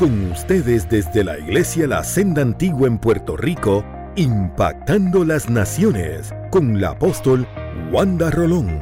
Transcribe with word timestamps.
Con 0.00 0.32
ustedes 0.32 0.88
desde 0.88 1.22
la 1.22 1.38
Iglesia 1.38 1.86
La 1.86 2.02
Senda 2.02 2.40
Antigua 2.40 2.88
en 2.88 2.96
Puerto 2.98 3.36
Rico, 3.36 3.84
impactando 4.16 5.26
las 5.26 5.50
naciones 5.50 6.32
con 6.50 6.80
la 6.80 6.92
apóstol 6.92 7.46
Wanda 7.92 8.30
Rolón. 8.30 8.80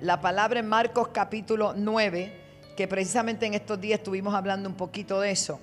La 0.00 0.20
palabra 0.20 0.58
en 0.58 0.66
Marcos 0.66 1.10
capítulo 1.12 1.74
9, 1.76 2.72
que 2.76 2.88
precisamente 2.88 3.46
en 3.46 3.54
estos 3.54 3.80
días 3.80 4.00
estuvimos 4.00 4.34
hablando 4.34 4.68
un 4.68 4.74
poquito 4.74 5.20
de 5.20 5.30
eso. 5.30 5.60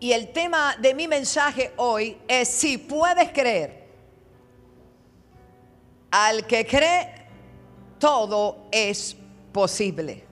Y 0.00 0.12
el 0.12 0.32
tema 0.32 0.76
de 0.80 0.94
mi 0.94 1.06
mensaje 1.06 1.74
hoy 1.76 2.16
es 2.26 2.48
si 2.48 2.78
puedes 2.78 3.32
creer. 3.32 3.86
Al 6.10 6.46
que 6.46 6.64
cree, 6.64 7.26
todo 7.98 8.66
es 8.72 9.14
posible. 9.52 10.25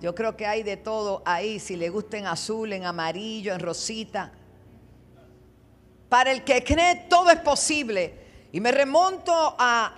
Yo 0.00 0.14
creo 0.14 0.36
que 0.36 0.46
hay 0.46 0.62
de 0.62 0.76
todo 0.76 1.22
ahí, 1.26 1.60
si 1.60 1.76
le 1.76 1.90
gusta 1.90 2.16
en 2.16 2.26
azul, 2.26 2.72
en 2.72 2.86
amarillo, 2.86 3.52
en 3.52 3.60
rosita. 3.60 4.32
Para 6.08 6.32
el 6.32 6.42
que 6.42 6.64
cree 6.64 7.06
todo 7.08 7.30
es 7.30 7.40
posible. 7.40 8.18
Y 8.52 8.60
me 8.60 8.72
remonto 8.72 9.32
a 9.58 9.94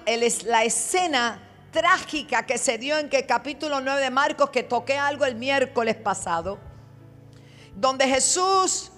la 0.47 0.65
escena 0.65 1.49
trágica 1.71 2.45
que 2.45 2.59
se 2.59 2.79
dio 2.79 2.99
en 2.99 3.09
que 3.09 3.25
capítulo 3.27 3.81
9 3.81 4.01
de 4.01 4.11
Marcos, 4.11 4.51
que 4.51 4.63
toqué 4.63 4.99
algo 4.99 5.25
el 5.25 5.37
miércoles 5.37 5.97
pasado, 5.97 6.59
donde 7.75 8.07
Jesús 8.07 8.93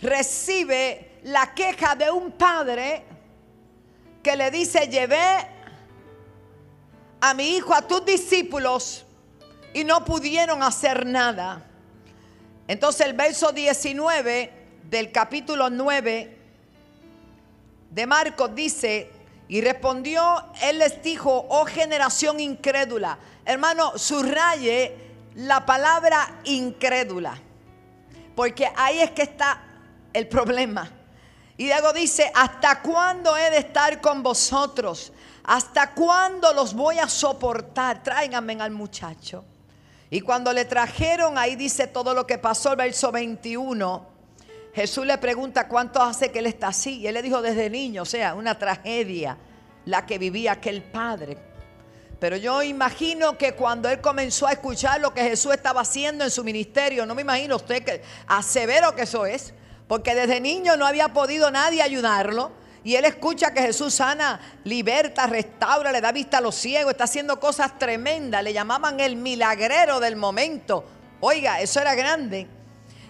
recibe 0.00 1.20
la 1.24 1.54
queja 1.54 1.94
de 1.94 2.10
un 2.10 2.32
padre 2.32 3.04
que 4.22 4.36
le 4.36 4.50
dice, 4.50 4.88
llevé 4.88 5.48
a 7.20 7.34
mi 7.34 7.56
hijo, 7.56 7.74
a 7.74 7.82
tus 7.82 8.04
discípulos, 8.04 9.05
y 9.76 9.84
no 9.84 10.06
pudieron 10.06 10.62
hacer 10.62 11.04
nada. 11.04 11.62
Entonces 12.66 13.04
el 13.04 13.12
verso 13.12 13.52
19 13.52 14.50
del 14.84 15.12
capítulo 15.12 15.68
9 15.68 16.38
de 17.90 18.06
Marcos 18.06 18.54
dice, 18.54 19.10
y 19.48 19.60
respondió, 19.60 20.46
él 20.62 20.78
les 20.78 21.02
dijo, 21.02 21.44
oh 21.50 21.66
generación 21.66 22.40
incrédula. 22.40 23.18
Hermano, 23.44 23.98
subraye 23.98 24.96
la 25.34 25.66
palabra 25.66 26.40
incrédula, 26.44 27.36
porque 28.34 28.72
ahí 28.76 29.00
es 29.00 29.10
que 29.10 29.24
está 29.24 29.62
el 30.14 30.26
problema. 30.26 30.90
Y 31.58 31.66
luego 31.66 31.92
dice, 31.92 32.32
¿hasta 32.34 32.80
cuándo 32.80 33.36
he 33.36 33.50
de 33.50 33.58
estar 33.58 34.00
con 34.00 34.22
vosotros? 34.22 35.12
¿Hasta 35.44 35.92
cuándo 35.92 36.54
los 36.54 36.72
voy 36.72 36.98
a 36.98 37.10
soportar? 37.10 38.02
Tráiganme 38.02 38.54
al 38.58 38.70
muchacho. 38.70 39.44
Y 40.10 40.20
cuando 40.20 40.52
le 40.52 40.64
trajeron, 40.64 41.36
ahí 41.36 41.56
dice 41.56 41.86
todo 41.86 42.14
lo 42.14 42.26
que 42.26 42.38
pasó, 42.38 42.72
el 42.72 42.76
verso 42.76 43.10
21. 43.10 44.08
Jesús 44.74 45.06
le 45.06 45.18
pregunta 45.18 45.68
cuánto 45.68 46.02
hace 46.02 46.30
que 46.30 46.38
él 46.38 46.46
está 46.46 46.68
así. 46.68 46.98
Y 47.00 47.06
él 47.06 47.14
le 47.14 47.22
dijo 47.22 47.42
desde 47.42 47.70
niño, 47.70 48.02
o 48.02 48.06
sea, 48.06 48.34
una 48.34 48.58
tragedia 48.58 49.36
la 49.84 50.06
que 50.06 50.18
vivía 50.18 50.52
aquel 50.52 50.82
padre. 50.82 51.38
Pero 52.20 52.36
yo 52.36 52.62
imagino 52.62 53.36
que 53.36 53.52
cuando 53.52 53.88
él 53.88 54.00
comenzó 54.00 54.46
a 54.46 54.52
escuchar 54.52 55.00
lo 55.00 55.12
que 55.12 55.22
Jesús 55.22 55.52
estaba 55.52 55.82
haciendo 55.82 56.24
en 56.24 56.30
su 56.30 56.44
ministerio, 56.44 57.04
no 57.04 57.14
me 57.14 57.22
imagino 57.22 57.56
usted 57.56 57.84
que 57.84 58.02
asevero 58.26 58.94
que 58.94 59.02
eso 59.02 59.26
es, 59.26 59.52
porque 59.86 60.14
desde 60.14 60.40
niño 60.40 60.76
no 60.76 60.86
había 60.86 61.08
podido 61.08 61.50
nadie 61.50 61.82
ayudarlo. 61.82 62.52
Y 62.86 62.94
él 62.94 63.04
escucha 63.04 63.52
que 63.52 63.62
Jesús 63.62 63.94
sana, 63.94 64.40
liberta, 64.62 65.26
restaura, 65.26 65.90
le 65.90 66.00
da 66.00 66.12
vista 66.12 66.38
a 66.38 66.40
los 66.40 66.54
ciegos, 66.54 66.92
está 66.92 67.02
haciendo 67.02 67.40
cosas 67.40 67.76
tremendas. 67.80 68.44
Le 68.44 68.52
llamaban 68.52 69.00
el 69.00 69.16
milagrero 69.16 69.98
del 69.98 70.14
momento. 70.14 70.84
Oiga, 71.18 71.60
eso 71.60 71.80
era 71.80 71.96
grande. 71.96 72.46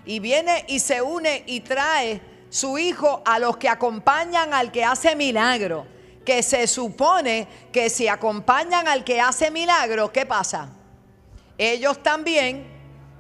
Y 0.07 0.19
viene 0.19 0.65
y 0.67 0.81
se 0.81 1.03
une 1.03 1.45
y 1.47 1.61
trae 1.61 2.23
su 2.49 2.79
hijo 2.79 3.21
a 3.27 3.39
los 3.39 3.59
que 3.59 3.69
acompañan 3.69 4.55
al 4.55 4.73
que 4.73 4.83
hace 4.83 5.15
milagro. 5.15 5.87
Que 6.25 6.43
se 6.43 6.67
supone 6.69 7.47
que 7.71 7.91
si 7.91 8.09
acompañan 8.09 8.89
al 8.89 9.05
que 9.05 9.21
hace 9.21 9.51
milagro, 9.51 10.11
¿qué 10.11 10.25
pasa? 10.25 10.71
Ellos 11.59 12.03
también 12.03 12.67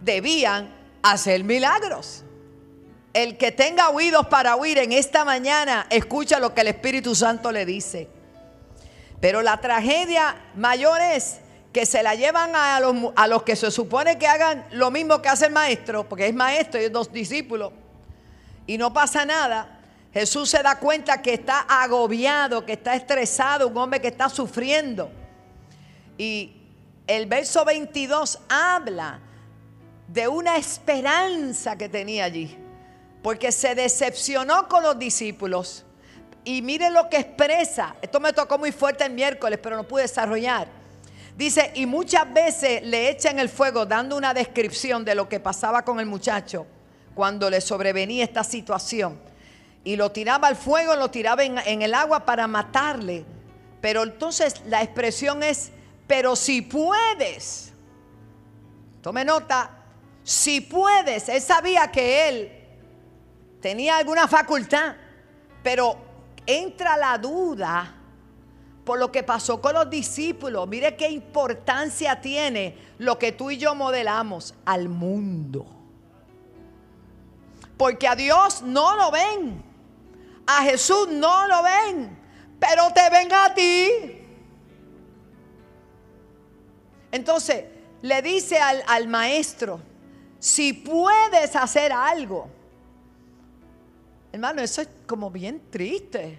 debían 0.00 0.74
hacer 1.02 1.44
milagros. 1.44 2.24
El 3.16 3.38
que 3.38 3.50
tenga 3.50 3.88
oídos 3.88 4.26
para 4.26 4.56
oír 4.56 4.76
en 4.76 4.92
esta 4.92 5.24
mañana, 5.24 5.86
escucha 5.88 6.38
lo 6.38 6.52
que 6.52 6.60
el 6.60 6.66
Espíritu 6.66 7.14
Santo 7.14 7.50
le 7.50 7.64
dice. 7.64 8.10
Pero 9.22 9.40
la 9.40 9.58
tragedia 9.58 10.36
mayor 10.54 11.00
es 11.00 11.38
que 11.72 11.86
se 11.86 12.02
la 12.02 12.14
llevan 12.14 12.54
a 12.54 12.78
los, 12.78 12.94
a 13.16 13.26
los, 13.26 13.42
que 13.42 13.56
se 13.56 13.70
supone 13.70 14.18
que 14.18 14.26
hagan 14.26 14.66
lo 14.70 14.90
mismo 14.90 15.22
que 15.22 15.30
hace 15.30 15.46
el 15.46 15.52
maestro, 15.52 16.06
porque 16.06 16.26
es 16.26 16.34
maestro 16.34 16.78
y 16.78 16.90
dos 16.90 17.10
discípulos, 17.10 17.72
y 18.66 18.76
no 18.76 18.92
pasa 18.92 19.24
nada. 19.24 19.80
Jesús 20.12 20.50
se 20.50 20.62
da 20.62 20.78
cuenta 20.78 21.22
que 21.22 21.32
está 21.32 21.60
agobiado, 21.60 22.66
que 22.66 22.74
está 22.74 22.94
estresado, 22.94 23.68
un 23.68 23.78
hombre 23.78 23.98
que 23.98 24.08
está 24.08 24.28
sufriendo. 24.28 25.10
Y 26.18 26.52
el 27.06 27.24
verso 27.24 27.64
22 27.64 28.40
habla 28.50 29.20
de 30.06 30.28
una 30.28 30.58
esperanza 30.58 31.78
que 31.78 31.88
tenía 31.88 32.24
allí 32.24 32.65
porque 33.26 33.50
se 33.50 33.74
decepcionó 33.74 34.68
con 34.68 34.84
los 34.84 34.96
discípulos. 35.00 35.84
Y 36.44 36.62
miren 36.62 36.94
lo 36.94 37.10
que 37.10 37.16
expresa. 37.16 37.96
Esto 38.00 38.20
me 38.20 38.32
tocó 38.32 38.56
muy 38.56 38.70
fuerte 38.70 39.02
el 39.02 39.14
miércoles, 39.14 39.58
pero 39.60 39.74
no 39.74 39.82
pude 39.82 40.02
desarrollar. 40.02 40.68
Dice, 41.36 41.72
y 41.74 41.86
muchas 41.86 42.32
veces 42.32 42.84
le 42.84 43.10
echan 43.10 43.40
el 43.40 43.48
fuego 43.48 43.84
dando 43.84 44.16
una 44.16 44.32
descripción 44.32 45.04
de 45.04 45.16
lo 45.16 45.28
que 45.28 45.40
pasaba 45.40 45.84
con 45.84 45.98
el 45.98 46.06
muchacho 46.06 46.68
cuando 47.16 47.50
le 47.50 47.60
sobrevenía 47.60 48.22
esta 48.22 48.44
situación. 48.44 49.18
Y 49.82 49.96
lo 49.96 50.12
tiraba 50.12 50.46
al 50.46 50.54
fuego, 50.54 50.94
lo 50.94 51.10
tiraba 51.10 51.42
en, 51.42 51.82
el 51.82 51.94
agua 51.94 52.24
para 52.24 52.46
matarle. 52.46 53.24
Pero 53.80 54.04
entonces 54.04 54.62
la 54.66 54.84
expresión 54.84 55.42
es, 55.42 55.72
pero 56.06 56.36
si 56.36 56.62
puedes, 56.62 57.72
tome 59.02 59.24
nota, 59.24 59.68
si 60.22 60.60
puedes, 60.60 61.28
él 61.28 61.42
sabía 61.42 61.90
que 61.90 62.28
él 62.28 62.55
tenía 63.60 63.96
alguna 63.96 64.28
facultad, 64.28 64.96
pero 65.62 65.96
entra 66.46 66.96
la 66.96 67.18
duda 67.18 67.94
por 68.84 69.00
lo 69.00 69.10
que 69.10 69.24
pasó 69.24 69.60
con 69.60 69.74
los 69.74 69.90
discípulos. 69.90 70.68
Mire 70.68 70.96
qué 70.96 71.10
importancia 71.10 72.20
tiene 72.20 72.78
lo 72.98 73.18
que 73.18 73.32
tú 73.32 73.50
y 73.50 73.58
yo 73.58 73.74
modelamos 73.74 74.54
al 74.64 74.88
mundo. 74.88 75.66
Porque 77.76 78.06
a 78.06 78.14
Dios 78.14 78.62
no 78.62 78.96
lo 78.96 79.10
ven, 79.10 79.62
a 80.46 80.62
Jesús 80.62 81.08
no 81.08 81.46
lo 81.48 81.62
ven, 81.62 82.16
pero 82.60 82.90
te 82.94 83.10
ven 83.10 83.32
a 83.32 83.52
ti. 83.52 83.90
Entonces 87.10 87.64
le 88.02 88.22
dice 88.22 88.58
al, 88.58 88.82
al 88.86 89.08
maestro, 89.08 89.80
si 90.38 90.72
puedes 90.72 91.56
hacer 91.56 91.92
algo, 91.92 92.48
Hermano, 94.36 94.60
eso 94.60 94.82
es 94.82 94.88
como 95.06 95.30
bien 95.30 95.62
triste. 95.70 96.38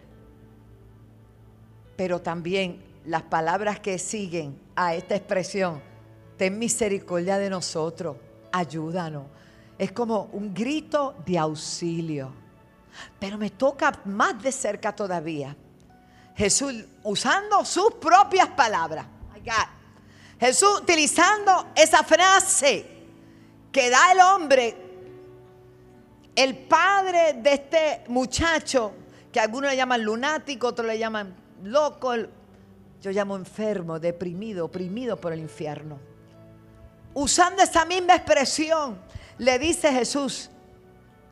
Pero 1.96 2.22
también 2.22 2.80
las 3.06 3.24
palabras 3.24 3.80
que 3.80 3.98
siguen 3.98 4.56
a 4.76 4.94
esta 4.94 5.16
expresión, 5.16 5.82
ten 6.38 6.60
misericordia 6.60 7.40
de 7.40 7.50
nosotros, 7.50 8.16
ayúdanos. 8.52 9.24
Es 9.80 9.94
como 9.94 10.30
un 10.34 10.54
grito 10.54 11.16
de 11.26 11.40
auxilio. 11.40 12.32
Pero 13.18 13.40
me 13.40 13.50
toca 13.50 14.00
más 14.06 14.44
de 14.44 14.52
cerca 14.52 14.96
todavía. 14.96 15.58
Jesús 16.36 16.76
usando 17.02 17.66
sus 17.66 17.96
propias 17.96 18.50
palabras. 18.50 19.08
Jesús 20.40 20.82
utilizando 20.82 21.70
esa 21.76 22.04
frase 22.04 22.86
que 23.72 23.90
da 23.90 24.12
el 24.12 24.20
hombre 24.20 24.87
el 26.38 26.56
padre 26.56 27.34
de 27.34 27.54
este 27.54 28.04
muchacho, 28.10 28.94
que 29.32 29.40
algunos 29.40 29.72
le 29.72 29.76
llaman 29.76 30.04
lunático, 30.04 30.68
otros 30.68 30.86
le 30.86 31.00
llaman 31.00 31.36
loco, 31.64 32.14
yo 33.02 33.12
llamo 33.12 33.36
enfermo, 33.36 34.00
deprimido, 34.00 34.66
oprimido 34.66 35.20
por 35.20 35.34
el 35.34 35.40
infierno. 35.40 35.98
Usando 37.16 37.64
esa 37.64 37.86
misma 37.86 38.14
expresión, 38.16 39.00
le 39.40 39.58
dice 39.58 39.92
Jesús 39.92 40.52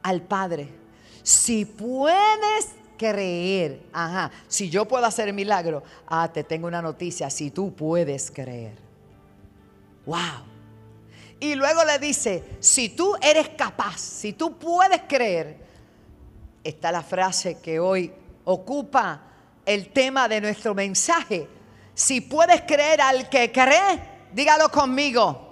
al 0.01 0.23
Padre, 0.23 0.69
si 1.21 1.65
puedes 1.65 2.69
creer, 2.97 3.83
ajá, 3.93 4.31
si 4.47 4.71
yo 4.71 4.87
puedo 4.87 5.05
hacer 5.05 5.31
milagro, 5.33 5.83
ah, 6.07 6.27
te 6.33 6.43
tengo 6.43 6.65
una 6.65 6.81
noticia, 6.81 7.29
si 7.29 7.51
tú 7.51 7.71
puedes 7.75 8.31
creer. 8.31 8.73
Wow. 10.07 10.54
Y 11.39 11.55
luego 11.55 11.83
le 11.83 11.99
dice, 11.99 12.43
si 12.59 12.89
tú 12.89 13.15
eres 13.21 13.49
capaz, 13.49 13.99
si 13.99 14.33
tú 14.33 14.57
puedes 14.57 15.01
creer, 15.07 15.57
está 16.63 16.91
la 16.91 17.03
frase 17.03 17.59
que 17.61 17.79
hoy 17.79 18.11
ocupa 18.45 19.21
el 19.65 19.89
tema 19.89 20.27
de 20.27 20.41
nuestro 20.41 20.73
mensaje. 20.73 21.47
Si 21.93 22.21
puedes 22.21 22.61
creer 22.61 23.01
al 23.01 23.29
que 23.29 23.51
cree, 23.51 24.27
dígalo 24.33 24.69
conmigo. 24.69 25.44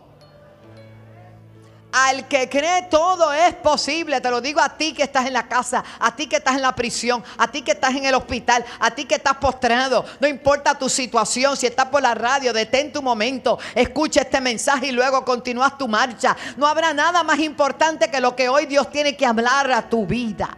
Al 1.95 2.27
que 2.27 2.49
cree 2.49 2.87
todo 2.89 3.31
es 3.31 3.53
posible. 3.53 4.19
Te 4.19 4.31
lo 4.31 4.41
digo 4.41 4.59
a 4.59 4.75
ti 4.75 4.93
que 4.93 5.03
estás 5.03 5.27
en 5.27 5.33
la 5.33 5.47
casa, 5.47 5.83
a 5.99 6.15
ti 6.15 6.25
que 6.25 6.37
estás 6.37 6.55
en 6.55 6.63
la 6.63 6.73
prisión, 6.73 7.23
a 7.37 7.47
ti 7.51 7.61
que 7.61 7.73
estás 7.73 7.93
en 7.93 8.03
el 8.03 8.15
hospital, 8.15 8.65
a 8.79 8.89
ti 8.89 9.05
que 9.05 9.13
estás 9.13 9.37
postrado. 9.37 10.03
No 10.19 10.27
importa 10.27 10.73
tu 10.73 10.89
situación, 10.89 11.55
si 11.55 11.67
estás 11.67 11.85
por 11.89 12.01
la 12.01 12.15
radio, 12.15 12.51
detén 12.51 12.91
tu 12.91 13.03
momento, 13.03 13.59
escucha 13.75 14.21
este 14.21 14.41
mensaje 14.41 14.87
y 14.87 14.91
luego 14.91 15.23
continúas 15.23 15.77
tu 15.77 15.87
marcha. 15.87 16.35
No 16.57 16.65
habrá 16.65 16.95
nada 16.95 17.21
más 17.21 17.37
importante 17.37 18.09
que 18.09 18.19
lo 18.19 18.35
que 18.35 18.49
hoy 18.49 18.65
Dios 18.65 18.89
tiene 18.89 19.15
que 19.15 19.27
hablar 19.27 19.71
a 19.71 19.87
tu 19.87 20.07
vida. 20.07 20.57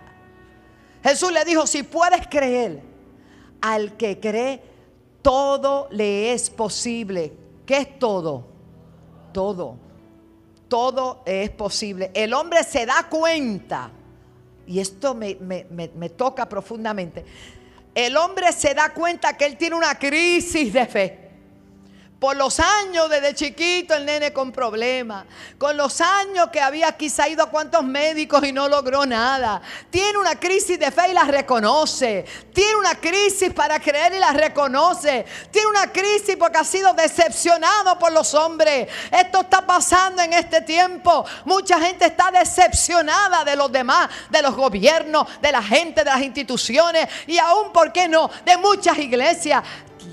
Jesús 1.03 1.33
le 1.33 1.43
dijo, 1.43 1.67
si 1.67 1.83
puedes 1.83 2.25
creer, 2.27 2.81
al 3.61 3.97
que 3.97 4.21
cree, 4.21 4.63
todo 5.21 5.89
le 5.91 6.31
es 6.31 6.49
posible. 6.49 7.33
¿Qué 7.65 7.75
es 7.75 7.99
todo? 7.99 8.47
Todo 9.33 9.84
todo 10.75 11.21
es 11.25 11.51
posible. 11.51 12.11
El 12.13 12.33
hombre 12.33 12.61
se 12.65 12.85
da 12.85 13.07
cuenta, 13.09 13.91
y 14.67 14.81
esto 14.81 15.15
me, 15.15 16.09
toca 16.17 16.49
profundamente, 16.49 17.23
el 17.95 18.17
hombre 18.17 18.51
se 18.51 18.73
da 18.73 18.93
cuenta 18.93 19.37
que 19.37 19.45
él 19.45 19.55
tiene 19.55 19.77
una 19.77 19.97
crisis 19.97 20.73
de 20.73 20.85
fe. 20.85 21.24
Por 22.19 22.37
los 22.37 22.61
años 22.61 23.09
desde 23.09 23.35
chiquito 23.35 23.93
el 23.93 24.05
nene 24.05 24.31
con 24.31 24.51
problemas. 24.53 25.25
Con 25.57 25.75
los 25.75 25.99
años 25.99 26.49
que 26.51 26.61
había 26.61 26.91
quizá 26.93 27.27
ido 27.27 27.43
a 27.43 27.49
cuantos 27.49 27.83
médicos 27.83 28.43
y 28.45 28.53
no 28.53 28.69
logró 28.69 29.05
nada. 29.05 29.61
Tiene 29.89 30.17
una 30.17 30.39
crisis 30.39 30.79
de 30.79 30.91
fe 30.91 31.09
y 31.09 31.13
la 31.13 31.25
reconoce. 31.25 32.25
Tiene 32.53 32.77
una 32.77 32.95
crisis 32.95 33.53
para 33.53 33.81
creer 33.81 34.13
y 34.13 34.19
la 34.19 34.31
reconoce. 34.31 35.25
Tiene 35.51 35.67
una 35.67 35.91
crisis 35.91 36.37
porque 36.37 36.57
ha 36.57 36.63
sido 36.63 36.93
decepcionado 36.93 37.99
por 37.99 38.13
los 38.13 38.33
hombres. 38.33 38.87
Esto 39.11 39.41
está 39.41 39.65
pasando 39.65 40.21
en 40.21 40.31
este 40.31 40.61
tiempo. 40.61 41.25
Mucha 41.43 41.79
gente 41.81 42.05
está 42.05 42.31
decepcionada 42.31 43.43
de 43.43 43.57
los 43.57 43.69
demás, 43.69 44.09
de 44.29 44.41
los 44.41 44.55
gobiernos, 44.55 45.27
de 45.41 45.51
la 45.51 45.61
gente, 45.61 46.05
de 46.05 46.09
las 46.09 46.21
instituciones 46.21 47.09
y 47.27 47.37
aún, 47.39 47.73
¿por 47.73 47.91
qué 47.91 48.07
no?, 48.07 48.29
de 48.45 48.55
muchas 48.55 48.97
iglesias 48.97 49.61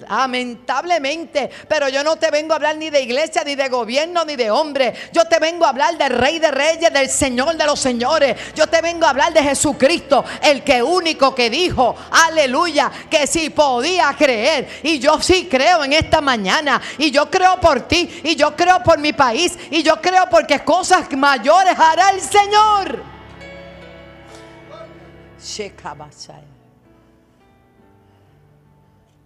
lamentablemente. 0.08 1.50
Pero 1.68 1.88
yo 1.88 2.02
no 2.04 2.16
te 2.16 2.30
vengo 2.30 2.52
a 2.52 2.56
hablar 2.56 2.76
ni 2.76 2.90
de 2.90 3.02
iglesia, 3.02 3.42
ni 3.44 3.54
de 3.54 3.68
gobierno, 3.68 4.24
ni 4.24 4.36
de 4.36 4.50
hombre. 4.50 4.94
Yo 5.12 5.24
te 5.24 5.38
vengo 5.38 5.64
a 5.64 5.70
hablar 5.70 5.96
del 5.96 6.10
Rey 6.10 6.38
de 6.38 6.50
Reyes, 6.50 6.92
del 6.92 7.08
Señor 7.08 7.56
de 7.56 7.66
los 7.66 7.80
Señores. 7.80 8.36
Yo 8.54 8.66
te 8.66 8.80
vengo 8.80 9.06
a 9.06 9.10
hablar 9.10 9.32
de 9.32 9.42
Jesucristo, 9.42 10.24
el 10.42 10.62
que 10.62 10.82
único 10.82 11.34
que 11.34 11.50
dijo, 11.50 11.94
aleluya, 12.10 12.90
que 13.10 13.26
si 13.26 13.50
podía 13.50 14.14
creer. 14.16 14.80
Y 14.82 14.98
yo 14.98 15.20
sí 15.20 15.48
creo 15.50 15.84
en 15.84 15.92
esta 15.92 16.20
mañana. 16.20 16.80
Y 16.98 17.10
yo 17.10 17.30
creo 17.30 17.60
por 17.60 17.82
ti. 17.82 18.20
Y 18.24 18.36
yo 18.36 18.54
creo 18.56 18.82
por 18.82 18.98
mi 18.98 19.12
país. 19.12 19.58
Y 19.70 19.82
yo 19.82 20.00
creo 20.00 20.28
porque 20.30 20.60
cosas 20.60 21.10
mayores 21.12 21.78
hará 21.78 22.10
el 22.10 22.20
Señor. 22.20 23.02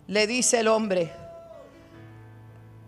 Le 0.08 0.26
dice 0.26 0.60
el 0.60 0.68
hombre. 0.68 1.12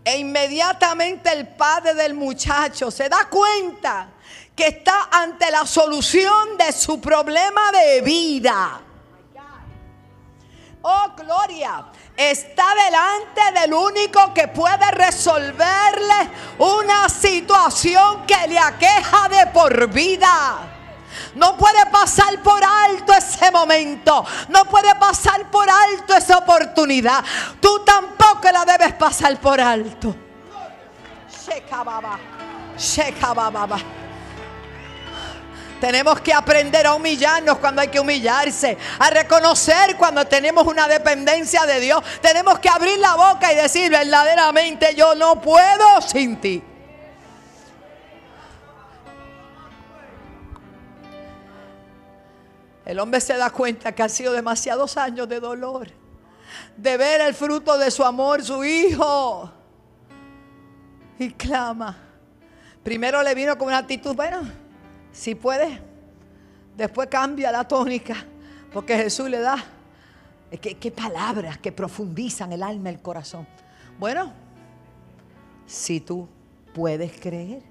E 0.05 0.19
inmediatamente 0.19 1.31
el 1.33 1.49
padre 1.49 1.95
del 1.95 2.15
muchacho 2.15 2.91
se 2.91 3.09
da 3.09 3.29
cuenta 3.29 4.09
que 4.55 4.69
está 4.69 5.09
ante 5.11 5.51
la 5.51 5.67
solución 5.67 6.57
de 6.57 6.73
su 6.73 7.01
problema 7.01 7.71
de 7.73 8.01
vida. 8.01 8.81
Oh, 10.83 11.13
gloria. 11.17 11.87
Está 12.17 12.75
delante 12.75 13.61
del 13.61 13.75
único 13.75 14.33
que 14.33 14.49
puede 14.49 14.91
resolverle 14.93 16.31
una 16.59 17.09
situación 17.09 18.27
que 18.27 18.49
le 18.49 18.59
aqueja 18.59 19.29
de 19.29 19.47
por 19.49 19.89
vida. 19.89 20.68
No 21.35 21.57
puede 21.57 21.87
pasar 21.87 22.43
por 22.43 22.63
alto 22.63 23.13
ese 23.13 23.51
momento. 23.51 24.25
No 24.49 24.65
puede 24.65 24.95
pasar 24.97 25.51
por 25.51 25.69
alto 25.69 26.15
esa 26.15 26.39
oportunidad. 26.39 27.25
Tú 27.61 27.85
tampoco 27.85 28.51
la 28.53 28.65
debes 28.65 28.95
pasar 28.95 29.37
por 29.41 29.61
alto. 29.61 30.15
Tenemos 35.81 36.21
que 36.21 36.35
aprender 36.35 36.87
a 36.87 36.95
humillarnos 36.95 37.59
cuando 37.59 37.83
hay 37.83 37.89
que 37.89 38.01
humillarse, 38.01 38.77
a 38.99 39.11
reconocer 39.11 39.97
cuando 39.97 40.27
tenemos 40.27 40.67
una 40.67 40.89
dependencia 40.89 41.67
de 41.67 41.81
Dios. 41.81 42.03
Tenemos 42.21 42.59
que 42.59 42.69
abrir 42.69 42.99
la 42.99 43.15
boca 43.15 43.53
y 43.53 43.57
decir 43.57 43.91
verdaderamente 43.91 44.95
yo 44.97 45.15
no 45.15 45.41
puedo 45.41 46.01
sin 46.03 46.41
ti. 46.41 46.63
El 52.89 52.99
hombre 53.01 53.21
se 53.21 53.37
da 53.37 53.51
cuenta 53.51 53.95
que 53.95 54.03
ha 54.03 54.09
sido 54.09 54.33
demasiados 54.33 54.97
años 54.97 55.29
de 55.29 55.41
dolor, 55.41 55.89
de 56.75 56.97
ver 56.97 57.21
el 57.21 57.35
fruto 57.35 57.77
de 57.77 57.91
su 57.91 58.03
amor, 58.03 58.43
su 58.43 58.65
hijo. 58.65 59.53
Y 61.19 61.31
clama. 61.33 61.99
Primero 62.83 63.23
le 63.23 63.35
vino 63.35 63.59
con 63.59 63.69
una 63.69 63.77
actitud, 63.77 64.17
bueno, 64.17 64.41
si 65.13 65.35
puede. 65.35 65.83
Después 66.79 67.09
cambia 67.11 67.53
la 67.53 67.69
tónica, 67.69 68.25
porque 68.73 68.97
Jesús 68.97 69.29
le 69.29 69.41
da. 69.41 69.63
¿Qué, 70.51 70.91
palabras 70.91 71.59
que 71.59 71.71
profundizan 71.71 72.53
el 72.55 72.63
alma 72.63 72.89
el 72.89 73.03
corazón. 73.03 73.47
Bueno, 73.99 74.33
si 75.67 76.01
tú 76.01 76.27
puedes 76.73 77.21
creer. 77.21 77.63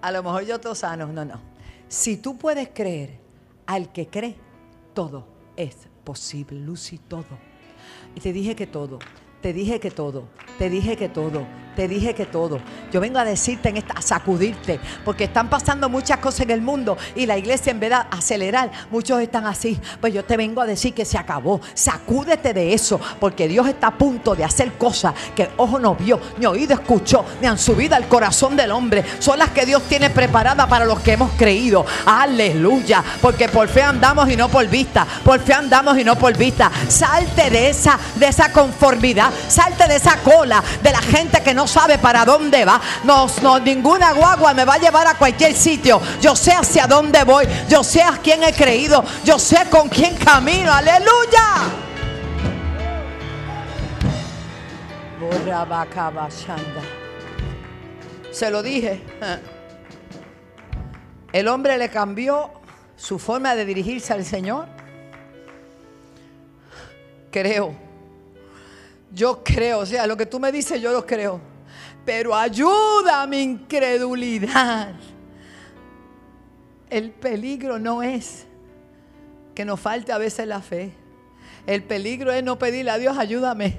A 0.00 0.12
lo 0.12 0.22
mejor 0.22 0.44
yo 0.44 0.60
te 0.60 0.72
sano, 0.76 1.08
no, 1.08 1.24
no. 1.24 1.49
Si 1.90 2.16
tú 2.16 2.38
puedes 2.38 2.68
creer, 2.68 3.18
al 3.66 3.90
que 3.90 4.06
cree, 4.06 4.36
todo 4.94 5.26
es 5.56 5.88
posible, 6.04 6.60
Lucy, 6.60 6.98
todo. 6.98 7.36
Y 8.14 8.20
te 8.20 8.32
dije 8.32 8.54
que 8.54 8.68
todo, 8.68 9.00
te 9.42 9.52
dije 9.52 9.80
que 9.80 9.90
todo, 9.90 10.28
te 10.56 10.70
dije 10.70 10.96
que 10.96 11.08
todo 11.08 11.44
te 11.76 11.88
dije 11.88 12.14
que 12.14 12.26
todo. 12.26 12.60
Yo 12.92 13.00
vengo 13.00 13.18
a 13.18 13.24
decirte 13.24 13.68
en 13.68 13.76
esta, 13.76 13.94
a 13.94 14.02
sacudirte, 14.02 14.80
porque 15.04 15.24
están 15.24 15.48
pasando 15.48 15.88
muchas 15.88 16.18
cosas 16.18 16.40
en 16.40 16.50
el 16.50 16.60
mundo 16.60 16.96
y 17.14 17.26
la 17.26 17.38
iglesia 17.38 17.70
en 17.70 17.80
vez 17.80 17.90
de 17.90 17.96
acelerar, 18.10 18.70
muchos 18.90 19.20
están 19.20 19.46
así. 19.46 19.80
Pues 20.00 20.12
yo 20.12 20.24
te 20.24 20.36
vengo 20.36 20.60
a 20.60 20.66
decir 20.66 20.94
que 20.94 21.04
se 21.04 21.18
acabó. 21.18 21.60
Sacúdete 21.74 22.52
de 22.52 22.74
eso, 22.74 23.00
porque 23.18 23.48
Dios 23.48 23.68
está 23.68 23.88
a 23.88 23.98
punto 23.98 24.34
de 24.34 24.44
hacer 24.44 24.72
cosas 24.72 25.14
que 25.34 25.48
ojo 25.56 25.78
no 25.78 25.94
vio, 25.94 26.20
ni 26.38 26.46
oído 26.46 26.74
escuchó, 26.74 27.24
ni 27.40 27.46
han 27.46 27.58
subido 27.58 27.96
al 27.96 28.08
corazón 28.08 28.56
del 28.56 28.72
hombre. 28.72 29.04
Son 29.18 29.38
las 29.38 29.50
que 29.50 29.66
Dios 29.66 29.82
tiene 29.84 30.10
preparadas 30.10 30.66
para 30.66 30.84
los 30.84 31.00
que 31.00 31.12
hemos 31.12 31.30
creído. 31.32 31.84
Aleluya, 32.06 33.02
porque 33.20 33.48
por 33.48 33.68
fe 33.68 33.82
andamos 33.82 34.28
y 34.30 34.36
no 34.36 34.48
por 34.48 34.66
vista. 34.66 35.06
Por 35.24 35.40
fe 35.40 35.54
andamos 35.54 35.98
y 35.98 36.04
no 36.04 36.16
por 36.16 36.36
vista. 36.36 36.70
Salte 36.88 37.50
de 37.50 37.70
esa, 37.70 37.98
de 38.16 38.26
esa 38.26 38.52
conformidad, 38.52 39.32
salte 39.48 39.86
de 39.86 39.96
esa 39.96 40.16
cola 40.18 40.62
de 40.82 40.92
la 40.92 41.00
gente 41.00 41.42
que 41.42 41.54
no 41.54 41.59
no 41.60 41.66
sabe 41.66 41.98
para 41.98 42.24
dónde 42.24 42.64
va. 42.64 42.80
No, 43.04 43.26
no, 43.42 43.60
ninguna 43.60 44.14
guagua 44.14 44.54
me 44.54 44.64
va 44.64 44.74
a 44.74 44.78
llevar 44.78 45.06
a 45.06 45.12
cualquier 45.12 45.54
sitio. 45.54 46.00
Yo 46.18 46.34
sé 46.34 46.52
hacia 46.52 46.86
dónde 46.86 47.22
voy. 47.24 47.46
Yo 47.68 47.84
sé 47.84 48.02
a 48.02 48.18
quién 48.22 48.42
he 48.42 48.54
creído. 48.54 49.04
Yo 49.26 49.38
sé 49.38 49.66
con 49.70 49.90
quién 49.90 50.16
camino. 50.16 50.72
Aleluya. 50.72 51.68
Se 58.32 58.50
lo 58.50 58.62
dije. 58.62 59.02
El 61.30 61.46
hombre 61.46 61.76
le 61.76 61.90
cambió 61.90 62.52
su 62.96 63.18
forma 63.18 63.54
de 63.54 63.66
dirigirse 63.66 64.14
al 64.14 64.24
Señor. 64.24 64.66
Creo. 67.30 67.74
Yo 69.12 69.44
creo. 69.44 69.80
O 69.80 69.86
sea, 69.86 70.06
lo 70.06 70.16
que 70.16 70.24
tú 70.24 70.40
me 70.40 70.50
dices, 70.50 70.80
yo 70.80 70.90
lo 70.90 71.04
creo 71.04 71.49
pero 72.12 72.34
ayuda 72.34 73.22
a 73.22 73.26
mi 73.28 73.40
incredulidad. 73.40 74.94
El 76.90 77.12
peligro 77.12 77.78
no 77.78 78.02
es 78.02 78.48
que 79.54 79.64
nos 79.64 79.78
falte 79.78 80.10
a 80.10 80.18
veces 80.18 80.48
la 80.48 80.60
fe. 80.60 80.92
El 81.68 81.84
peligro 81.84 82.32
es 82.32 82.42
no 82.42 82.58
pedirle 82.58 82.90
a 82.90 82.98
Dios, 82.98 83.16
ayúdame. 83.16 83.78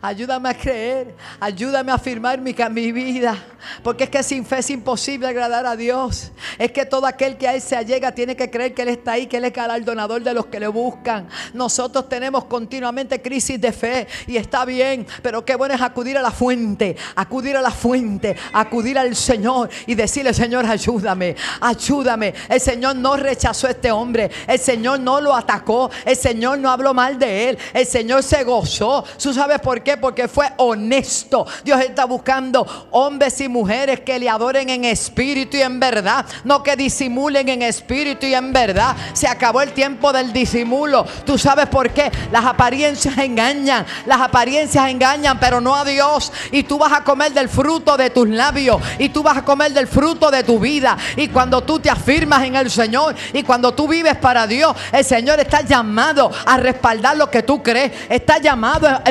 Ayúdame 0.00 0.48
a 0.48 0.54
creer, 0.54 1.14
ayúdame 1.40 1.90
a 1.90 1.96
afirmar 1.96 2.40
mi, 2.40 2.54
mi, 2.70 2.92
vida. 2.92 3.36
Porque 3.82 4.04
es 4.04 4.10
que 4.10 4.22
sin 4.22 4.46
fe 4.46 4.58
es 4.58 4.70
imposible 4.70 5.26
agradar 5.26 5.66
a 5.66 5.74
Dios. 5.74 6.30
Es 6.56 6.70
que 6.70 6.86
todo 6.86 7.06
aquel 7.06 7.36
que 7.36 7.48
a 7.48 7.54
Él 7.54 7.60
se 7.60 7.74
allega 7.74 8.12
tiene 8.12 8.36
que 8.36 8.48
creer 8.48 8.74
que 8.74 8.82
Él 8.82 8.88
está 8.88 9.12
ahí, 9.12 9.26
que 9.26 9.38
Él 9.38 9.44
es 9.44 9.52
galardonador 9.52 10.22
de 10.22 10.34
los 10.34 10.46
que 10.46 10.60
le 10.60 10.68
buscan. 10.68 11.28
Nosotros 11.52 12.08
tenemos 12.08 12.44
continuamente 12.44 13.20
crisis 13.20 13.60
de 13.60 13.72
fe 13.72 14.06
y 14.28 14.36
está 14.36 14.64
bien, 14.64 15.06
pero 15.20 15.44
qué 15.44 15.56
bueno 15.56 15.74
es 15.74 15.82
acudir 15.82 16.16
a 16.16 16.22
la 16.22 16.30
fuente, 16.30 16.96
acudir 17.16 17.56
a 17.56 17.62
la 17.62 17.72
fuente, 17.72 18.36
acudir 18.52 18.98
al 18.98 19.16
Señor 19.16 19.68
y 19.86 19.96
decirle, 19.96 20.32
Señor, 20.32 20.64
ayúdame, 20.64 21.34
ayúdame. 21.60 22.34
El 22.48 22.60
Señor 22.60 22.94
no 22.94 23.16
rechazó 23.16 23.66
a 23.66 23.70
este 23.70 23.90
hombre, 23.90 24.30
el 24.46 24.60
Señor 24.60 25.00
no 25.00 25.20
lo 25.20 25.34
atacó, 25.34 25.90
el 26.04 26.16
Señor 26.16 26.58
no 26.58 26.70
habló 26.70 26.94
mal 26.94 27.18
de 27.18 27.50
Él, 27.50 27.58
el 27.74 27.86
Señor 27.86 28.22
se 28.22 28.44
gozó. 28.44 29.04
¿Tú 29.20 29.34
sabes 29.34 29.58
por 29.60 29.67
por 29.68 29.82
qué? 29.82 29.98
Porque 29.98 30.28
fue 30.28 30.50
honesto. 30.56 31.46
Dios 31.62 31.78
está 31.82 32.06
buscando 32.06 32.88
hombres 32.90 33.38
y 33.42 33.48
mujeres 33.48 34.00
que 34.00 34.18
le 34.18 34.26
adoren 34.26 34.70
en 34.70 34.86
espíritu 34.86 35.58
y 35.58 35.60
en 35.60 35.78
verdad, 35.78 36.24
no 36.44 36.62
que 36.62 36.74
disimulen 36.74 37.46
en 37.50 37.60
espíritu 37.60 38.24
y 38.24 38.32
en 38.32 38.50
verdad. 38.50 38.96
Se 39.12 39.28
acabó 39.28 39.60
el 39.60 39.74
tiempo 39.74 40.10
del 40.10 40.32
disimulo. 40.32 41.04
¿Tú 41.26 41.36
sabes 41.36 41.66
por 41.66 41.90
qué? 41.90 42.10
Las 42.32 42.46
apariencias 42.46 43.18
engañan, 43.18 43.84
las 44.06 44.22
apariencias 44.22 44.88
engañan, 44.88 45.38
pero 45.38 45.60
no 45.60 45.76
a 45.76 45.84
Dios. 45.84 46.32
Y 46.50 46.62
tú 46.62 46.78
vas 46.78 46.94
a 46.94 47.04
comer 47.04 47.34
del 47.34 47.50
fruto 47.50 47.98
de 47.98 48.08
tus 48.08 48.26
labios 48.26 48.80
y 48.98 49.10
tú 49.10 49.22
vas 49.22 49.36
a 49.36 49.44
comer 49.44 49.74
del 49.74 49.86
fruto 49.86 50.30
de 50.30 50.44
tu 50.44 50.58
vida. 50.58 50.96
Y 51.14 51.28
cuando 51.28 51.60
tú 51.60 51.78
te 51.78 51.90
afirmas 51.90 52.42
en 52.42 52.56
el 52.56 52.70
Señor 52.70 53.14
y 53.34 53.42
cuando 53.42 53.74
tú 53.74 53.86
vives 53.86 54.16
para 54.16 54.46
Dios, 54.46 54.74
el 54.90 55.04
Señor 55.04 55.38
está 55.40 55.60
llamado 55.60 56.30
a 56.46 56.56
respaldar 56.56 57.18
lo 57.18 57.30
que 57.30 57.42
tú 57.42 57.62
crees, 57.62 57.92
está 58.08 58.38
llamado 58.38 58.88
a 58.88 59.02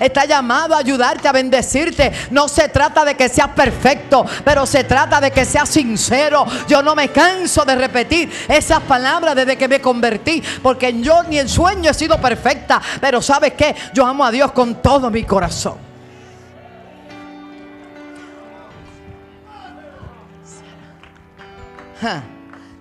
está 0.00 0.24
llamado 0.24 0.74
a 0.74 0.78
ayudarte, 0.78 1.28
a 1.28 1.32
bendecirte. 1.32 2.12
No 2.30 2.48
se 2.48 2.68
trata 2.68 3.04
de 3.04 3.14
que 3.14 3.28
seas 3.28 3.50
perfecto, 3.50 4.24
pero 4.44 4.66
se 4.66 4.84
trata 4.84 5.20
de 5.20 5.30
que 5.30 5.44
seas 5.44 5.68
sincero. 5.68 6.44
Yo 6.68 6.82
no 6.82 6.94
me 6.94 7.08
canso 7.08 7.64
de 7.64 7.74
repetir 7.74 8.30
esas 8.48 8.80
palabras 8.80 9.34
desde 9.34 9.56
que 9.56 9.68
me 9.68 9.80
convertí, 9.80 10.42
porque 10.62 11.00
yo 11.00 11.22
ni 11.24 11.38
en 11.38 11.48
sueño 11.48 11.90
he 11.90 11.94
sido 11.94 12.20
perfecta, 12.20 12.80
pero 13.00 13.20
¿sabes 13.22 13.54
qué? 13.54 13.74
Yo 13.92 14.06
amo 14.06 14.24
a 14.24 14.30
Dios 14.30 14.52
con 14.52 14.76
todo 14.82 15.10
mi 15.10 15.24
corazón. 15.24 15.78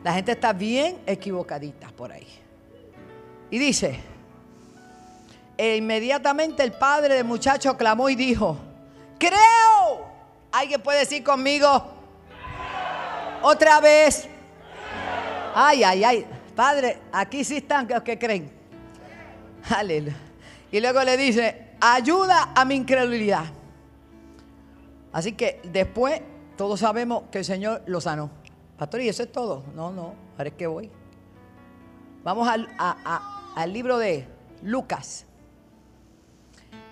La 0.04 0.14
gente 0.14 0.34
está 0.34 0.52
bien 0.52 0.98
equivocadita 1.06 1.88
por 1.96 2.12
ahí. 2.12 2.28
Y 3.50 3.58
dice, 3.58 4.00
e 5.58 5.78
inmediatamente 5.78 6.64
el 6.64 6.72
padre 6.72 7.16
del 7.16 7.26
muchacho 7.26 7.78
clamó 7.78 8.10
y 8.10 8.16
dijo, 8.16 8.58
creo. 9.20 10.12
¿Alguien 10.52 10.82
puede 10.82 11.00
decir 11.00 11.24
conmigo? 11.24 11.68
Otra 13.42 13.80
vez. 13.80 14.28
Ay, 15.56 15.84
ay, 15.84 16.04
ay. 16.04 16.26
Padre, 16.56 17.00
aquí 17.12 17.44
sí 17.44 17.58
están 17.58 17.88
los 17.88 18.04
que 18.04 18.18
creen. 18.20 18.52
Aleluya. 19.70 20.16
Y 20.72 20.80
luego 20.80 21.04
le 21.04 21.18
dice, 21.18 21.72
ayuda 21.80 22.52
a 22.56 22.66
mi 22.66 22.76
incredulidad. 22.76 23.46
Así 25.12 25.34
que 25.34 25.62
después 25.64 26.22
todos 26.58 26.80
sabemos 26.80 27.24
que 27.32 27.40
el 27.40 27.46
Señor 27.46 27.84
lo 27.86 28.02
sanó. 28.02 28.30
Pastor, 28.78 29.02
¿y 29.02 29.10
eso 29.10 29.24
es 29.24 29.32
todo? 29.32 29.64
No, 29.76 29.92
no, 29.92 30.16
ahora 30.38 30.50
es 30.50 30.56
que 30.56 30.68
voy. 30.68 30.90
Vamos 32.24 32.48
al, 32.48 32.70
al 32.78 33.74
libro 33.74 33.98
de 33.98 34.28
Lucas, 34.62 35.26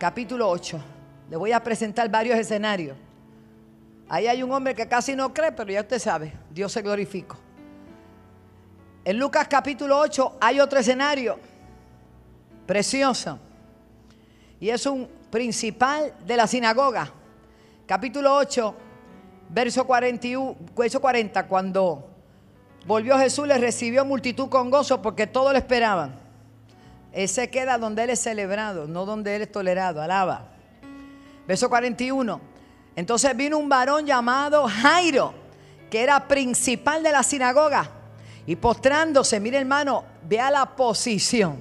capítulo 0.02 0.50
8. 0.50 0.82
Le 1.30 1.38
voy 1.38 1.52
a 1.52 1.62
presentar 1.62 2.10
varios 2.10 2.36
escenarios. 2.36 2.98
Ahí 4.10 4.26
hay 4.26 4.42
un 4.42 4.52
hombre 4.52 4.74
que 4.74 4.88
casi 4.88 5.16
no 5.16 5.32
cree, 5.32 5.52
pero 5.52 5.72
ya 5.72 5.82
usted 5.82 6.00
sabe, 6.00 6.34
Dios 6.50 6.72
se 6.72 6.82
glorificó. 6.82 7.38
En 9.06 9.20
Lucas 9.20 9.48
capítulo 9.48 10.00
8 10.00 10.38
hay 10.42 10.60
otro 10.60 10.80
escenario 10.80 11.38
precioso. 12.66 13.38
Y 14.60 14.70
es 14.70 14.88
un 14.88 15.08
principal 15.30 16.16
de 16.26 16.36
la 16.36 16.48
sinagoga. 16.48 17.12
Capítulo 17.86 18.36
8, 18.36 18.76
verso 19.50 19.86
41, 19.86 20.56
verso 20.76 21.00
40, 21.00 21.46
cuando 21.46 22.10
volvió 22.88 23.20
Jesús 23.20 23.46
le 23.48 23.60
recibió 23.60 24.04
multitud 24.04 24.50
con 24.50 24.72
gozo 24.72 25.00
porque 25.00 25.28
todos 25.28 25.54
le 25.54 25.60
esperaban. 25.60 26.21
Él 27.12 27.28
se 27.28 27.50
queda 27.50 27.78
donde 27.78 28.04
él 28.04 28.12
es 28.12 28.20
celebrado, 28.20 28.88
no 28.88 29.06
donde 29.06 29.36
él 29.36 29.42
es 29.44 29.52
tolerado. 29.52 30.02
Alaba. 30.02 30.50
Verso 31.48 31.70
41. 31.70 32.40
Entonces 32.96 33.36
vino 33.36 33.58
un 33.58 33.70
varón 33.70 34.06
llamado 34.06 34.68
Jairo, 34.68 35.34
que 35.90 36.02
era 36.02 36.28
principal 36.28 37.04
de 37.04 37.12
la 37.12 37.24
sinagoga. 37.24 37.90
Y 38.46 38.56
postrándose, 38.56 39.40
mire 39.40 39.58
hermano, 39.58 40.04
vea 40.28 40.50
la 40.52 40.66
posición 40.76 41.60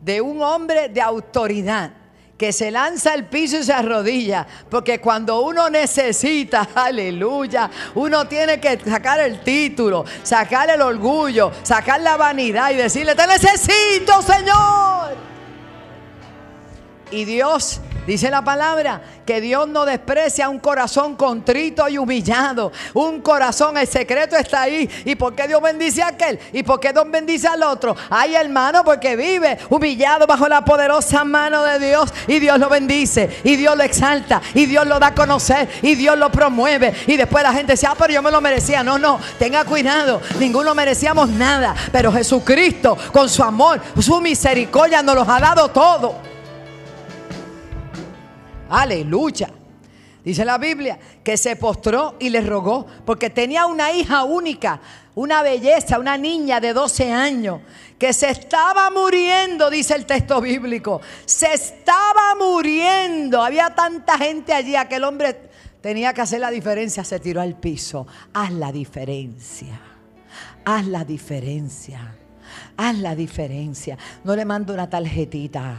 de 0.00 0.20
un 0.20 0.42
hombre 0.42 0.88
de 0.88 1.00
autoridad 1.00 1.92
que 2.38 2.52
se 2.52 2.70
lanza 2.70 3.12
al 3.12 3.26
piso 3.26 3.58
y 3.58 3.64
se 3.64 3.72
arrodilla. 3.72 4.46
Porque 4.70 5.00
cuando 5.00 5.40
uno 5.40 5.68
necesita, 5.68 6.68
aleluya, 6.74 7.68
uno 7.96 8.26
tiene 8.28 8.60
que 8.60 8.78
sacar 8.78 9.18
el 9.20 9.40
título, 9.40 10.04
sacar 10.22 10.70
el 10.70 10.80
orgullo, 10.80 11.50
sacar 11.64 12.00
la 12.00 12.16
vanidad 12.16 12.70
y 12.70 12.76
decirle, 12.76 13.16
te 13.16 13.26
necesito, 13.26 14.22
Señor. 14.22 15.16
Y 17.10 17.24
Dios 17.24 17.80
Dice 18.08 18.30
la 18.30 18.40
palabra 18.40 19.02
que 19.26 19.38
Dios 19.38 19.68
no 19.68 19.84
desprecia 19.84 20.48
un 20.48 20.60
corazón 20.60 21.14
contrito 21.14 21.86
y 21.90 21.98
humillado. 21.98 22.72
Un 22.94 23.20
corazón, 23.20 23.76
el 23.76 23.86
secreto 23.86 24.34
está 24.34 24.62
ahí. 24.62 24.88
¿Y 25.04 25.14
por 25.14 25.34
qué 25.34 25.46
Dios 25.46 25.60
bendice 25.60 26.02
a 26.02 26.08
aquel? 26.08 26.40
¿Y 26.54 26.62
por 26.62 26.80
qué 26.80 26.90
Dios 26.90 27.04
bendice 27.10 27.48
al 27.48 27.62
otro? 27.64 27.94
Ay, 28.08 28.34
hermano, 28.34 28.82
porque 28.82 29.14
vive 29.14 29.58
humillado 29.68 30.26
bajo 30.26 30.48
la 30.48 30.64
poderosa 30.64 31.22
mano 31.22 31.62
de 31.62 31.78
Dios. 31.86 32.10
Y 32.26 32.38
Dios 32.38 32.58
lo 32.58 32.70
bendice. 32.70 33.28
Y 33.44 33.56
Dios 33.56 33.76
lo 33.76 33.82
exalta. 33.82 34.40
Y 34.54 34.64
Dios 34.64 34.86
lo 34.86 34.98
da 34.98 35.08
a 35.08 35.14
conocer. 35.14 35.68
Y 35.82 35.94
Dios 35.94 36.16
lo 36.16 36.32
promueve. 36.32 36.94
Y 37.08 37.18
después 37.18 37.44
la 37.44 37.52
gente 37.52 37.72
dice, 37.72 37.88
ah, 37.88 37.94
pero 37.98 38.14
yo 38.14 38.22
me 38.22 38.30
lo 38.30 38.40
merecía. 38.40 38.82
No, 38.82 38.98
no, 38.98 39.20
tenga 39.38 39.66
cuidado. 39.66 40.22
Ninguno 40.40 40.74
merecíamos 40.74 41.28
nada. 41.28 41.74
Pero 41.92 42.10
Jesucristo, 42.10 42.96
con 43.12 43.28
su 43.28 43.42
amor, 43.42 43.82
su 44.00 44.18
misericordia, 44.22 45.02
nos 45.02 45.14
los 45.14 45.28
ha 45.28 45.40
dado 45.40 45.68
todo. 45.68 46.37
Aleluya. 48.68 49.50
Dice 50.24 50.44
la 50.44 50.58
Biblia 50.58 50.98
que 51.24 51.36
se 51.36 51.56
postró 51.56 52.16
y 52.18 52.28
le 52.28 52.40
rogó 52.40 52.86
porque 53.06 53.30
tenía 53.30 53.66
una 53.66 53.92
hija 53.92 54.24
única, 54.24 54.80
una 55.14 55.42
belleza, 55.42 55.98
una 55.98 56.18
niña 56.18 56.60
de 56.60 56.72
12 56.72 57.12
años 57.12 57.60
que 57.98 58.12
se 58.12 58.30
estaba 58.30 58.90
muriendo, 58.90 59.70
dice 59.70 59.94
el 59.94 60.06
texto 60.06 60.40
bíblico. 60.40 61.00
Se 61.24 61.52
estaba 61.52 62.34
muriendo. 62.38 63.42
Había 63.42 63.74
tanta 63.74 64.16
gente 64.18 64.52
allí, 64.52 64.76
aquel 64.76 65.04
hombre 65.04 65.50
tenía 65.80 66.12
que 66.12 66.20
hacer 66.20 66.40
la 66.40 66.50
diferencia, 66.50 67.04
se 67.04 67.18
tiró 67.20 67.40
al 67.40 67.56
piso. 67.56 68.06
Haz 68.32 68.52
la 68.52 68.70
diferencia. 68.70 69.80
Haz 70.64 70.86
la 70.86 71.04
diferencia. 71.04 72.14
Haz 72.76 72.98
la 72.98 73.14
diferencia. 73.14 73.98
No 74.24 74.36
le 74.36 74.44
mando 74.44 74.74
una 74.74 74.88
tarjetita. 74.88 75.76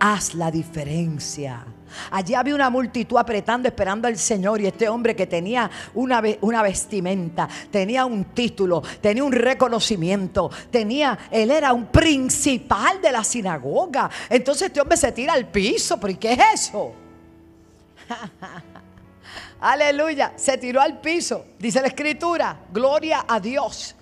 Haz 0.00 0.34
la 0.34 0.50
diferencia. 0.50 1.64
Allí 2.10 2.34
había 2.34 2.54
una 2.54 2.70
multitud 2.70 3.16
apretando, 3.16 3.68
esperando 3.68 4.08
al 4.08 4.18
Señor. 4.18 4.60
Y 4.60 4.66
este 4.66 4.88
hombre 4.88 5.16
que 5.16 5.26
tenía 5.26 5.70
una, 5.94 6.22
una, 6.40 6.62
vestimenta, 6.62 7.48
tenía 7.70 8.04
un 8.04 8.24
título, 8.26 8.82
tenía 9.00 9.24
un 9.24 9.32
reconocimiento, 9.32 10.50
tenía, 10.70 11.18
él 11.30 11.50
era 11.50 11.72
un 11.72 11.86
principal 11.86 13.00
de 13.00 13.12
la 13.12 13.24
sinagoga. 13.24 14.10
Entonces 14.28 14.68
este 14.68 14.80
hombre 14.80 14.96
se 14.96 15.12
tira 15.12 15.32
al 15.32 15.46
piso. 15.46 15.98
¿Pero 15.98 16.18
qué 16.18 16.32
es 16.32 16.40
eso? 16.54 16.92
Aleluya, 19.60 20.32
se 20.36 20.58
tiró 20.58 20.80
al 20.80 21.00
piso. 21.00 21.44
Dice 21.58 21.80
la 21.80 21.88
escritura, 21.88 22.56
gloria 22.72 23.24
a 23.28 23.38
Dios. 23.38 23.94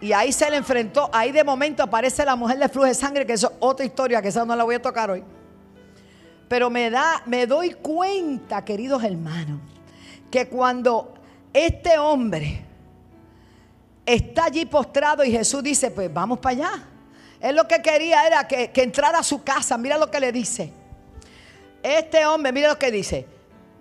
Y 0.00 0.12
ahí 0.12 0.32
se 0.32 0.50
le 0.50 0.56
enfrentó, 0.56 1.08
ahí 1.12 1.32
de 1.32 1.42
momento 1.42 1.82
aparece 1.82 2.24
la 2.24 2.36
mujer 2.36 2.58
de 2.58 2.68
flujo 2.68 2.86
de 2.86 2.94
sangre, 2.94 3.26
que 3.26 3.32
es 3.32 3.46
otra 3.60 3.86
historia, 3.86 4.20
que 4.20 4.28
esa 4.28 4.44
no 4.44 4.54
la 4.54 4.64
voy 4.64 4.74
a 4.74 4.82
tocar 4.82 5.10
hoy. 5.10 5.24
Pero 6.48 6.70
me 6.70 6.90
da, 6.90 7.22
me 7.26 7.46
doy 7.46 7.70
cuenta, 7.70 8.64
queridos 8.64 9.02
hermanos, 9.02 9.60
que 10.30 10.48
cuando 10.48 11.14
este 11.52 11.98
hombre 11.98 12.64
está 14.04 14.44
allí 14.44 14.64
postrado 14.64 15.24
y 15.24 15.32
Jesús 15.32 15.62
dice, 15.62 15.90
pues 15.90 16.12
vamos 16.12 16.38
para 16.38 16.56
allá. 16.56 16.84
Él 17.40 17.56
lo 17.56 17.66
que 17.66 17.82
quería 17.82 18.26
era 18.26 18.46
que, 18.46 18.70
que 18.70 18.82
entrara 18.82 19.18
a 19.18 19.22
su 19.22 19.42
casa. 19.42 19.76
Mira 19.76 19.98
lo 19.98 20.10
que 20.10 20.20
le 20.20 20.32
dice. 20.32 20.72
Este 21.82 22.24
hombre, 22.26 22.52
mira 22.52 22.68
lo 22.68 22.78
que 22.78 22.90
dice. 22.90 23.26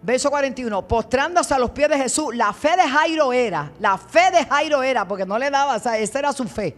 Verso 0.01 0.29
41, 0.29 0.88
postrándose 0.88 1.53
a 1.53 1.60
los 1.60 1.72
pies 1.72 1.89
de 1.89 1.98
Jesús, 1.98 2.36
la 2.36 2.53
fe 2.53 2.75
de 2.75 2.88
Jairo 2.88 3.34
era, 3.34 3.72
la 3.79 3.98
fe 3.98 4.29
de 4.29 4.45
Jairo 4.45 4.84
era, 4.84 5.07
porque 5.07 5.25
no 5.25 5.39
le 5.39 5.50
daba, 5.50 5.77
o 5.77 5.79
sea, 5.79 5.98
esa 5.98 6.19
era 6.19 6.31
su 6.31 6.43
fe. 6.48 6.75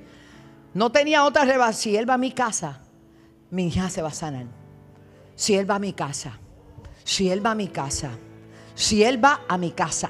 No 0.74 0.92
tenía 0.94 1.26
otra 1.26 1.44
reba. 1.44 1.74
Si 1.74 1.98
él 1.98 2.10
va 2.10 2.14
a 2.14 2.18
mi 2.18 2.32
casa, 2.32 2.80
mi 3.50 3.68
hija 3.68 3.90
se 3.90 4.02
va 4.02 4.10
a 4.10 4.14
sanar 4.14 4.57
si 5.38 5.56
Él 5.56 5.70
va 5.70 5.76
a 5.76 5.80
mi 5.80 5.94
casa, 5.94 6.38
si 7.04 7.30
Él 7.30 7.46
va 7.46 7.52
a 7.52 7.56
mi 7.56 7.68
casa, 7.68 8.10
si 8.74 9.04
Él 9.04 9.24
va 9.24 9.42
a 9.48 9.58
mi 9.58 9.72
casa, 9.72 10.10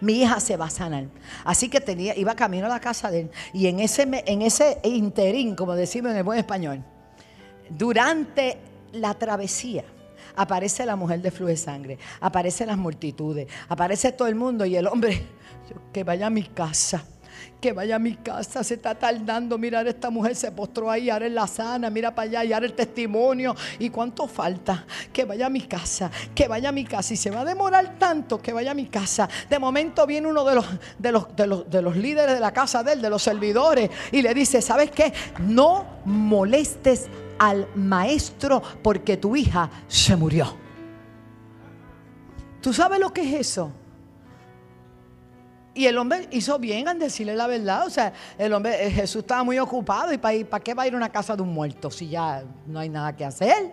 mi 0.00 0.20
hija 0.20 0.40
se 0.40 0.56
va 0.56 0.66
a 0.66 0.70
sanar. 0.70 1.06
Así 1.44 1.68
que 1.68 1.80
tenía, 1.80 2.16
iba 2.18 2.34
camino 2.34 2.66
a 2.66 2.68
la 2.68 2.80
casa 2.80 3.10
de 3.10 3.20
él. 3.20 3.30
Y 3.54 3.68
en 3.68 3.80
ese, 3.80 4.02
en 4.02 4.42
ese 4.42 4.78
interín, 4.84 5.54
como 5.54 5.74
decimos 5.74 6.10
en 6.10 6.18
el 6.18 6.22
buen 6.22 6.38
español, 6.38 6.84
durante 7.70 8.58
la 8.92 9.14
travesía, 9.14 9.84
aparece 10.34 10.84
la 10.84 10.96
mujer 10.96 11.22
de 11.22 11.30
flujo 11.30 11.48
de 11.48 11.56
sangre, 11.56 11.98
aparecen 12.20 12.66
las 12.66 12.76
multitudes, 12.76 13.48
aparece 13.68 14.12
todo 14.12 14.28
el 14.28 14.34
mundo 14.34 14.66
y 14.66 14.76
el 14.76 14.86
hombre, 14.86 15.22
que 15.92 16.04
vaya 16.04 16.26
a 16.26 16.30
mi 16.30 16.42
casa 16.42 17.02
que 17.60 17.72
vaya 17.72 17.96
a 17.96 17.98
mi 17.98 18.14
casa, 18.14 18.62
se 18.62 18.74
está 18.74 18.94
tardando, 18.94 19.58
mirar 19.58 19.86
esta 19.86 20.10
mujer 20.10 20.36
se 20.36 20.52
postró 20.52 20.90
ahí, 20.90 21.10
ahora 21.10 21.26
es 21.26 21.32
la 21.32 21.46
sana, 21.46 21.90
mira 21.90 22.14
para 22.14 22.28
allá 22.28 22.44
y 22.44 22.52
ahora 22.52 22.66
el 22.66 22.74
testimonio. 22.74 23.54
¿Y 23.78 23.90
cuánto 23.90 24.26
falta? 24.26 24.84
Que 25.12 25.24
vaya 25.24 25.46
a 25.46 25.50
mi 25.50 25.62
casa, 25.62 26.10
que 26.34 26.48
vaya 26.48 26.68
a 26.68 26.72
mi 26.72 26.84
casa. 26.84 27.14
Y 27.14 27.16
se 27.16 27.30
va 27.30 27.40
a 27.40 27.44
demorar 27.44 27.98
tanto 27.98 28.40
que 28.40 28.52
vaya 28.52 28.72
a 28.72 28.74
mi 28.74 28.86
casa. 28.86 29.28
De 29.48 29.58
momento 29.58 30.06
viene 30.06 30.28
uno 30.28 30.44
de 30.44 30.54
los, 30.54 30.66
de 30.98 31.12
los, 31.12 31.36
de 31.36 31.46
los, 31.46 31.70
de 31.70 31.82
los 31.82 31.96
líderes 31.96 32.34
de 32.34 32.40
la 32.40 32.52
casa 32.52 32.82
de 32.82 32.94
él, 32.94 33.02
de 33.02 33.10
los 33.10 33.22
servidores, 33.22 33.90
y 34.12 34.22
le 34.22 34.34
dice, 34.34 34.62
¿sabes 34.62 34.90
qué? 34.90 35.12
No 35.40 35.86
molestes 36.04 37.06
al 37.38 37.68
maestro 37.74 38.62
porque 38.82 39.16
tu 39.16 39.36
hija 39.36 39.70
se 39.88 40.16
murió. 40.16 40.56
¿Tú 42.60 42.72
sabes 42.72 42.98
lo 42.98 43.12
que 43.12 43.22
es 43.22 43.48
eso? 43.48 43.72
Y 45.76 45.86
el 45.86 45.98
hombre 45.98 46.26
hizo 46.30 46.58
bien 46.58 46.88
en 46.88 46.98
decirle 46.98 47.36
la 47.36 47.46
verdad. 47.46 47.86
O 47.86 47.90
sea, 47.90 48.10
el 48.38 48.50
hombre, 48.54 48.86
eh, 48.86 48.90
Jesús 48.90 49.20
estaba 49.20 49.44
muy 49.44 49.58
ocupado. 49.58 50.10
¿Y 50.10 50.16
para, 50.16 50.42
para 50.46 50.64
qué 50.64 50.72
va 50.72 50.84
a 50.84 50.86
ir 50.86 50.94
a 50.94 50.96
una 50.96 51.12
casa 51.12 51.36
de 51.36 51.42
un 51.42 51.52
muerto 51.52 51.90
si 51.90 52.08
ya 52.08 52.42
no 52.66 52.78
hay 52.78 52.88
nada 52.88 53.14
que 53.14 53.26
hacer? 53.26 53.72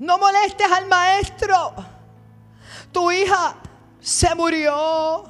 No 0.00 0.18
molestes 0.18 0.66
al 0.68 0.88
maestro. 0.88 1.72
Tu 2.90 3.12
hija 3.12 3.54
se 4.00 4.34
murió. 4.34 5.22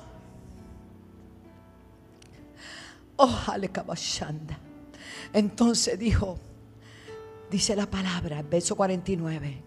Ojalá 3.17 3.69
caballanda. 3.69 4.59
Entonces 5.35 5.99
dijo, 5.99 6.39
dice 7.51 7.77
la 7.77 7.85
palabra, 7.85 8.43
verso 8.43 8.75
49. 8.75 9.63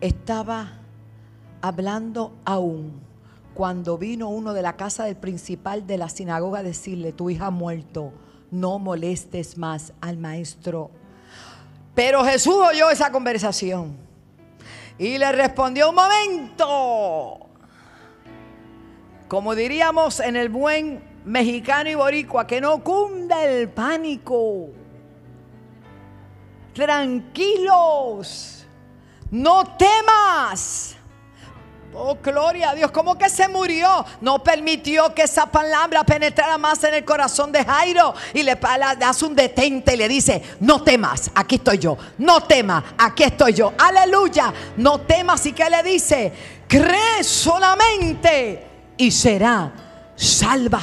Estaba 0.00 0.80
hablando 1.62 2.36
aún 2.44 3.07
cuando 3.58 3.98
vino 3.98 4.28
uno 4.28 4.54
de 4.54 4.62
la 4.62 4.76
casa 4.76 5.06
del 5.06 5.16
principal 5.16 5.84
de 5.84 5.98
la 5.98 6.08
sinagoga 6.08 6.60
a 6.60 6.62
decirle, 6.62 7.10
tu 7.10 7.28
hija 7.28 7.46
ha 7.46 7.50
muerto, 7.50 8.12
no 8.52 8.78
molestes 8.78 9.58
más 9.58 9.92
al 10.00 10.16
maestro. 10.16 10.92
Pero 11.92 12.24
Jesús 12.24 12.54
oyó 12.54 12.88
esa 12.88 13.10
conversación 13.10 13.96
y 14.96 15.18
le 15.18 15.32
respondió 15.32 15.90
un 15.90 15.96
momento, 15.96 17.48
como 19.26 19.56
diríamos 19.56 20.20
en 20.20 20.36
el 20.36 20.50
buen 20.50 21.02
mexicano 21.24 21.90
y 21.90 21.96
boricua, 21.96 22.46
que 22.46 22.60
no 22.60 22.84
cunda 22.84 23.44
el 23.44 23.70
pánico. 23.70 24.68
Tranquilos, 26.74 28.68
no 29.32 29.64
temas. 29.76 30.57
Gloria 32.22 32.70
a 32.70 32.74
Dios. 32.74 32.90
¿Cómo 32.90 33.16
que 33.16 33.28
se 33.28 33.48
murió? 33.48 34.04
No 34.20 34.42
permitió 34.42 35.14
que 35.14 35.22
esa 35.22 35.46
palabra 35.46 36.04
penetrara 36.04 36.58
más 36.58 36.82
en 36.84 36.94
el 36.94 37.04
corazón 37.04 37.52
de 37.52 37.64
Jairo. 37.64 38.14
Y 38.34 38.42
le, 38.42 38.58
hace 38.60 39.24
un 39.24 39.34
detente 39.34 39.94
y 39.94 39.96
le 39.96 40.08
dice, 40.08 40.42
no 40.60 40.82
temas, 40.82 41.30
aquí 41.34 41.56
estoy 41.56 41.78
yo. 41.78 41.96
No 42.18 42.42
temas, 42.42 42.84
aquí 42.98 43.24
estoy 43.24 43.54
yo. 43.54 43.72
Aleluya. 43.78 44.52
No 44.76 45.00
temas. 45.00 45.44
¿Y 45.46 45.52
qué 45.52 45.68
le 45.70 45.82
dice? 45.82 46.32
Cree 46.66 47.22
solamente 47.22 48.66
y 48.96 49.10
será 49.10 49.72
salva 50.16 50.80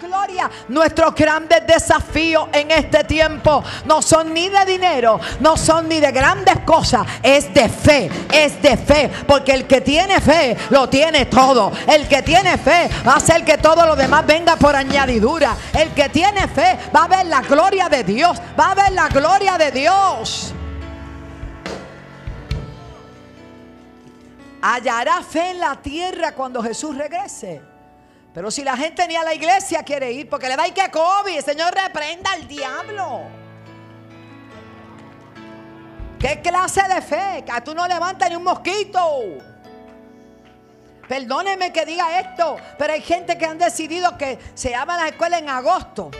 gloria. 0.00 0.50
Nuestros 0.68 1.14
grandes 1.14 1.66
desafíos 1.66 2.48
en 2.52 2.70
este 2.70 3.04
tiempo 3.04 3.62
no 3.84 4.02
son 4.02 4.32
ni 4.32 4.48
de 4.48 4.64
dinero, 4.64 5.20
no 5.40 5.56
son 5.56 5.88
ni 5.88 6.00
de 6.00 6.12
grandes 6.12 6.60
cosas, 6.60 7.06
es 7.22 7.52
de 7.52 7.68
fe, 7.68 8.10
es 8.32 8.60
de 8.62 8.76
fe. 8.76 9.10
Porque 9.26 9.52
el 9.52 9.66
que 9.66 9.80
tiene 9.80 10.20
fe 10.20 10.56
lo 10.70 10.88
tiene 10.88 11.26
todo. 11.26 11.72
El 11.86 12.06
que 12.08 12.22
tiene 12.22 12.58
fe 12.58 12.88
va 13.06 13.12
a 13.12 13.16
hacer 13.16 13.44
que 13.44 13.58
todo 13.58 13.86
lo 13.86 13.96
demás 13.96 14.26
venga 14.26 14.56
por 14.56 14.74
añadidura. 14.74 15.56
El 15.72 15.90
que 15.90 16.08
tiene 16.08 16.48
fe 16.48 16.78
va 16.94 17.04
a 17.04 17.08
ver 17.08 17.26
la 17.26 17.40
gloria 17.42 17.88
de 17.88 18.04
Dios, 18.04 18.38
va 18.58 18.72
a 18.72 18.74
ver 18.74 18.92
la 18.92 19.08
gloria 19.08 19.58
de 19.58 19.70
Dios. 19.70 20.52
hallará 24.62 25.22
fe 25.22 25.50
en 25.50 25.60
la 25.60 25.76
tierra 25.80 26.32
cuando 26.34 26.60
Jesús 26.60 26.96
regrese. 26.96 27.75
Pero 28.36 28.50
si 28.50 28.62
la 28.62 28.76
gente 28.76 29.08
ni 29.08 29.16
a 29.16 29.24
la 29.24 29.32
iglesia 29.32 29.82
quiere 29.82 30.12
ir 30.12 30.28
porque 30.28 30.46
le 30.46 30.56
va 30.56 30.64
a 30.64 30.68
que 30.68 30.90
COVID, 30.90 31.38
el 31.38 31.42
Señor 31.42 31.74
reprenda 31.74 32.32
al 32.32 32.46
diablo. 32.46 33.22
¿Qué 36.18 36.42
clase 36.42 36.82
de 36.82 37.00
fe? 37.00 37.44
Que 37.46 37.60
tú 37.62 37.74
no 37.74 37.88
levantas 37.88 38.28
ni 38.28 38.36
un 38.36 38.44
mosquito. 38.44 39.00
Perdóneme 41.08 41.72
que 41.72 41.86
diga 41.86 42.20
esto, 42.20 42.58
pero 42.76 42.92
hay 42.92 43.00
gente 43.00 43.38
que 43.38 43.46
han 43.46 43.56
decidido 43.56 44.18
que 44.18 44.38
se 44.52 44.74
abran 44.74 44.98
las 44.98 45.12
escuelas 45.12 45.40
en 45.40 45.48
agosto. 45.48 46.10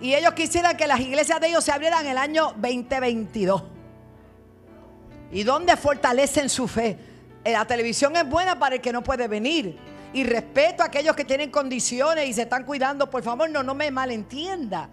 Y 0.00 0.16
ellos 0.16 0.32
quisieran 0.32 0.76
que 0.76 0.88
las 0.88 0.98
iglesias 0.98 1.40
de 1.40 1.46
ellos 1.46 1.62
se 1.62 1.70
abrieran 1.70 2.04
el 2.04 2.18
año 2.18 2.52
2022. 2.56 3.62
¿Y 5.30 5.44
dónde 5.44 5.76
fortalecen 5.76 6.48
su 6.48 6.66
fe? 6.66 6.98
Eh, 7.44 7.52
la 7.52 7.64
televisión 7.64 8.16
es 8.16 8.28
buena 8.28 8.58
para 8.58 8.74
el 8.74 8.80
que 8.80 8.92
no 8.92 9.04
puede 9.04 9.28
venir 9.28 9.91
y 10.12 10.24
respeto 10.24 10.82
a 10.82 10.86
aquellos 10.86 11.16
que 11.16 11.24
tienen 11.24 11.50
condiciones 11.50 12.28
y 12.28 12.32
se 12.32 12.42
están 12.42 12.64
cuidando. 12.64 13.08
Por 13.08 13.22
favor, 13.22 13.48
no, 13.50 13.62
no 13.62 13.74
me 13.74 13.90
malentienda. 13.90 14.88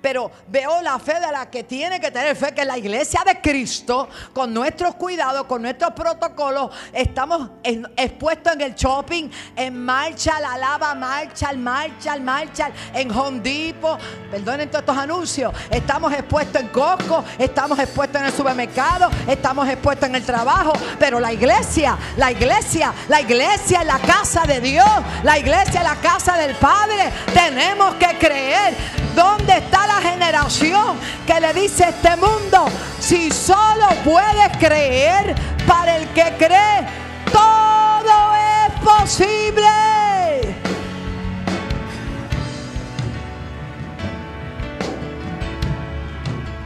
Pero 0.00 0.30
veo 0.48 0.82
la 0.82 0.98
fe 0.98 1.14
de 1.14 1.32
la 1.32 1.50
que 1.50 1.64
tiene 1.64 2.00
que 2.00 2.10
tener 2.10 2.36
fe, 2.36 2.52
que 2.54 2.64
la 2.64 2.76
iglesia 2.76 3.22
de 3.24 3.40
Cristo, 3.40 4.08
con 4.32 4.52
nuestros 4.52 4.94
cuidados, 4.96 5.44
con 5.44 5.62
nuestros 5.62 5.92
protocolos, 5.92 6.70
estamos 6.92 7.50
expuestos 7.96 8.52
en 8.52 8.60
el 8.60 8.74
shopping, 8.74 9.30
en 9.56 9.82
marcha, 9.82 10.38
la 10.40 10.58
lava, 10.58 10.94
marcha, 10.94 11.52
marcha, 11.54 12.16
marcha, 12.16 12.70
en 12.92 13.10
Home 13.10 13.40
Depot. 13.40 13.98
Perdonen 14.30 14.68
todos 14.68 14.82
estos 14.82 14.96
anuncios. 14.96 15.54
Estamos 15.70 16.12
expuestos 16.12 16.60
en 16.60 16.68
Costco, 16.68 17.24
estamos 17.38 17.78
expuestos 17.78 18.20
en 18.20 18.26
el 18.26 18.32
supermercado, 18.32 19.10
estamos 19.26 19.68
expuestos 19.68 20.08
en 20.08 20.14
el 20.16 20.24
trabajo. 20.24 20.72
Pero 20.98 21.20
la 21.20 21.32
iglesia, 21.32 21.96
la 22.16 22.30
iglesia, 22.30 22.92
la 23.08 23.20
iglesia 23.20 23.80
es 23.80 23.86
la 23.86 23.98
casa 23.98 24.42
de 24.46 24.60
Dios, 24.60 24.88
la 25.22 25.38
iglesia 25.38 25.80
es 25.80 25.84
la 25.84 25.96
casa 25.96 26.36
del 26.36 26.54
Padre. 26.56 27.10
Tenemos 27.32 27.94
que 27.94 28.18
creer. 28.18 29.03
¿Dónde 29.14 29.58
está 29.58 29.86
la 29.86 30.00
generación 30.00 30.98
que 31.26 31.40
le 31.40 31.52
dice 31.52 31.84
a 31.84 31.88
este 31.90 32.16
mundo, 32.16 32.66
si 32.98 33.30
solo 33.30 33.86
puedes 34.04 34.56
creer, 34.58 35.34
para 35.66 35.96
el 35.96 36.08
que 36.08 36.34
cree, 36.38 36.86
todo 37.32 38.34
es 38.34 38.72
posible? 38.80 39.62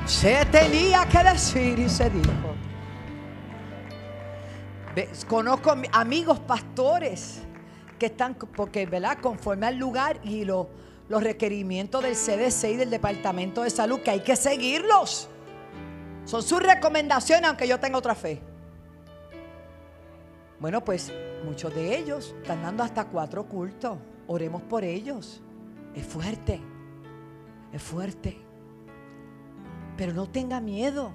Se 0.07 0.45
tenía 0.47 1.07
que 1.07 1.23
decir 1.23 1.79
y 1.79 1.89
se 1.89 2.11
dijo. 2.11 2.55
Conozco 5.29 5.77
amigos 5.93 6.41
pastores 6.41 7.43
que 7.99 8.07
están, 8.07 8.35
porque, 8.35 8.87
¿verdad? 8.87 9.19
Conforme 9.21 9.67
al 9.67 9.77
lugar 9.77 10.19
y 10.25 10.45
lo 10.45 10.71
los 11.09 11.23
requerimientos 11.23 12.03
del 12.03 12.15
CDC 12.15 12.65
y 12.73 12.77
del 12.77 12.91
Departamento 12.91 13.63
de 13.63 13.71
Salud, 13.71 14.01
que 14.01 14.11
hay 14.11 14.21
que 14.21 14.37
seguirlos. 14.37 15.29
Son 16.25 16.43
sus 16.43 16.63
recomendaciones, 16.63 17.49
aunque 17.49 17.67
yo 17.67 17.81
tenga 17.81 17.99
otra 17.99 18.15
fe. 18.15 18.41
Bueno, 20.61 20.85
pues 20.85 21.13
muchos 21.45 21.75
de 21.75 21.97
ellos 21.97 22.35
están 22.43 22.63
dando 22.63 22.83
hasta 22.83 23.07
cuatro 23.07 23.47
cultos. 23.47 23.97
Oremos 24.27 24.61
por 24.63 24.85
ellos. 24.85 25.41
Es 25.95 26.05
fuerte. 26.05 26.61
Es 27.73 27.83
fuerte. 27.83 28.39
Pero 29.97 30.13
no 30.13 30.29
tenga 30.29 30.61
miedo. 30.61 31.13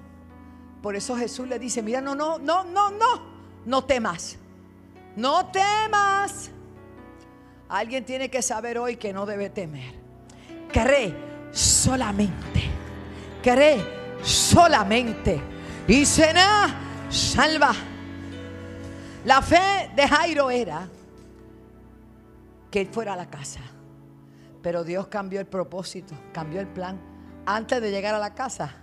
Por 0.82 0.96
eso 0.96 1.16
Jesús 1.16 1.48
le 1.48 1.60
dice, 1.60 1.82
mira, 1.82 2.02
no, 2.02 2.16
no, 2.16 2.40
no, 2.40 2.64
no, 2.64 2.90
no. 2.90 3.34
No 3.66 3.84
temas. 3.84 4.38
No 5.16 5.46
temas. 5.48 6.50
Alguien 7.74 8.06
tiene 8.06 8.30
que 8.30 8.44
saber 8.44 8.78
hoy 8.78 8.98
que 8.98 9.12
no 9.12 9.26
debe 9.26 9.50
temer. 9.50 9.96
Cree 10.72 11.12
solamente. 11.50 12.62
Cree 13.42 13.84
solamente. 14.22 15.42
Y 15.88 16.06
será 16.06 16.68
salva. 17.10 17.74
La 19.26 19.42
fe 19.42 19.90
de 19.96 20.08
Jairo 20.08 20.52
era 20.52 20.88
que 22.70 22.82
él 22.82 22.90
fuera 22.92 23.14
a 23.14 23.16
la 23.16 23.28
casa. 23.28 23.62
Pero 24.62 24.84
Dios 24.84 25.08
cambió 25.08 25.40
el 25.40 25.48
propósito, 25.48 26.14
cambió 26.32 26.60
el 26.60 26.68
plan. 26.68 27.02
Antes 27.44 27.82
de 27.82 27.90
llegar 27.90 28.14
a 28.14 28.20
la 28.20 28.36
casa, 28.36 28.76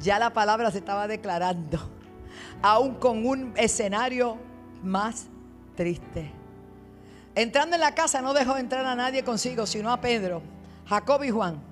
ya 0.00 0.18
la 0.18 0.32
palabra 0.32 0.72
se 0.72 0.78
estaba 0.78 1.06
declarando, 1.06 1.78
aún 2.60 2.96
con 2.96 3.24
un 3.24 3.52
escenario 3.56 4.36
más 4.82 5.28
triste. 5.76 6.37
Entrando 7.38 7.76
en 7.76 7.80
la 7.82 7.94
casa 7.94 8.20
no 8.20 8.34
dejó 8.34 8.56
entrar 8.56 8.84
a 8.84 8.96
nadie 8.96 9.22
consigo, 9.22 9.64
sino 9.64 9.92
a 9.92 10.00
Pedro, 10.00 10.42
Jacob 10.88 11.22
y 11.22 11.30
Juan. 11.30 11.62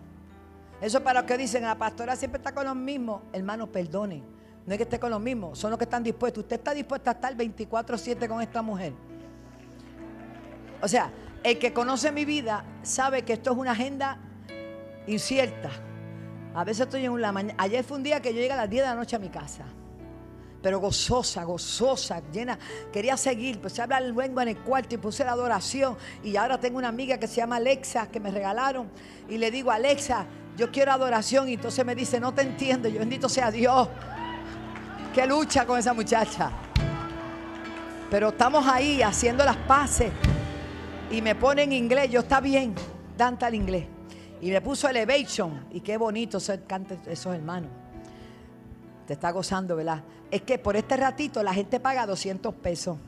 Eso 0.81 0.98
es 0.98 1.02
para 1.02 1.22
los 1.22 1.29
que 1.29 1.37
dicen, 1.37 1.64
la 1.64 1.74
pastora 1.74 2.14
siempre 2.14 2.38
está 2.38 2.55
con 2.55 2.66
los 2.66 2.76
mismos. 2.76 3.22
Hermano, 3.33 3.66
perdone. 3.66 4.22
No 4.64 4.72
es 4.72 4.76
que 4.76 4.85
esté 4.85 5.00
con 5.00 5.11
los 5.11 5.20
mismos, 5.20 5.59
son 5.59 5.70
los 5.70 5.79
que 5.79 5.83
están 5.83 6.05
dispuestos. 6.05 6.44
Usted 6.44 6.55
está 6.55 6.72
dispuesto 6.72 7.11
a 7.11 7.14
estar 7.14 7.37
24-7 7.37 8.29
con 8.29 8.40
esta 8.40 8.62
mujer. 8.62 8.92
O 10.81 10.87
sea, 10.87 11.11
el 11.42 11.59
que 11.59 11.72
conoce 11.72 12.12
mi 12.12 12.24
vida 12.24 12.64
sabe 12.85 13.22
que 13.22 13.33
esto 13.33 13.50
es 13.50 13.59
una 13.59 13.72
agenda 13.72 14.20
incierta. 15.09 15.70
A 16.55 16.62
veces 16.62 16.83
estoy 16.83 17.07
en 17.07 17.20
la 17.20 17.33
mañana. 17.33 17.57
Ayer 17.59 17.83
fue 17.83 17.96
un 17.96 18.05
día 18.05 18.22
que 18.22 18.33
yo 18.33 18.38
llegué 18.38 18.52
a 18.52 18.57
las 18.57 18.70
10 18.70 18.85
de 18.85 18.88
la 18.88 18.94
noche 18.94 19.16
a 19.16 19.18
mi 19.18 19.31
casa. 19.31 19.64
Pero 20.66 20.81
gozosa, 20.81 21.44
gozosa, 21.44 22.20
llena. 22.33 22.59
Quería 22.92 23.16
seguir. 23.16 23.61
Pues 23.61 23.74
se 23.74 23.83
habla 23.83 23.98
el 23.98 24.11
luengo 24.11 24.40
en 24.40 24.48
el 24.48 24.57
cuarto 24.57 24.96
y 24.96 24.98
puse 24.98 25.24
la 25.24 25.31
adoración. 25.31 25.96
Y 26.24 26.35
ahora 26.35 26.59
tengo 26.59 26.79
una 26.79 26.88
amiga 26.88 27.18
que 27.18 27.29
se 27.29 27.37
llama 27.37 27.55
Alexa, 27.55 28.09
que 28.11 28.18
me 28.18 28.33
regalaron. 28.33 28.90
Y 29.29 29.38
le 29.38 29.52
digo, 29.52 29.70
Alexa, 29.70 30.26
yo 30.57 30.72
quiero 30.72 30.90
adoración. 30.90 31.48
Y 31.48 31.55
entonces 31.55 31.87
me 31.87 31.94
dice, 31.94 32.18
no 32.18 32.35
te 32.35 32.42
entiendo. 32.42 32.88
Yo 32.88 32.98
bendito 32.98 33.29
sea 33.29 33.52
Dios. 33.52 33.88
Que 35.14 35.24
lucha 35.24 35.64
con 35.64 35.79
esa 35.79 35.94
muchacha. 35.94 36.50
Pero 38.11 38.31
estamos 38.31 38.66
ahí 38.66 39.02
haciendo 39.02 39.44
las 39.44 39.57
paces. 39.68 40.11
Y 41.12 41.22
me 41.22 41.37
pone 41.37 41.62
en 41.62 41.74
inglés. 41.74 42.11
Yo 42.11 42.22
está 42.22 42.40
bien. 42.40 42.74
Danta 43.16 43.46
el 43.46 43.55
inglés. 43.55 43.87
Y 44.40 44.50
me 44.50 44.61
puso 44.61 44.88
Elevation. 44.88 45.68
Y 45.70 45.81
qué 45.81 45.96
bonito 45.96 46.40
ser 46.40 46.64
cante 46.64 46.98
esos 47.07 47.37
hermanos. 47.37 47.70
Te 49.07 49.12
está 49.12 49.31
gozando, 49.31 49.77
¿verdad? 49.77 50.03
Es 50.31 50.42
que 50.42 50.59
por 50.59 50.77
este 50.77 50.97
ratito 50.97 51.42
la 51.42 51.55
gente 51.55 51.81
paga 51.81 52.07
200 52.07 52.55
pesos. 52.55 52.99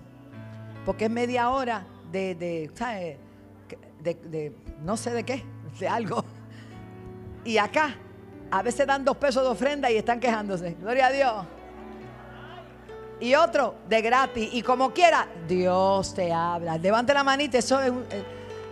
Porque 0.87 1.07
es 1.07 1.11
media 1.11 1.51
hora 1.51 1.87
de, 2.11 2.35
de, 2.35 2.71
¿sabes? 2.75 3.19
de, 4.01 4.53
no 4.83 4.97
sé 4.97 5.11
de 5.13 5.25
qué, 5.25 5.45
de 5.79 5.89
algo. 5.89 6.25
Y 7.45 7.59
acá, 7.59 7.97
a 8.51 8.63
veces 8.63 8.87
dan 8.87 9.05
dos 9.05 9.17
pesos 9.17 9.43
de 9.43 9.49
ofrenda 9.51 9.91
y 9.91 9.97
están 9.97 10.21
quejándose. 10.21 10.77
Gloria 10.81 11.07
a 11.07 11.13
Dios. 11.13 11.47
Y 13.21 13.35
otro 13.35 13.75
de 13.89 14.01
gratis. 14.01 14.49
Y 14.53 14.63
como 14.63 14.93
quiera, 14.93 15.27
Dios 15.49 16.15
te 16.15 16.33
habla. 16.33 16.79
Levante 16.79 17.13
la 17.13 17.25
manita, 17.25 17.59
eso 17.59 17.81
es, 17.81 17.93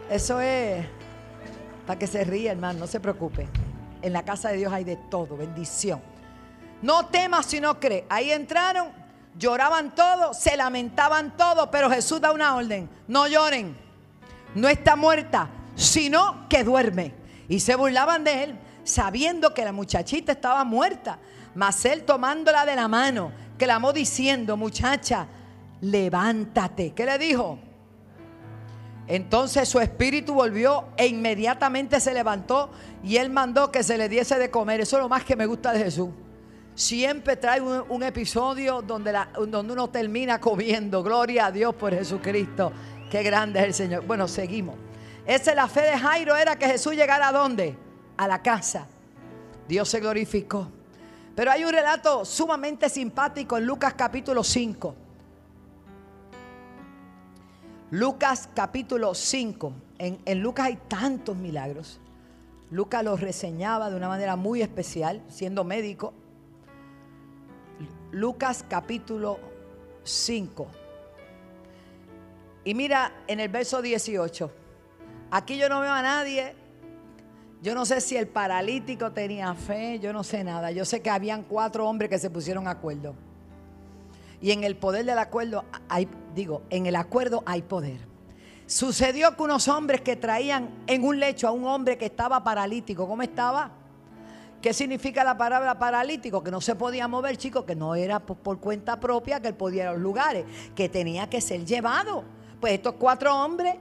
eso 0.08 0.40
es 0.40 0.86
para 1.86 1.98
que 1.98 2.06
se 2.06 2.24
ríe, 2.24 2.50
hermano, 2.50 2.80
no 2.80 2.86
se 2.86 3.00
preocupe. 3.00 3.48
En 4.02 4.12
la 4.12 4.24
casa 4.24 4.50
de 4.50 4.58
Dios 4.58 4.72
hay 4.72 4.84
de 4.84 4.96
todo, 4.96 5.36
bendición. 5.36 6.00
No 6.82 7.06
temas 7.06 7.46
si 7.46 7.60
no 7.60 7.80
crees. 7.80 8.04
Ahí 8.08 8.30
entraron, 8.30 8.88
lloraban 9.38 9.94
todos, 9.94 10.38
se 10.38 10.56
lamentaban 10.56 11.36
todos, 11.36 11.68
pero 11.70 11.90
Jesús 11.90 12.20
da 12.20 12.32
una 12.32 12.54
orden. 12.54 12.88
No 13.08 13.26
lloren, 13.26 13.76
no 14.54 14.68
está 14.68 14.96
muerta, 14.96 15.48
sino 15.74 16.48
que 16.48 16.64
duerme. 16.64 17.14
Y 17.48 17.60
se 17.60 17.76
burlaban 17.76 18.24
de 18.24 18.44
él, 18.44 18.58
sabiendo 18.84 19.54
que 19.54 19.64
la 19.64 19.72
muchachita 19.72 20.32
estaba 20.32 20.64
muerta. 20.64 21.18
Mas 21.54 21.84
él 21.84 22.04
tomándola 22.04 22.66
de 22.66 22.76
la 22.76 22.88
mano, 22.88 23.32
clamó 23.58 23.92
diciendo, 23.92 24.56
muchacha, 24.56 25.26
levántate. 25.80 26.92
¿Qué 26.92 27.06
le 27.06 27.18
dijo? 27.18 27.58
Entonces 29.08 29.68
su 29.68 29.78
espíritu 29.78 30.34
volvió 30.34 30.86
e 30.96 31.06
inmediatamente 31.06 32.00
se 32.00 32.12
levantó 32.12 32.70
y 33.04 33.16
él 33.18 33.30
mandó 33.30 33.70
que 33.70 33.82
se 33.82 33.96
le 33.96 34.08
diese 34.08 34.38
de 34.38 34.50
comer. 34.50 34.80
Eso 34.80 34.96
es 34.96 35.02
lo 35.02 35.08
más 35.08 35.24
que 35.24 35.36
me 35.36 35.46
gusta 35.46 35.72
de 35.72 35.84
Jesús. 35.84 36.08
Siempre 36.76 37.36
trae 37.36 37.60
un, 37.60 38.02
episodio 38.02 38.82
donde, 38.82 39.18
donde 39.48 39.72
uno 39.72 39.88
termina 39.88 40.38
comiendo. 40.38 41.02
Gloria 41.02 41.46
a 41.46 41.50
Dios 41.50 41.74
por 41.74 41.94
Jesucristo. 41.94 42.70
Qué 43.10 43.22
grande 43.22 43.60
es 43.60 43.64
el 43.64 43.74
Señor. 43.74 44.06
Bueno, 44.06 44.28
seguimos. 44.28 44.76
Esa 45.24 45.50
es 45.50 45.56
la 45.56 45.68
fe 45.68 45.80
de 45.80 45.98
Jairo, 45.98 46.36
era 46.36 46.56
que 46.56 46.66
Jesús 46.66 46.94
llegara 46.94 47.28
a 47.28 47.32
dónde? 47.32 47.74
A 48.18 48.28
la 48.28 48.42
casa. 48.42 48.86
Dios 49.66 49.88
se 49.88 50.00
glorificó. 50.00 50.70
Pero 51.34 51.50
hay 51.50 51.64
un 51.64 51.72
relato 51.72 52.26
sumamente 52.26 52.90
simpático 52.90 53.56
en 53.56 53.64
Lucas 53.64 53.94
capítulo 53.94 54.44
5. 54.44 54.94
Lucas 57.90 58.50
capítulo 58.54 59.14
5. 59.14 59.72
En, 59.98 60.42
Lucas 60.42 60.66
hay 60.66 60.76
tantos 60.88 61.38
milagros. 61.38 62.00
Lucas 62.70 63.02
los 63.02 63.18
reseñaba 63.18 63.88
de 63.88 63.96
una 63.96 64.08
manera 64.08 64.36
muy 64.36 64.60
especial, 64.60 65.22
siendo 65.28 65.64
médico. 65.64 66.12
Lucas 68.16 68.64
capítulo 68.66 69.38
5. 70.02 70.66
Y 72.64 72.72
mira 72.72 73.12
en 73.26 73.40
el 73.40 73.50
verso 73.50 73.82
18. 73.82 74.50
Aquí 75.30 75.58
yo 75.58 75.68
no 75.68 75.80
veo 75.80 75.92
a 75.92 76.00
nadie. 76.00 76.54
Yo 77.60 77.74
no 77.74 77.84
sé 77.84 78.00
si 78.00 78.16
el 78.16 78.26
paralítico 78.26 79.12
tenía 79.12 79.52
fe, 79.52 79.98
yo 79.98 80.14
no 80.14 80.24
sé 80.24 80.44
nada. 80.44 80.70
Yo 80.70 80.86
sé 80.86 81.02
que 81.02 81.10
habían 81.10 81.42
cuatro 81.42 81.86
hombres 81.86 82.08
que 82.08 82.18
se 82.18 82.30
pusieron 82.30 82.66
acuerdo. 82.68 83.14
Y 84.40 84.52
en 84.52 84.64
el 84.64 84.78
poder 84.78 85.04
del 85.04 85.18
acuerdo 85.18 85.66
hay, 85.90 86.08
digo, 86.34 86.62
en 86.70 86.86
el 86.86 86.96
acuerdo 86.96 87.42
hay 87.44 87.60
poder. 87.60 88.00
Sucedió 88.64 89.36
que 89.36 89.42
unos 89.42 89.68
hombres 89.68 90.00
que 90.00 90.16
traían 90.16 90.70
en 90.86 91.04
un 91.04 91.20
lecho 91.20 91.48
a 91.48 91.50
un 91.50 91.66
hombre 91.66 91.98
que 91.98 92.06
estaba 92.06 92.42
paralítico, 92.42 93.06
¿cómo 93.06 93.20
estaba? 93.20 93.72
¿Qué 94.66 94.74
significa 94.74 95.22
la 95.22 95.38
palabra 95.38 95.78
paralítico? 95.78 96.42
Que 96.42 96.50
no 96.50 96.60
se 96.60 96.74
podía 96.74 97.06
mover, 97.06 97.36
chicos, 97.36 97.64
que 97.64 97.76
no 97.76 97.94
era 97.94 98.18
por, 98.18 98.58
cuenta 98.58 98.98
propia 98.98 99.38
que 99.38 99.46
él 99.46 99.54
podía 99.54 99.84
ir 99.84 99.88
a 99.90 99.92
los 99.92 100.02
lugares, 100.02 100.44
que 100.74 100.88
tenía 100.88 101.30
que 101.30 101.40
ser 101.40 101.64
llevado. 101.64 102.24
Pues 102.60 102.72
estos 102.72 102.94
cuatro 102.94 103.32
hombres 103.32 103.76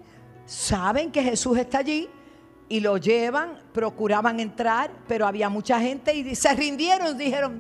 saben 0.45 1.11
que 1.11 1.23
Jesús 1.23 1.57
está 1.57 1.79
allí 1.79 2.07
y 2.69 2.81
lo 2.81 2.97
llevan, 2.97 3.63
procuraban 3.73 4.39
entrar, 4.39 4.91
pero 5.07 5.25
había 5.25 5.49
mucha 5.49 5.79
gente 5.79 6.13
y 6.13 6.35
se 6.35 6.53
rindieron, 6.53 7.17
dijeron, 7.17 7.59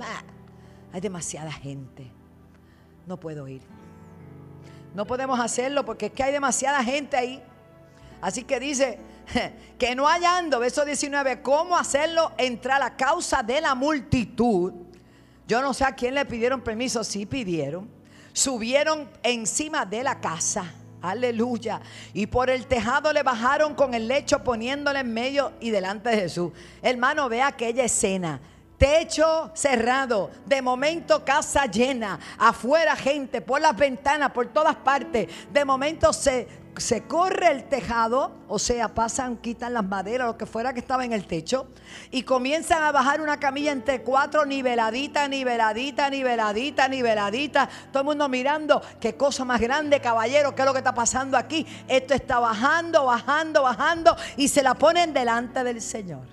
hay 0.93 1.01
demasiada 1.01 1.51
gente 1.51 2.11
no 3.07 3.19
puedo 3.19 3.47
ir. 3.47 3.63
No 4.93 5.07
podemos 5.07 5.39
hacerlo 5.39 5.83
porque 5.83 6.05
es 6.05 6.11
que 6.11 6.21
hay 6.21 6.31
demasiada 6.31 6.83
gente 6.83 7.17
ahí. 7.17 7.41
Así 8.21 8.43
que 8.43 8.59
dice 8.59 8.99
que 9.77 9.95
no 9.95 10.05
hallando, 10.07 10.59
verso 10.59 10.85
19, 10.85 11.41
cómo 11.41 11.77
hacerlo 11.77 12.31
entrar 12.37 12.81
a 12.81 12.95
causa 12.95 13.43
de 13.43 13.61
la 13.61 13.75
multitud. 13.75 14.73
Yo 15.47 15.61
no 15.61 15.73
sé 15.73 15.83
a 15.83 15.93
quién 15.93 16.15
le 16.15 16.25
pidieron 16.25 16.61
permiso, 16.61 17.03
sí 17.03 17.25
pidieron. 17.25 17.89
Subieron 18.33 19.09
encima 19.23 19.85
de 19.85 20.03
la 20.03 20.19
casa. 20.19 20.73
Aleluya. 21.01 21.81
Y 22.13 22.27
por 22.27 22.49
el 22.49 22.65
tejado 22.65 23.13
le 23.13 23.21
bajaron 23.21 23.75
con 23.75 23.93
el 23.93 24.07
lecho 24.07 24.43
poniéndole 24.43 24.99
en 24.99 25.13
medio 25.13 25.53
y 25.59 25.69
delante 25.69 26.09
de 26.09 26.17
Jesús. 26.17 26.51
Hermano, 26.81 27.29
ve 27.29 27.41
aquella 27.41 27.83
escena 27.85 28.41
techo 28.77 29.51
cerrado, 29.53 30.31
de 30.45 30.61
momento 30.61 31.23
casa 31.23 31.65
llena, 31.65 32.19
afuera 32.37 32.95
gente, 32.95 33.41
por 33.41 33.61
las 33.61 33.75
ventanas, 33.75 34.31
por 34.31 34.47
todas 34.47 34.75
partes, 34.75 35.29
de 35.51 35.65
momento 35.65 36.11
se, 36.11 36.47
se 36.77 37.03
corre 37.03 37.51
el 37.51 37.65
tejado, 37.65 38.31
o 38.47 38.59
sea, 38.59 38.93
pasan, 38.93 39.37
quitan 39.37 39.73
las 39.73 39.85
maderas, 39.85 40.27
lo 40.27 40.37
que 40.37 40.45
fuera 40.45 40.73
que 40.73 40.79
estaba 40.79 41.05
en 41.05 41.13
el 41.13 41.25
techo, 41.25 41.67
y 42.11 42.23
comienzan 42.23 42.83
a 42.83 42.91
bajar 42.91 43.21
una 43.21 43.39
camilla 43.39 43.71
entre 43.71 44.01
cuatro, 44.01 44.45
niveladita, 44.45 45.27
niveladita, 45.27 46.09
niveladita, 46.09 46.87
niveladita, 46.87 47.69
todo 47.91 48.01
el 48.01 48.05
mundo 48.05 48.27
mirando, 48.29 48.81
qué 48.99 49.15
cosa 49.15 49.45
más 49.45 49.61
grande, 49.61 50.01
caballero, 50.01 50.55
qué 50.55 50.61
es 50.61 50.65
lo 50.65 50.73
que 50.73 50.79
está 50.79 50.93
pasando 50.93 51.37
aquí, 51.37 51.65
esto 51.87 52.13
está 52.13 52.39
bajando, 52.39 53.05
bajando, 53.05 53.63
bajando, 53.63 54.15
y 54.37 54.47
se 54.47 54.63
la 54.63 54.73
ponen 54.73 55.13
delante 55.13 55.63
del 55.63 55.81
Señor. 55.81 56.27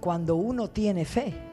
Cuando 0.00 0.34
uno 0.34 0.68
tiene 0.68 1.04
fe, 1.04 1.51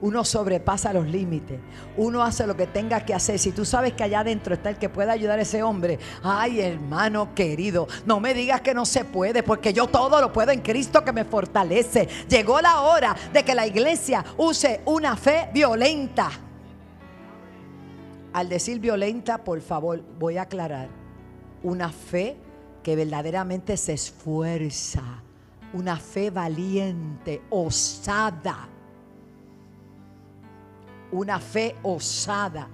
uno 0.00 0.24
sobrepasa 0.24 0.92
los 0.92 1.06
límites, 1.06 1.58
uno 1.96 2.22
hace 2.22 2.46
lo 2.46 2.56
que 2.56 2.66
tenga 2.66 3.04
que 3.04 3.14
hacer. 3.14 3.38
Si 3.38 3.52
tú 3.52 3.64
sabes 3.64 3.92
que 3.94 4.04
allá 4.04 4.20
adentro 4.20 4.54
está 4.54 4.70
el 4.70 4.76
que 4.76 4.88
puede 4.88 5.10
ayudar 5.10 5.38
a 5.38 5.42
ese 5.42 5.62
hombre, 5.62 5.98
ay 6.22 6.60
hermano 6.60 7.34
querido, 7.34 7.88
no 8.04 8.20
me 8.20 8.34
digas 8.34 8.60
que 8.60 8.74
no 8.74 8.84
se 8.84 9.04
puede, 9.04 9.42
porque 9.42 9.72
yo 9.72 9.86
todo 9.86 10.20
lo 10.20 10.32
puedo 10.32 10.52
en 10.52 10.60
Cristo 10.60 11.04
que 11.04 11.12
me 11.12 11.24
fortalece. 11.24 12.08
Llegó 12.28 12.60
la 12.60 12.82
hora 12.82 13.16
de 13.32 13.44
que 13.44 13.54
la 13.54 13.66
iglesia 13.66 14.24
use 14.36 14.80
una 14.84 15.16
fe 15.16 15.48
violenta. 15.52 16.30
Al 18.32 18.48
decir 18.48 18.80
violenta, 18.80 19.38
por 19.38 19.60
favor, 19.60 20.02
voy 20.18 20.36
a 20.36 20.42
aclarar, 20.42 20.88
una 21.62 21.90
fe 21.90 22.36
que 22.82 22.94
verdaderamente 22.94 23.76
se 23.76 23.94
esfuerza 23.94 25.22
una 25.72 25.96
fe 25.96 26.30
valiente, 26.30 27.42
osada. 27.50 28.68
Una 31.16 31.40
fe 31.40 31.74
osada. 31.82 32.68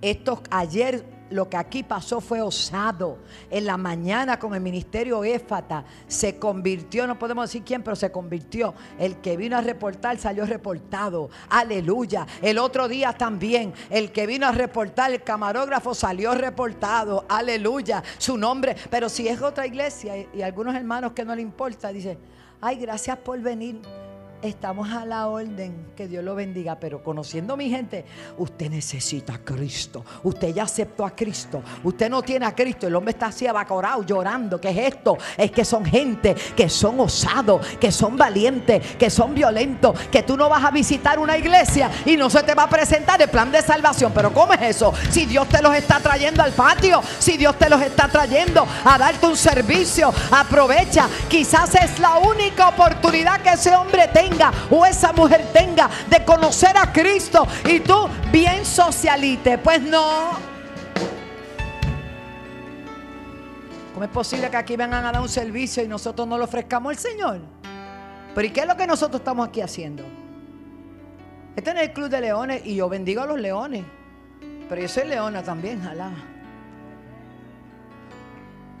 Esto 0.00 0.40
ayer 0.50 1.04
lo 1.30 1.48
que 1.48 1.56
aquí 1.56 1.82
pasó 1.82 2.20
fue 2.20 2.40
osado. 2.40 3.18
En 3.50 3.66
la 3.66 3.76
mañana 3.76 4.38
con 4.38 4.54
el 4.54 4.60
ministerio 4.60 5.24
Éfata 5.24 5.84
se 6.06 6.38
convirtió, 6.38 7.06
no 7.06 7.18
podemos 7.18 7.48
decir 7.48 7.62
quién, 7.64 7.82
pero 7.82 7.96
se 7.96 8.10
convirtió. 8.10 8.74
El 8.98 9.16
que 9.16 9.36
vino 9.36 9.56
a 9.56 9.60
reportar 9.60 10.18
salió 10.18 10.46
reportado. 10.46 11.28
Aleluya. 11.50 12.26
El 12.40 12.58
otro 12.58 12.88
día 12.88 13.12
también, 13.12 13.74
el 13.90 14.12
que 14.12 14.26
vino 14.26 14.46
a 14.46 14.52
reportar, 14.52 15.12
el 15.12 15.22
camarógrafo 15.22 15.94
salió 15.94 16.34
reportado. 16.34 17.24
Aleluya. 17.28 18.02
Su 18.18 18.36
nombre. 18.38 18.76
Pero 18.90 19.08
si 19.08 19.28
es 19.28 19.42
otra 19.42 19.66
iglesia 19.66 20.16
y, 20.32 20.42
algunos 20.42 20.74
hermanos 20.74 21.12
que 21.12 21.24
no 21.24 21.34
le 21.34 21.42
importa, 21.42 21.92
dice, 21.92 22.16
ay, 22.60 22.76
gracias 22.76 23.18
por 23.18 23.38
venir. 23.40 23.80
Estamos 24.40 24.88
a 24.90 25.04
la 25.04 25.26
orden, 25.26 25.88
que 25.96 26.06
Dios 26.06 26.22
lo 26.22 26.36
bendiga, 26.36 26.76
pero 26.78 27.02
conociendo 27.02 27.56
mi 27.56 27.68
gente, 27.70 28.04
usted 28.36 28.70
necesita 28.70 29.34
a 29.34 29.38
Cristo. 29.38 30.04
Usted 30.22 30.54
ya 30.54 30.62
aceptó 30.62 31.04
a 31.04 31.10
Cristo. 31.10 31.60
Usted 31.82 32.08
no 32.08 32.22
tiene 32.22 32.46
a 32.46 32.54
Cristo. 32.54 32.86
El 32.86 32.94
hombre 32.94 33.10
está 33.10 33.26
así 33.26 33.48
abacorado, 33.48 34.04
llorando. 34.04 34.60
¿Qué 34.60 34.68
es 34.68 34.94
esto? 34.94 35.18
Es 35.36 35.50
que 35.50 35.64
son 35.64 35.84
gente 35.84 36.36
que 36.56 36.68
son 36.68 37.00
osados, 37.00 37.66
que 37.80 37.90
son 37.90 38.16
valientes, 38.16 38.94
que 38.94 39.10
son 39.10 39.34
violentos. 39.34 39.98
Que 40.08 40.22
tú 40.22 40.36
no 40.36 40.48
vas 40.48 40.64
a 40.64 40.70
visitar 40.70 41.18
una 41.18 41.36
iglesia 41.36 41.90
y 42.06 42.16
no 42.16 42.30
se 42.30 42.44
te 42.44 42.54
va 42.54 42.64
a 42.64 42.68
presentar 42.68 43.20
el 43.20 43.30
plan 43.30 43.50
de 43.50 43.60
salvación. 43.60 44.12
Pero 44.14 44.32
¿cómo 44.32 44.52
es 44.52 44.62
eso? 44.62 44.94
Si 45.10 45.26
Dios 45.26 45.48
te 45.48 45.60
los 45.60 45.74
está 45.74 45.98
trayendo 45.98 46.44
al 46.44 46.52
patio, 46.52 47.02
si 47.18 47.36
Dios 47.36 47.58
te 47.58 47.68
los 47.68 47.82
está 47.82 48.06
trayendo 48.06 48.64
a 48.84 48.98
darte 48.98 49.26
un 49.26 49.36
servicio, 49.36 50.12
aprovecha. 50.30 51.08
Quizás 51.28 51.74
es 51.74 51.98
la 51.98 52.18
única 52.18 52.68
oportunidad 52.68 53.40
que 53.40 53.50
ese 53.50 53.74
hombre 53.74 54.06
tenga 54.06 54.27
o 54.70 54.84
esa 54.84 55.12
mujer 55.12 55.44
tenga 55.52 55.88
de 56.08 56.24
conocer 56.24 56.76
a 56.76 56.92
Cristo 56.92 57.46
y 57.64 57.80
tú 57.80 58.08
bien 58.30 58.64
socialite. 58.64 59.58
Pues 59.58 59.82
no. 59.82 60.30
¿Cómo 63.94 64.04
es 64.04 64.10
posible 64.10 64.48
que 64.50 64.56
aquí 64.56 64.76
vengan 64.76 65.04
a 65.04 65.12
dar 65.12 65.20
un 65.20 65.28
servicio 65.28 65.82
y 65.82 65.88
nosotros 65.88 66.26
no 66.28 66.38
lo 66.38 66.44
ofrezcamos 66.44 66.90
al 66.90 66.98
Señor? 66.98 67.40
Pero 68.34 68.46
¿y 68.46 68.50
qué 68.50 68.60
es 68.60 68.66
lo 68.66 68.76
que 68.76 68.86
nosotros 68.86 69.20
estamos 69.20 69.48
aquí 69.48 69.60
haciendo? 69.60 70.04
Este 71.56 71.70
es 71.70 71.76
el 71.76 71.92
Club 71.92 72.08
de 72.08 72.20
Leones 72.20 72.62
y 72.64 72.76
yo 72.76 72.88
bendigo 72.88 73.22
a 73.22 73.26
los 73.26 73.40
leones. 73.40 73.84
Pero 74.68 74.80
yo 74.80 74.88
soy 74.88 75.08
leona 75.08 75.42
también, 75.42 75.82
alá. 75.82 76.12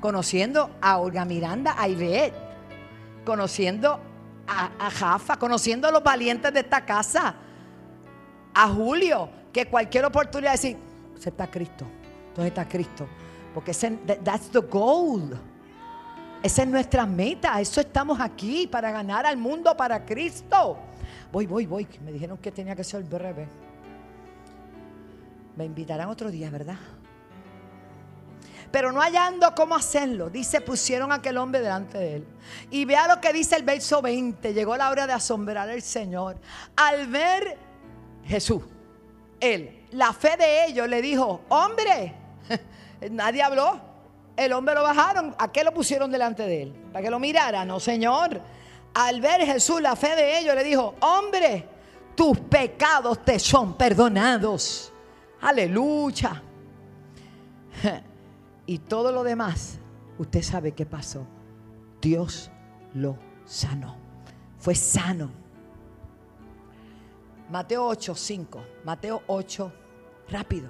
Conociendo 0.00 0.70
a 0.80 0.98
Olga 0.98 1.24
Miranda, 1.24 1.74
a 1.76 1.88
Ivette, 1.88 2.34
conociendo 3.24 4.00
a, 4.48 4.90
Jafa, 4.90 5.36
conociendo 5.36 5.86
a 5.86 5.90
los 5.90 6.02
valientes 6.02 6.52
de 6.52 6.60
esta 6.60 6.84
casa, 6.84 7.34
a 8.54 8.68
Julio, 8.68 9.28
que 9.52 9.66
cualquier 9.66 10.04
oportunidad 10.04 10.52
de 10.52 10.56
decir, 10.56 10.76
¿dónde 11.12 11.28
está 11.28 11.46
Cristo? 11.50 11.86
¿Dónde 12.34 12.48
está 12.48 12.66
Cristo? 12.66 13.06
Porque 13.54 13.72
ese, 13.72 13.90
that's 14.24 14.48
the 14.50 14.60
goal. 14.60 15.38
Esa 16.42 16.62
es 16.62 16.68
nuestra 16.68 17.04
meta. 17.06 17.60
Eso 17.60 17.80
estamos 17.80 18.20
aquí 18.20 18.66
para 18.66 18.90
ganar 18.90 19.26
al 19.26 19.36
mundo 19.36 19.76
para 19.76 20.04
Cristo. 20.04 20.78
Voy, 21.32 21.46
voy, 21.46 21.66
voy. 21.66 21.86
Me 22.04 22.12
dijeron 22.12 22.38
que 22.38 22.50
tenía 22.50 22.74
que 22.76 22.84
ser 22.84 23.02
breve. 23.02 23.48
Me 25.56 25.64
invitarán 25.64 26.08
otro 26.08 26.30
día, 26.30 26.50
¿verdad? 26.50 26.76
Pero 28.70 28.92
no 28.92 29.00
hallando 29.00 29.54
cómo 29.54 29.74
hacerlo, 29.74 30.28
dice, 30.28 30.60
pusieron 30.60 31.10
a 31.12 31.16
aquel 31.16 31.38
hombre 31.38 31.60
delante 31.60 31.98
de 31.98 32.16
él. 32.16 32.26
Y 32.70 32.84
vea 32.84 33.08
lo 33.08 33.20
que 33.20 33.32
dice 33.32 33.56
el 33.56 33.62
verso 33.62 34.02
20, 34.02 34.52
llegó 34.52 34.76
la 34.76 34.90
hora 34.90 35.06
de 35.06 35.14
asombrar 35.14 35.68
al 35.68 35.82
Señor. 35.82 36.36
Al 36.76 37.06
ver 37.06 37.56
Jesús, 38.24 38.62
él, 39.40 39.86
la 39.92 40.12
fe 40.12 40.36
de 40.36 40.66
ellos 40.66 40.88
le 40.88 41.00
dijo, 41.00 41.42
hombre, 41.48 42.14
nadie 43.10 43.42
habló, 43.42 43.80
el 44.36 44.52
hombre 44.52 44.74
lo 44.74 44.82
bajaron, 44.82 45.34
¿a 45.38 45.50
qué 45.50 45.64
lo 45.64 45.72
pusieron 45.72 46.10
delante 46.10 46.42
de 46.44 46.62
él? 46.64 46.74
Para 46.92 47.02
que 47.02 47.10
lo 47.10 47.18
mirara, 47.18 47.64
no 47.64 47.80
Señor. 47.80 48.40
Al 48.94 49.20
ver 49.20 49.44
Jesús, 49.46 49.80
la 49.80 49.96
fe 49.96 50.14
de 50.14 50.38
ellos 50.38 50.54
le 50.54 50.64
dijo, 50.64 50.94
hombre, 51.00 51.66
tus 52.14 52.38
pecados 52.40 53.24
te 53.24 53.38
son 53.38 53.74
perdonados. 53.74 54.92
Aleluya. 55.40 56.42
Y 58.68 58.80
todo 58.80 59.12
lo 59.12 59.24
demás, 59.24 59.78
usted 60.18 60.42
sabe 60.42 60.72
qué 60.72 60.84
pasó. 60.84 61.26
Dios 62.02 62.50
lo 62.92 63.16
sanó. 63.46 63.96
Fue 64.58 64.74
sano. 64.74 65.30
Mateo 67.50 67.86
8, 67.86 68.14
5. 68.14 68.62
Mateo 68.84 69.22
8, 69.26 69.72
rápido. 70.28 70.68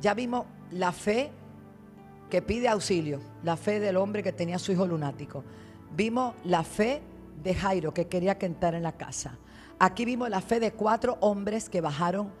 Ya 0.00 0.14
vimos 0.14 0.46
la 0.70 0.90
fe 0.90 1.32
que 2.30 2.40
pide 2.40 2.66
auxilio, 2.66 3.20
la 3.42 3.58
fe 3.58 3.78
del 3.78 3.98
hombre 3.98 4.22
que 4.22 4.32
tenía 4.32 4.58
su 4.58 4.72
hijo 4.72 4.86
lunático. 4.86 5.44
Vimos 5.94 6.34
la 6.44 6.64
fe 6.64 7.02
de 7.42 7.54
Jairo 7.54 7.92
que 7.92 8.08
quería 8.08 8.38
que 8.38 8.46
en 8.46 8.82
la 8.82 8.92
casa. 8.92 9.36
Aquí 9.78 10.06
vimos 10.06 10.30
la 10.30 10.40
fe 10.40 10.60
de 10.60 10.72
cuatro 10.72 11.18
hombres 11.20 11.68
que 11.68 11.82
bajaron 11.82 12.32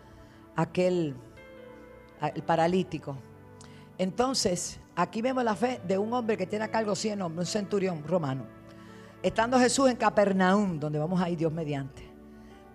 aquel 0.56 1.14
el 2.34 2.42
paralítico. 2.42 3.18
Entonces, 3.98 4.78
aquí 4.94 5.22
vemos 5.22 5.42
la 5.42 5.54
fe 5.54 5.80
de 5.86 5.96
un 5.96 6.12
hombre 6.12 6.36
que 6.36 6.46
tiene 6.46 6.64
a 6.66 6.70
cargo 6.70 6.94
100 6.94 7.22
hombres, 7.22 7.48
un 7.48 7.52
centurión 7.52 8.04
romano. 8.06 8.44
Estando 9.22 9.58
Jesús 9.58 9.88
en 9.90 9.96
Capernaum, 9.96 10.78
donde 10.78 10.98
vamos 10.98 11.20
a 11.20 11.30
ir 11.30 11.38
Dios 11.38 11.52
mediante, 11.52 12.02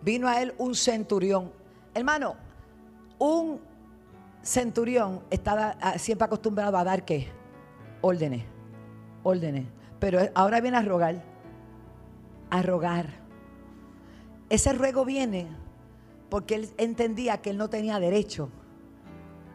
vino 0.02 0.28
a 0.28 0.42
él 0.42 0.54
un 0.58 0.74
centurión. 0.74 1.52
Hermano, 1.94 2.36
un 3.20 3.62
centurión 4.42 5.22
está 5.30 5.78
siempre 5.98 6.26
acostumbrado 6.26 6.76
a 6.78 6.84
dar 6.84 7.06
qué? 7.06 7.28
Órdenes, 8.02 8.44
órdenes. 9.24 9.66
Pero 10.00 10.20
ahora 10.34 10.60
viene 10.60 10.78
a 10.78 10.82
rogar, 10.82 11.24
a 12.50 12.62
rogar. 12.64 13.22
Ese 14.50 14.74
ruego 14.74 15.06
viene 15.06 15.48
porque 16.30 16.56
él 16.56 16.70
entendía 16.78 17.38
que 17.38 17.52
él 17.52 17.58
no 17.58 17.70
tenía 17.70 18.00
derecho 18.00 18.50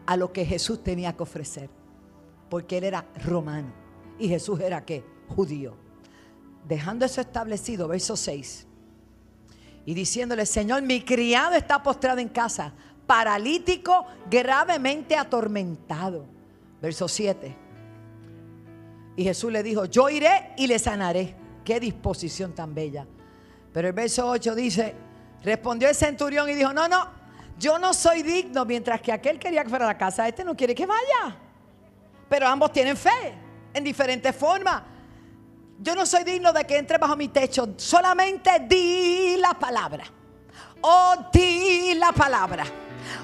a 0.07 0.17
lo 0.17 0.33
que 0.33 0.45
Jesús 0.45 0.83
tenía 0.83 1.17
que 1.17 1.23
ofrecer. 1.23 1.69
Porque 2.49 2.79
él 2.79 2.85
era 2.85 3.07
romano 3.25 3.73
y 4.19 4.29
Jesús 4.29 4.61
era 4.61 4.85
qué? 4.85 5.05
Judío. 5.29 5.77
Dejando 6.67 7.05
eso 7.05 7.21
establecido, 7.21 7.89
verso 7.89 8.17
6. 8.17 8.67
Y 9.85 9.95
diciéndole, 9.95 10.47
Señor, 10.47 10.83
mi 10.83 11.03
criado 11.03 11.55
está 11.55 11.83
postrado 11.83 12.19
en 12.19 12.29
casa, 12.29 12.73
paralítico, 13.07 14.07
gravemente 14.29 15.17
atormentado. 15.17 16.27
Verso 16.81 17.09
7. 17.09 17.57
Y 19.17 19.25
Jesús 19.25 19.51
le 19.51 19.63
dijo, 19.63 19.85
yo 19.87 20.11
iré 20.11 20.53
y 20.57 20.67
le 20.67 20.79
sanaré. 20.79 21.35
Qué 21.65 21.81
disposición 21.81 22.55
tan 22.55 22.75
bella. 22.75 23.07
Pero 23.73 23.89
el 23.89 23.95
verso 23.95 24.29
8 24.29 24.55
dice, 24.55 24.95
respondió 25.43 25.89
el 25.89 25.95
centurión 25.95 26.49
y 26.49 26.55
dijo, 26.55 26.73
no, 26.73 26.89
no, 26.89 27.09
yo 27.59 27.79
no 27.79 27.95
soy 27.95 28.23
digno, 28.23 28.65
mientras 28.65 29.01
que 29.01 29.13
aquel 29.13 29.39
quería 29.39 29.63
que 29.63 29.71
fuera 29.71 29.85
a 29.87 29.89
la 29.89 29.99
casa, 29.99 30.29
este 30.29 30.45
no 30.45 30.55
quiere 30.55 30.75
que 30.75 30.87
vaya. 30.87 31.37
Pero 32.29 32.47
ambos 32.47 32.73
tienen 32.73 32.97
fe 32.97 33.35
en 33.73 33.85
diferentes 33.85 34.35
formas. 34.35 34.83
Yo 35.79 35.95
no 35.95 36.07
soy 36.07 36.25
digno 36.25 36.53
de 36.53 36.65
que 36.65 36.77
entre 36.77 36.99
bajo 36.99 37.17
mi 37.17 37.29
techo. 37.29 37.75
Solamente 37.77 38.51
di 38.61 39.37
la 39.39 39.55
palabra. 39.55 40.05
Oh, 40.81 41.15
di 41.33 41.95
la 41.95 42.13
palabra. 42.13 42.65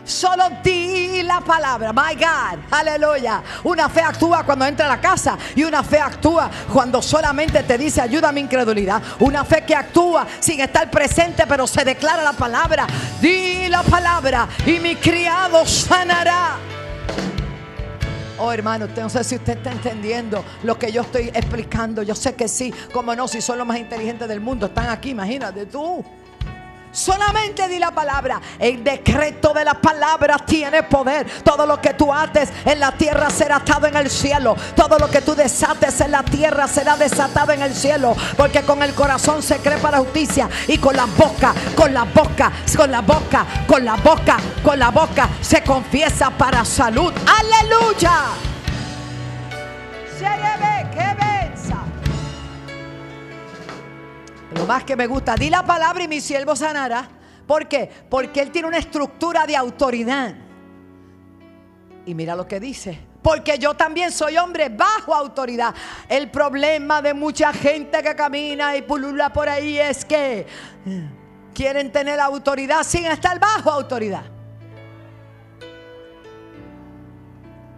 Solo 0.05 0.45
di 0.62 1.23
la 1.23 1.40
palabra. 1.40 1.92
My 1.92 2.14
God. 2.14 2.59
Aleluya. 2.71 3.42
Una 3.64 3.88
fe 3.88 4.01
actúa 4.01 4.45
cuando 4.45 4.66
entra 4.66 4.87
a 4.87 4.88
la 4.88 5.01
casa. 5.01 5.38
Y 5.55 5.64
una 5.64 5.83
fe 5.83 6.01
actúa 6.01 6.51
cuando 6.73 7.01
solamente 7.01 7.62
te 7.62 7.79
dice 7.79 8.01
ayuda 8.01 8.29
a 8.29 8.33
mi 8.33 8.40
incredulidad. 8.40 9.03
Una 9.21 9.45
fe 9.45 9.64
que 9.64 9.75
actúa 9.75 10.27
sin 10.40 10.61
estar 10.61 10.90
presente, 10.90 11.45
pero 11.47 11.66
se 11.66 11.85
declara 11.85 12.23
la 12.23 12.33
palabra. 12.33 12.87
Di 13.21 13.68
la 13.68 13.83
palabra 13.83 14.49
y 14.66 14.79
mi 14.81 14.97
criado 14.97 15.64
sanará. 15.66 16.59
Oh 18.38 18.51
hermano, 18.51 18.88
no 18.97 19.09
sé 19.09 19.23
si 19.23 19.37
usted 19.37 19.59
está 19.59 19.71
entendiendo 19.71 20.45
lo 20.64 20.77
que 20.79 20.90
yo 20.90 21.03
estoy 21.03 21.29
explicando. 21.29 22.03
Yo 22.03 22.14
sé 22.14 22.35
que 22.35 22.49
sí, 22.49 22.75
como 22.92 23.14
no, 23.14 23.29
si 23.29 23.40
son 23.40 23.59
los 23.59 23.66
más 23.66 23.79
inteligentes 23.79 24.27
del 24.27 24.40
mundo, 24.40 24.66
están 24.66 24.88
aquí, 24.88 25.11
imagínate 25.11 25.66
tú. 25.66 26.05
Solamente 26.92 27.68
di 27.68 27.78
la 27.78 27.90
palabra. 27.90 28.40
El 28.59 28.85
decreto 28.85 29.55
de 29.55 29.64
la 29.64 29.74
palabra 29.74 30.37
tiene 30.38 30.83
poder. 30.83 31.26
Todo 31.42 31.64
lo 31.66 31.81
que 31.81 31.94
tú 31.94 32.12
ates 32.12 32.50
en 32.66 32.78
la 32.78 32.92
tierra 32.92 33.31
será 33.31 33.57
atado 33.57 33.87
en 33.87 33.96
el 33.96 34.11
cielo. 34.11 34.55
Todo 34.76 34.98
lo 34.98 35.11
que 35.11 35.22
tú 35.22 35.35
desates 35.35 36.00
en 36.02 36.11
la 36.11 36.22
tierra 36.22 36.68
será 36.68 36.96
desatado 36.96 37.52
en 37.52 37.62
el 37.62 37.74
cielo. 37.74 38.14
Porque 38.37 38.62
con 38.62 38.83
el 38.83 38.92
corazón 38.94 39.42
se 39.42 39.57
cree 39.59 39.78
para 39.78 39.98
justicia. 39.98 40.48
Y 40.68 40.76
con 40.76 40.94
la 40.94 41.07
boca, 41.07 41.55
con 41.74 41.94
la 41.94 42.05
boca, 42.05 42.52
con 42.76 42.90
la 42.90 43.00
boca, 43.00 43.46
con 43.66 43.85
la 43.85 43.96
boca, 43.96 44.37
con 44.62 44.78
la 44.78 44.90
boca 44.90 45.28
se 45.40 45.62
confiesa 45.62 46.31
para 46.31 46.64
salud. 46.64 47.12
Aleluya. 47.26 48.52
Lo 54.54 54.66
más 54.66 54.84
que 54.84 54.96
me 54.96 55.06
gusta, 55.06 55.34
di 55.34 55.50
la 55.50 55.64
palabra 55.64 56.04
y 56.04 56.08
mi 56.08 56.20
siervo 56.20 56.54
sanará. 56.54 57.08
¿Por 57.46 57.68
qué? 57.68 57.90
Porque 58.08 58.40
él 58.40 58.50
tiene 58.50 58.68
una 58.68 58.78
estructura 58.78 59.46
de 59.46 59.56
autoridad. 59.56 60.34
Y 62.06 62.14
mira 62.14 62.36
lo 62.36 62.46
que 62.46 62.60
dice. 62.60 62.98
Porque 63.22 63.58
yo 63.58 63.74
también 63.74 64.10
soy 64.10 64.36
hombre 64.36 64.68
bajo 64.68 65.14
autoridad. 65.14 65.74
El 66.08 66.30
problema 66.30 67.00
de 67.00 67.14
mucha 67.14 67.52
gente 67.52 68.02
que 68.02 68.16
camina 68.16 68.76
y 68.76 68.82
pulula 68.82 69.32
por 69.32 69.48
ahí 69.48 69.78
es 69.78 70.04
que 70.04 70.46
quieren 71.54 71.92
tener 71.92 72.18
autoridad 72.18 72.82
sin 72.82 73.06
estar 73.06 73.38
bajo 73.38 73.70
autoridad. 73.70 74.24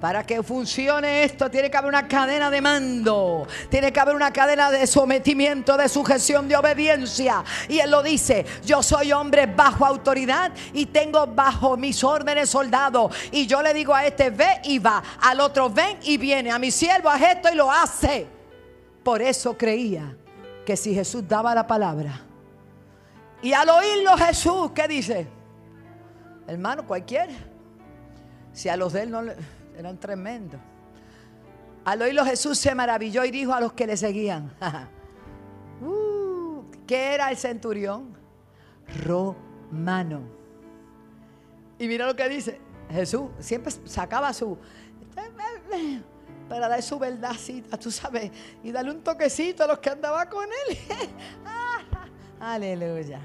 Para 0.05 0.23
que 0.23 0.43
funcione 0.43 1.25
esto 1.25 1.51
tiene 1.51 1.71
que 1.71 1.79
haber 1.79 1.89
una 1.89 2.07
cadena 2.07 2.51
de 2.51 2.61
mando, 2.61 3.49
tiene 3.71 3.91
que 3.91 3.99
haber 3.99 4.15
una 4.15 4.31
cadena 4.35 4.71
de 4.71 4.87
sometimiento, 4.87 5.79
de 5.79 5.89
sujeción, 5.89 6.47
de 6.47 6.59
obediencia. 6.59 7.43
Y 7.71 7.79
él 7.79 7.91
lo 7.91 8.03
dice, 8.03 8.45
yo 8.67 8.83
soy 8.83 9.13
hombre 9.13 9.47
bajo 9.47 9.87
autoridad 9.87 10.53
y 10.75 10.85
tengo 10.85 11.27
bajo 11.27 11.79
mis 11.79 12.05
órdenes 12.05 12.51
soldados. 12.51 13.17
Y 13.33 13.47
yo 13.47 13.63
le 13.63 13.73
digo 13.73 13.95
a 13.95 14.05
este, 14.05 14.29
ve 14.29 14.61
y 14.65 14.79
va, 14.79 15.03
al 15.23 15.41
otro 15.41 15.71
ven 15.71 15.97
y 16.03 16.19
viene, 16.19 16.51
a 16.51 16.59
mi 16.59 16.71
siervo 16.71 17.09
haz 17.09 17.23
esto 17.23 17.49
y 17.51 17.55
lo 17.55 17.73
hace. 17.73 18.27
Por 19.03 19.23
eso 19.23 19.57
creía 19.57 20.15
que 20.67 20.77
si 20.77 20.93
Jesús 20.93 21.27
daba 21.27 21.55
la 21.55 21.67
palabra, 21.67 22.21
y 23.41 23.55
al 23.55 23.71
oírlo 23.71 24.19
Jesús, 24.19 24.71
¿qué 24.75 24.87
dice? 24.87 25.27
Hermano, 26.47 26.87
cualquiera. 26.87 27.33
Si 28.53 28.69
a 28.69 28.77
los 28.77 28.93
de 28.93 29.05
él 29.05 29.11
no 29.11 29.23
le 29.23 29.35
eran 29.77 29.99
tremendos. 29.99 30.61
Al 31.85 32.01
oírlo 32.01 32.25
Jesús 32.25 32.59
se 32.59 32.75
maravilló 32.75 33.25
y 33.25 33.31
dijo 33.31 33.53
a 33.53 33.61
los 33.61 33.73
que 33.75 33.87
le 33.87 33.97
seguían, 33.97 34.53
uh, 35.83 36.63
¿qué 36.87 37.15
era 37.15 37.31
el 37.31 37.37
centurión? 37.37 38.17
Romano. 39.05 40.23
Y 41.79 41.89
mira 41.89 42.07
lo 42.07 42.17
que 42.17 42.29
dice, 42.29 42.61
Jesús 42.91 43.31
siempre 43.39 43.73
sacaba 43.85 44.33
su, 44.33 44.57
para 46.49 46.69
dar 46.69 46.83
su 46.83 46.99
verdadcita, 46.99 47.79
tú 47.79 47.91
sabes, 47.91 48.31
y 48.63 48.73
darle 48.73 48.93
un 48.93 49.03
toquecito 49.03 49.65
a 49.65 49.67
los 49.67 49.79
que 49.79 49.91
andaban 49.91 50.29
con 50.29 50.45
él. 50.45 50.79
Aleluya. 52.41 53.21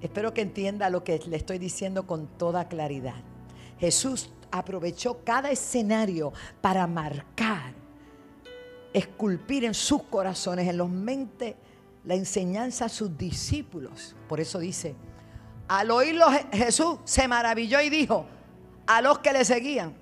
Espero 0.00 0.32
que 0.32 0.42
entienda 0.42 0.90
lo 0.90 1.02
que 1.02 1.18
le 1.26 1.36
estoy 1.36 1.58
diciendo 1.58 2.06
con 2.06 2.26
toda 2.38 2.68
claridad. 2.68 3.16
Jesús 3.78 4.30
aprovechó 4.50 5.22
cada 5.24 5.50
escenario 5.50 6.32
para 6.60 6.86
marcar, 6.86 7.72
esculpir 8.92 9.64
en 9.64 9.74
sus 9.74 10.02
corazones, 10.04 10.68
en 10.68 10.76
los 10.76 10.88
mentes, 10.88 11.54
la 12.04 12.14
enseñanza 12.14 12.86
a 12.86 12.88
sus 12.88 13.16
discípulos. 13.16 14.16
Por 14.28 14.40
eso 14.40 14.58
dice, 14.58 14.94
al 15.68 15.90
oírlo 15.90 16.26
Jesús 16.52 16.98
se 17.04 17.28
maravilló 17.28 17.80
y 17.80 17.90
dijo 17.90 18.26
a 18.86 19.02
los 19.02 19.18
que 19.18 19.32
le 19.32 19.44
seguían, 19.44 19.94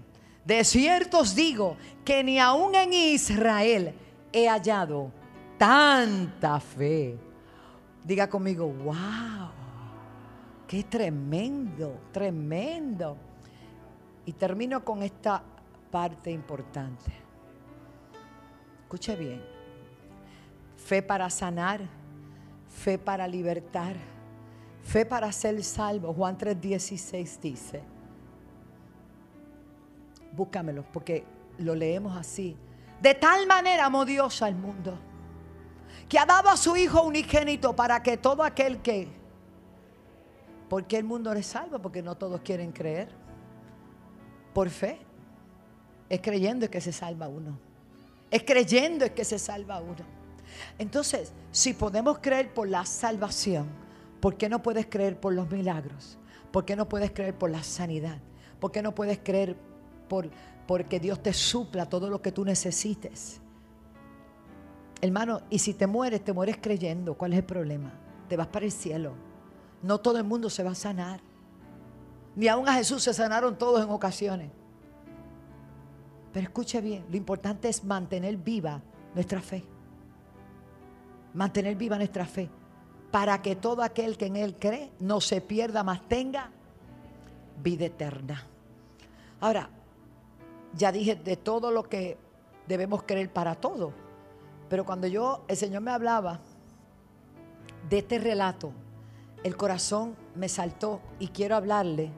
de 0.45 0.62
cierto 0.62 1.21
os 1.21 1.35
digo 1.35 1.77
que 2.05 2.23
ni 2.23 2.39
aún 2.39 2.77
en 2.77 2.93
Israel 2.93 3.93
he 4.33 4.49
hallado 4.49 5.11
tanta 5.59 6.61
fe. 6.61 7.19
Diga 8.05 8.31
conmigo, 8.31 8.69
wow, 8.69 9.51
qué 10.69 10.85
tremendo, 10.85 11.99
tremendo. 12.12 13.17
Y 14.27 14.33
termino 14.33 14.85
con 14.85 15.03
esta 15.03 15.43
parte 15.91 16.31
importante. 16.31 17.12
Escuche 18.83 19.17
bien. 19.17 19.43
Fe 20.77 21.01
para 21.03 21.31
sanar, 21.31 21.81
fe 22.69 22.99
para 22.99 23.27
libertar, 23.27 23.97
fe 24.83 25.07
para 25.07 25.33
ser 25.33 25.62
salvo. 25.65 26.12
Juan 26.12 26.37
3:16 26.37 27.41
dice. 27.41 27.83
Búscamelo 30.33 30.85
porque 30.93 31.25
lo 31.59 31.75
leemos 31.75 32.17
así. 32.17 32.57
De 33.01 33.15
tal 33.15 33.47
manera 33.47 33.87
amó 33.87 34.05
Dios 34.05 34.43
al 34.43 34.55
mundo 34.55 34.99
que 36.09 36.19
ha 36.19 36.27
dado 36.27 36.49
a 36.49 36.57
su 36.57 36.77
Hijo 36.77 37.03
unigénito 37.03 37.75
para 37.75 38.03
que 38.03 38.17
todo 38.17 38.43
aquel 38.43 38.81
que... 38.83 39.09
¿Por 40.69 40.85
qué 40.85 40.99
el 40.99 41.05
mundo 41.05 41.33
le 41.33 41.43
salva? 41.43 41.79
Porque 41.79 42.03
no 42.03 42.17
todos 42.17 42.41
quieren 42.41 42.73
creer 42.73 43.26
por 44.57 44.71
fe. 44.71 44.99
Es 46.09 46.23
creyendo 46.23 46.71
que 46.71 46.81
se 46.81 46.90
salva 46.90 47.29
uno. 47.29 47.59
Es 48.31 48.42
creyendo 48.42 49.12
que 49.14 49.23
se 49.23 49.38
salva 49.38 49.81
uno. 49.81 50.03
Entonces, 50.79 51.35
si 51.53 51.75
podemos 51.75 52.21
creer 52.21 52.55
por 52.55 52.66
la 52.66 52.87
salvación, 52.87 53.66
¿por 54.19 54.38
qué 54.38 54.49
no 54.49 54.62
puedes 54.62 54.87
creer 54.87 55.21
por 55.21 55.35
los 55.35 55.51
milagros? 55.51 56.16
¿Por 56.53 56.64
qué 56.64 56.75
no 56.75 56.88
puedes 56.88 57.11
creer 57.11 57.37
por 57.37 57.51
la 57.51 57.62
sanidad? 57.62 58.16
¿Por 58.59 58.73
qué 58.73 58.81
no 58.81 58.95
puedes 58.95 59.19
creer 59.23 59.59
por 60.09 60.31
porque 60.66 61.01
Dios 61.01 61.23
te 61.23 61.35
supla 61.35 61.85
todo 61.85 62.09
lo 62.09 62.23
que 62.23 62.33
tú 62.33 62.42
necesites? 62.42 63.42
Hermano, 65.03 65.42
y 65.51 65.59
si 65.59 65.75
te 65.75 65.87
mueres, 65.87 66.25
te 66.25 66.33
mueres 66.33 66.57
creyendo. 66.62 67.12
¿Cuál 67.12 67.35
es 67.35 67.40
el 67.40 67.45
problema? 67.45 67.92
Te 68.27 68.38
vas 68.38 68.47
para 68.47 68.64
el 68.64 68.73
cielo. 68.73 69.12
No 69.83 69.99
todo 69.99 70.16
el 70.16 70.25
mundo 70.25 70.49
se 70.49 70.62
va 70.62 70.71
a 70.71 70.75
sanar. 70.75 71.21
Ni 72.37 72.49
aún 72.49 72.68
a 72.68 72.75
Jesús 72.75 73.03
se 73.03 73.14
sanaron 73.14 73.57
todos 73.57 73.83
en 73.83 73.90
ocasiones. 73.90 74.51
Pero 76.33 76.44
escuche 76.44 76.83
bien, 76.83 77.07
lo 77.09 77.16
importante 77.16 77.70
es 77.70 77.83
mantener 77.83 78.37
viva 78.37 78.83
nuestra 79.14 79.40
fe. 79.40 79.64
Mantener 81.33 81.75
viva 81.77 81.96
nuestra 81.96 82.27
fe. 82.27 82.51
Para 83.11 83.40
que 83.40 83.57
todo 83.57 83.83
aquel 83.83 84.18
que 84.18 84.27
en 84.27 84.37
Él 84.37 84.55
cree 84.59 84.92
no 85.01 85.22
se 85.22 85.40
pierda, 85.40 85.83
más 85.83 86.07
tenga 86.07 86.51
vida 87.62 87.87
eterna. 87.87 88.46
Ahora, 89.40 89.70
ya 90.75 90.92
dije 90.92 91.14
de 91.16 91.38
todo 91.38 91.70
lo 91.70 91.85
que 91.85 92.18
debemos 92.68 93.05
creer 93.05 93.33
para 93.33 93.55
todo. 93.55 93.94
Pero 94.68 94.85
cuando 94.85 95.07
yo, 95.07 95.42
el 95.49 95.57
Señor 95.57 95.81
me 95.81 95.90
hablaba 95.90 96.40
de 97.88 97.99
este 97.99 98.18
relato, 98.18 98.72
el 99.42 99.57
corazón 99.57 100.16
me 100.35 100.51
saltó 100.51 101.01
y 101.18 101.29
quiero 101.29 101.57
hablarle 101.57 102.11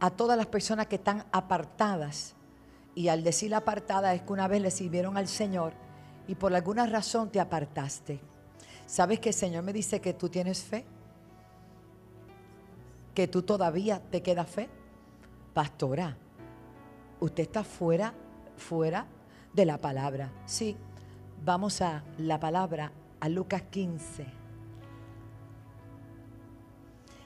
a 0.00 0.10
todas 0.10 0.36
las 0.36 0.46
personas 0.46 0.86
que 0.86 0.96
están 0.96 1.24
apartadas. 1.30 2.34
Y 2.94 3.08
al 3.08 3.22
decir 3.22 3.54
apartada 3.54 4.14
es 4.14 4.22
que 4.22 4.32
una 4.32 4.48
vez 4.48 4.62
le 4.62 4.70
sirvieron 4.70 5.16
al 5.16 5.28
Señor 5.28 5.74
y 6.26 6.34
por 6.34 6.54
alguna 6.54 6.86
razón 6.86 7.30
te 7.30 7.38
apartaste. 7.38 8.20
¿Sabes 8.86 9.20
que 9.20 9.28
el 9.28 9.34
Señor 9.34 9.62
me 9.62 9.72
dice 9.72 10.00
que 10.00 10.14
tú 10.14 10.28
tienes 10.28 10.62
fe? 10.64 10.84
¿Que 13.14 13.28
tú 13.28 13.42
todavía 13.42 14.00
te 14.10 14.22
queda 14.22 14.44
fe? 14.44 14.68
Pastora, 15.54 16.16
usted 17.20 17.42
está 17.42 17.62
fuera, 17.62 18.14
fuera 18.56 19.06
de 19.52 19.64
la 19.66 19.78
palabra. 19.78 20.32
Sí, 20.46 20.76
vamos 21.44 21.82
a 21.82 22.02
la 22.18 22.40
palabra, 22.40 22.92
a 23.20 23.28
Lucas 23.28 23.62
15. 23.70 24.39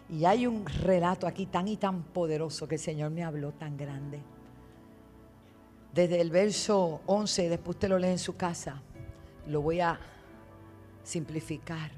Y 0.09 0.25
hay 0.25 0.47
un 0.47 0.67
relato 0.67 1.27
aquí 1.27 1.47
tan 1.47 1.67
y 1.69 1.77
tan 1.77 2.03
poderoso 2.03 2.69
que 2.69 2.75
el 2.75 2.81
Señor 2.81 3.11
me 3.11 3.25
habló 3.25 3.53
tan 3.53 3.77
grande. 3.77 4.23
Desde 5.93 6.21
el 6.21 6.31
verso 6.31 7.01
11, 7.07 7.49
después 7.49 7.77
usted 7.77 7.89
lo 7.89 7.99
lee 7.99 8.09
en 8.09 8.19
su 8.19 8.37
casa, 8.37 8.83
lo 9.47 9.63
voy 9.63 9.81
a 9.81 9.99
simplificar. 11.03 11.93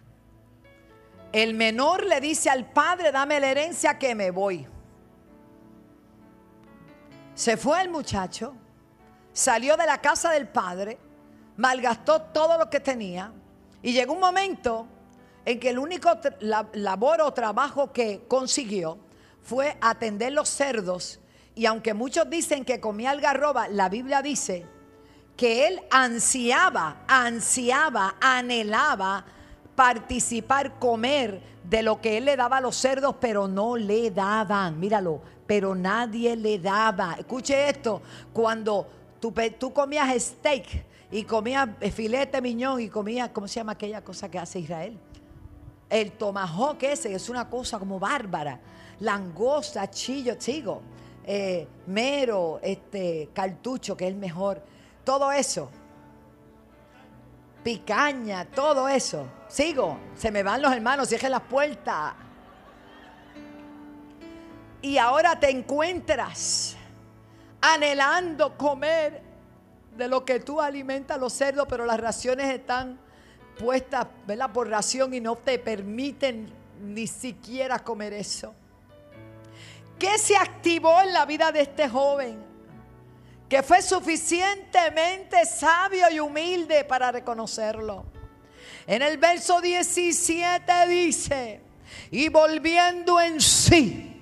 El 1.32 1.54
menor 1.54 2.04
le 2.04 2.20
dice 2.20 2.50
al 2.50 2.70
padre, 2.70 3.10
dame 3.10 3.40
la 3.40 3.50
herencia 3.50 3.98
que 3.98 4.14
me 4.14 4.30
voy. 4.30 4.66
Se 7.34 7.56
fue 7.56 7.82
el 7.82 7.90
muchacho, 7.90 8.54
salió 9.32 9.76
de 9.76 9.86
la 9.86 10.00
casa 10.00 10.30
del 10.30 10.48
padre, 10.48 10.98
malgastó 11.56 12.22
todo 12.22 12.58
lo 12.58 12.70
que 12.70 12.80
tenía 12.80 13.32
y 13.82 13.92
llegó 13.92 14.14
un 14.14 14.20
momento 14.20 14.86
en 15.46 15.60
que 15.60 15.70
el 15.70 15.78
único 15.78 16.10
labor 16.74 17.20
o 17.22 17.32
trabajo 17.32 17.92
que 17.92 18.24
consiguió 18.26 18.98
fue 19.42 19.78
atender 19.80 20.32
los 20.32 20.48
cerdos. 20.48 21.20
Y 21.54 21.66
aunque 21.66 21.94
muchos 21.94 22.28
dicen 22.28 22.64
que 22.64 22.80
comía 22.80 23.12
algarroba, 23.12 23.68
la 23.68 23.88
Biblia 23.88 24.20
dice 24.22 24.66
que 25.36 25.68
él 25.68 25.80
ansiaba, 25.90 27.04
ansiaba, 27.06 28.16
anhelaba 28.20 29.24
participar, 29.76 30.78
comer 30.80 31.40
de 31.62 31.82
lo 31.82 32.00
que 32.00 32.16
él 32.16 32.24
le 32.24 32.36
daba 32.36 32.56
a 32.56 32.60
los 32.60 32.74
cerdos, 32.74 33.14
pero 33.20 33.46
no 33.46 33.76
le 33.76 34.10
daban. 34.10 34.80
Míralo, 34.80 35.22
pero 35.46 35.76
nadie 35.76 36.34
le 36.34 36.58
daba. 36.58 37.14
Escuche 37.18 37.68
esto, 37.68 38.02
cuando 38.32 38.88
tú, 39.20 39.32
tú 39.58 39.72
comías 39.72 40.20
steak 40.20 40.84
y 41.12 41.22
comías 41.22 41.68
filete 41.92 42.40
miñón 42.40 42.80
y 42.80 42.88
comías, 42.88 43.30
¿cómo 43.30 43.46
se 43.46 43.60
llama 43.60 43.72
aquella 43.72 44.02
cosa 44.02 44.28
que 44.28 44.40
hace 44.40 44.58
Israel? 44.58 44.98
El 45.88 46.12
tomahawk 46.12 46.82
ese 46.82 47.14
es 47.14 47.28
una 47.28 47.48
cosa 47.48 47.78
como 47.78 47.98
bárbara. 47.98 48.60
Langosta, 49.00 49.88
chillo, 49.90 50.34
sigo. 50.38 50.82
Eh, 51.24 51.66
mero, 51.86 52.60
este, 52.62 53.30
cartucho, 53.32 53.96
que 53.96 54.04
es 54.04 54.10
el 54.10 54.16
mejor. 54.16 54.62
Todo 55.04 55.30
eso. 55.30 55.70
Picaña, 57.62 58.46
todo 58.46 58.88
eso. 58.88 59.26
Sigo. 59.48 59.98
Se 60.14 60.30
me 60.30 60.42
van 60.42 60.62
los 60.62 60.72
hermanos, 60.72 61.08
cierren 61.08 61.32
las 61.32 61.42
puertas. 61.42 62.14
Y 64.82 64.98
ahora 64.98 65.38
te 65.38 65.50
encuentras 65.50 66.76
anhelando 67.60 68.56
comer 68.56 69.22
de 69.96 70.08
lo 70.08 70.24
que 70.24 70.40
tú 70.40 70.60
alimentas 70.60 71.18
los 71.18 71.32
cerdos, 71.32 71.66
pero 71.68 71.86
las 71.86 71.98
raciones 71.98 72.52
están 72.54 72.98
puestas 73.58 74.06
¿verdad? 74.26 74.52
por 74.52 74.68
ración 74.68 75.14
y 75.14 75.20
no 75.20 75.36
te 75.36 75.58
permiten 75.58 76.52
ni 76.80 77.06
siquiera 77.06 77.78
comer 77.78 78.12
eso. 78.12 78.54
¿Qué 79.98 80.18
se 80.18 80.36
activó 80.36 81.00
en 81.00 81.12
la 81.12 81.24
vida 81.24 81.50
de 81.52 81.62
este 81.62 81.88
joven? 81.88 82.46
que 83.48 83.62
fue 83.62 83.80
suficientemente 83.80 85.44
sabio 85.46 86.06
y 86.10 86.18
humilde 86.18 86.84
para 86.84 87.12
reconocerlo. 87.12 88.04
En 88.86 89.02
el 89.02 89.18
verso 89.18 89.60
17 89.60 90.88
dice, 90.88 91.60
y 92.10 92.28
volviendo 92.28 93.20
en 93.20 93.40
sí, 93.40 94.20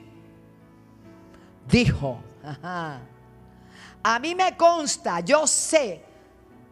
dijo, 1.66 2.22
a 4.02 4.18
mí 4.20 4.34
me 4.34 4.56
consta, 4.56 5.20
yo 5.20 5.46
sé 5.46 6.04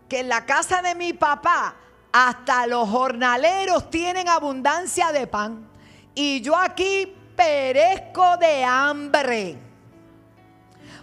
que 0.09 0.21
en 0.21 0.29
la 0.29 0.45
casa 0.45 0.83
de 0.83 0.95
mi 0.95 1.15
papá 1.15 1.77
hasta 2.13 2.67
los 2.67 2.89
jornaleros 2.89 3.91
tienen 3.91 4.29
abundancia 4.29 5.13
de 5.13 5.27
pan 5.27 5.67
y 6.15 6.41
yo 6.43 6.57
aquí 6.57 7.15
perezco 7.35 8.37
de 8.37 8.65
hambre. 8.65 9.59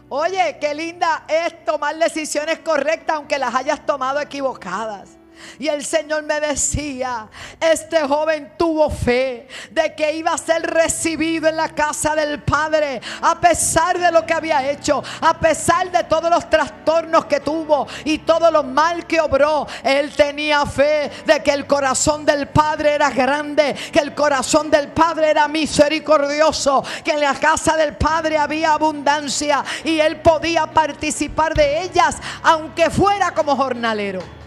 Oye, 0.07 0.57
qué 0.59 0.73
linda 0.73 1.23
es 1.27 1.65
tomar 1.65 1.95
decisiones 1.97 2.59
correctas 2.59 3.17
aunque 3.17 3.37
las 3.37 3.53
hayas 3.53 3.85
tomado 3.85 4.19
equivocadas. 4.19 5.18
Y 5.59 5.67
el 5.67 5.83
Señor 5.83 6.23
me 6.23 6.39
decía, 6.39 7.27
este 7.59 8.01
joven 8.07 8.53
tuvo 8.57 8.89
fe 8.89 9.47
de 9.71 9.93
que 9.95 10.13
iba 10.13 10.31
a 10.31 10.37
ser 10.37 10.61
recibido 10.61 11.47
en 11.47 11.57
la 11.57 11.69
casa 11.69 12.15
del 12.15 12.41
Padre, 12.41 13.01
a 13.21 13.39
pesar 13.39 13.97
de 13.99 14.11
lo 14.11 14.25
que 14.25 14.33
había 14.33 14.69
hecho, 14.69 15.03
a 15.21 15.37
pesar 15.39 15.91
de 15.91 16.03
todos 16.05 16.29
los 16.29 16.49
trastornos 16.49 17.25
que 17.25 17.39
tuvo 17.39 17.87
y 18.05 18.19
todo 18.19 18.51
lo 18.51 18.63
mal 18.63 19.05
que 19.05 19.19
obró. 19.19 19.67
Él 19.83 20.11
tenía 20.15 20.65
fe 20.65 21.11
de 21.25 21.41
que 21.43 21.51
el 21.51 21.67
corazón 21.67 22.25
del 22.25 22.47
Padre 22.47 22.93
era 22.93 23.09
grande, 23.09 23.75
que 23.91 23.99
el 23.99 24.13
corazón 24.13 24.69
del 24.71 24.89
Padre 24.89 25.29
era 25.29 25.47
misericordioso, 25.47 26.83
que 27.03 27.11
en 27.11 27.21
la 27.21 27.35
casa 27.35 27.75
del 27.75 27.95
Padre 27.95 28.37
había 28.37 28.73
abundancia 28.73 29.63
y 29.83 29.99
él 29.99 30.21
podía 30.21 30.67
participar 30.67 31.53
de 31.53 31.83
ellas, 31.83 32.17
aunque 32.43 32.89
fuera 32.89 33.33
como 33.33 33.55
jornalero 33.55 34.38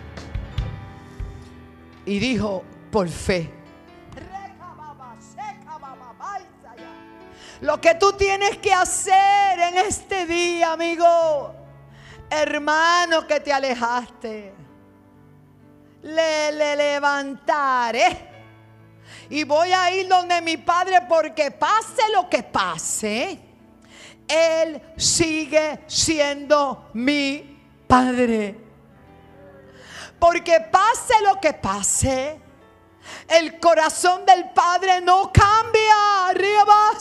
y 2.06 2.18
dijo, 2.18 2.62
por 2.90 3.08
fe. 3.08 3.50
Lo 7.60 7.80
que 7.80 7.94
tú 7.94 8.12
tienes 8.14 8.58
que 8.58 8.72
hacer 8.72 9.60
en 9.60 9.78
este 9.78 10.26
día, 10.26 10.72
amigo, 10.72 11.54
hermano 12.28 13.24
que 13.24 13.38
te 13.38 13.52
alejaste, 13.52 14.52
le, 16.02 16.52
le 16.52 16.76
levantaré. 16.76 18.30
Y 19.30 19.44
voy 19.44 19.70
a 19.72 19.94
ir 19.94 20.08
donde 20.08 20.40
mi 20.42 20.56
padre 20.56 21.02
porque 21.08 21.52
pase 21.52 22.02
lo 22.12 22.28
que 22.28 22.42
pase, 22.42 23.38
Él 24.26 24.82
sigue 24.96 25.84
siendo 25.86 26.90
mi 26.94 27.58
padre. 27.86 28.61
Porque 30.22 30.60
pase 30.70 31.20
lo 31.20 31.40
que 31.40 31.52
pase, 31.52 32.40
el 33.26 33.58
corazón 33.58 34.24
del 34.24 34.50
Padre 34.50 35.00
no 35.00 35.32
cambia. 35.32 36.28
Arriba, 36.28 36.92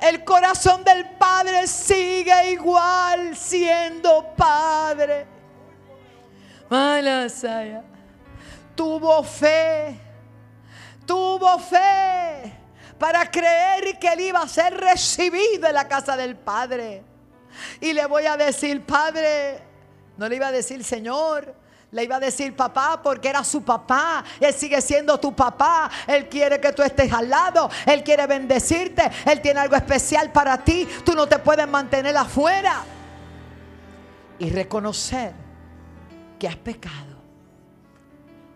El 0.00 0.24
corazón 0.24 0.82
del 0.82 1.10
Padre 1.10 1.66
sigue 1.66 2.52
igual 2.52 3.36
siendo 3.36 4.32
Padre. 4.34 5.26
Malasaya. 6.70 7.82
Tuvo 8.74 9.22
fe. 9.22 10.00
Tuvo 11.04 11.58
fe 11.58 12.60
para 12.98 13.30
creer 13.30 13.98
que 13.98 14.08
él 14.08 14.20
iba 14.20 14.40
a 14.40 14.48
ser 14.48 14.74
recibido 14.80 15.68
en 15.68 15.74
la 15.74 15.86
casa 15.86 16.16
del 16.16 16.34
Padre. 16.34 17.04
Y 17.78 17.92
le 17.92 18.06
voy 18.06 18.24
a 18.24 18.38
decir, 18.38 18.86
Padre, 18.86 19.71
no 20.16 20.28
le 20.28 20.36
iba 20.36 20.48
a 20.48 20.52
decir 20.52 20.84
Señor, 20.84 21.54
le 21.92 22.04
iba 22.04 22.16
a 22.16 22.20
decir 22.20 22.56
papá 22.56 23.00
porque 23.02 23.28
era 23.28 23.44
su 23.44 23.62
papá. 23.62 24.24
Él 24.40 24.52
sigue 24.54 24.80
siendo 24.80 25.20
tu 25.20 25.36
papá. 25.36 25.90
Él 26.06 26.26
quiere 26.28 26.58
que 26.58 26.72
tú 26.72 26.82
estés 26.82 27.12
al 27.12 27.28
lado. 27.28 27.68
Él 27.84 28.02
quiere 28.02 28.26
bendecirte. 28.26 29.10
Él 29.26 29.42
tiene 29.42 29.60
algo 29.60 29.76
especial 29.76 30.32
para 30.32 30.56
ti. 30.64 30.88
Tú 31.04 31.12
no 31.12 31.26
te 31.26 31.38
puedes 31.38 31.68
mantener 31.68 32.16
afuera. 32.16 32.82
Y 34.38 34.48
reconocer 34.48 35.34
que 36.38 36.48
has 36.48 36.56
pecado. 36.56 37.20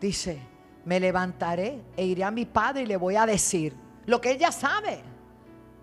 Dice, 0.00 0.40
me 0.86 0.98
levantaré 0.98 1.82
e 1.94 2.06
iré 2.06 2.24
a 2.24 2.30
mi 2.30 2.46
padre 2.46 2.82
y 2.82 2.86
le 2.86 2.96
voy 2.96 3.16
a 3.16 3.26
decir 3.26 3.76
lo 4.06 4.20
que 4.20 4.30
ella 4.30 4.50
sabe, 4.50 5.02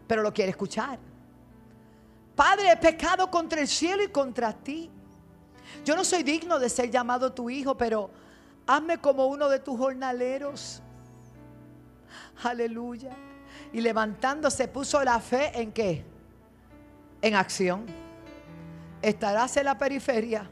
pero 0.08 0.24
lo 0.24 0.34
quiere 0.34 0.50
escuchar. 0.50 0.98
Padre, 2.36 2.72
he 2.72 2.78
pecado 2.78 3.30
contra 3.30 3.62
el 3.62 3.68
cielo 3.68 4.04
y 4.04 4.08
contra 4.08 4.54
ti. 4.54 4.90
Yo 5.86 5.96
no 5.96 6.04
soy 6.04 6.24
digno 6.24 6.60
de 6.60 6.70
ser 6.70 6.90
llamado 6.90 7.32
tu 7.32 7.50
hijo, 7.50 7.76
pero 7.76 8.10
hazme 8.68 8.98
como 8.98 9.28
uno 9.28 9.50
de 9.50 9.60
tus 9.60 9.78
jornaleros. 9.78 10.82
Aleluya. 12.44 13.12
Y 13.72 13.82
levantándose 13.82 14.68
puso 14.68 15.04
la 15.04 15.20
fe 15.20 15.52
en 15.60 15.72
qué? 15.72 16.04
En 17.22 17.36
acción. 17.36 17.86
Estarás 19.02 19.56
en 19.58 19.66
la 19.66 19.78
periferia. 19.78 20.50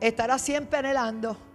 Estarás 0.00 0.42
siempre 0.42 0.78
anhelando 0.78 1.47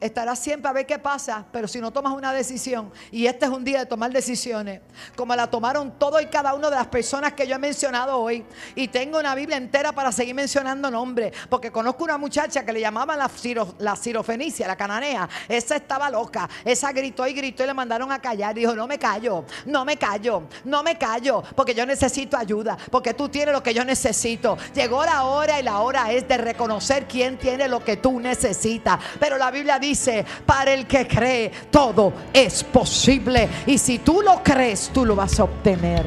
estarás 0.00 0.38
siempre 0.38 0.68
a 0.68 0.72
ver 0.72 0.86
qué 0.86 0.98
pasa, 0.98 1.44
pero 1.52 1.68
si 1.68 1.80
no 1.80 1.92
tomas 1.92 2.14
una 2.14 2.32
decisión, 2.32 2.90
y 3.10 3.26
este 3.26 3.44
es 3.44 3.50
un 3.50 3.64
día 3.64 3.80
de 3.80 3.86
tomar 3.86 4.10
decisiones, 4.10 4.80
como 5.14 5.36
la 5.36 5.48
tomaron 5.48 5.98
todo 5.98 6.20
y 6.20 6.26
cada 6.26 6.54
una 6.54 6.70
de 6.70 6.76
las 6.76 6.86
personas 6.86 7.34
que 7.34 7.46
yo 7.46 7.56
he 7.56 7.58
mencionado 7.58 8.18
hoy, 8.18 8.44
y 8.74 8.88
tengo 8.88 9.18
una 9.18 9.34
Biblia 9.34 9.58
entera 9.58 9.92
para 9.92 10.10
seguir 10.10 10.34
mencionando 10.34 10.90
nombres, 10.90 11.32
porque 11.50 11.70
conozco 11.70 12.04
una 12.04 12.16
muchacha 12.16 12.64
que 12.64 12.72
le 12.72 12.80
llamaban 12.80 13.18
la, 13.18 13.30
la 13.78 13.96
cirofenicia, 13.96 14.66
la 14.66 14.76
cananea, 14.76 15.28
esa 15.48 15.76
estaba 15.76 16.08
loca, 16.08 16.48
esa 16.64 16.92
gritó 16.92 17.26
y 17.26 17.34
gritó 17.34 17.64
y 17.64 17.66
le 17.66 17.74
mandaron 17.74 18.10
a 18.10 18.20
callar, 18.20 18.54
dijo, 18.54 18.74
no 18.74 18.86
me 18.86 18.98
callo, 18.98 19.44
no 19.66 19.84
me 19.84 19.98
callo, 19.98 20.44
no 20.64 20.82
me 20.82 20.96
callo, 20.96 21.42
porque 21.54 21.74
yo 21.74 21.84
necesito 21.84 22.38
ayuda, 22.38 22.78
porque 22.90 23.12
tú 23.12 23.28
tienes 23.28 23.52
lo 23.52 23.62
que 23.62 23.74
yo 23.74 23.84
necesito. 23.84 24.56
Llegó 24.74 25.04
la 25.04 25.24
hora 25.24 25.60
y 25.60 25.62
la 25.62 25.80
hora 25.80 26.10
es 26.10 26.26
de 26.26 26.38
reconocer 26.38 27.06
quién 27.06 27.38
tiene 27.38 27.68
lo 27.68 27.84
que 27.84 27.98
tú 27.98 28.18
necesitas, 28.18 28.98
pero 29.18 29.36
la 29.36 29.50
Biblia 29.50 29.78
dice, 29.78 29.89
dice, 29.90 30.24
para 30.46 30.72
el 30.72 30.86
que 30.86 31.06
cree, 31.06 31.50
todo 31.70 32.12
es 32.32 32.62
posible. 32.64 33.48
Y 33.66 33.78
si 33.78 33.98
tú 33.98 34.22
lo 34.22 34.42
crees, 34.42 34.90
tú 34.92 35.04
lo 35.04 35.16
vas 35.16 35.38
a 35.40 35.44
obtener. 35.44 36.06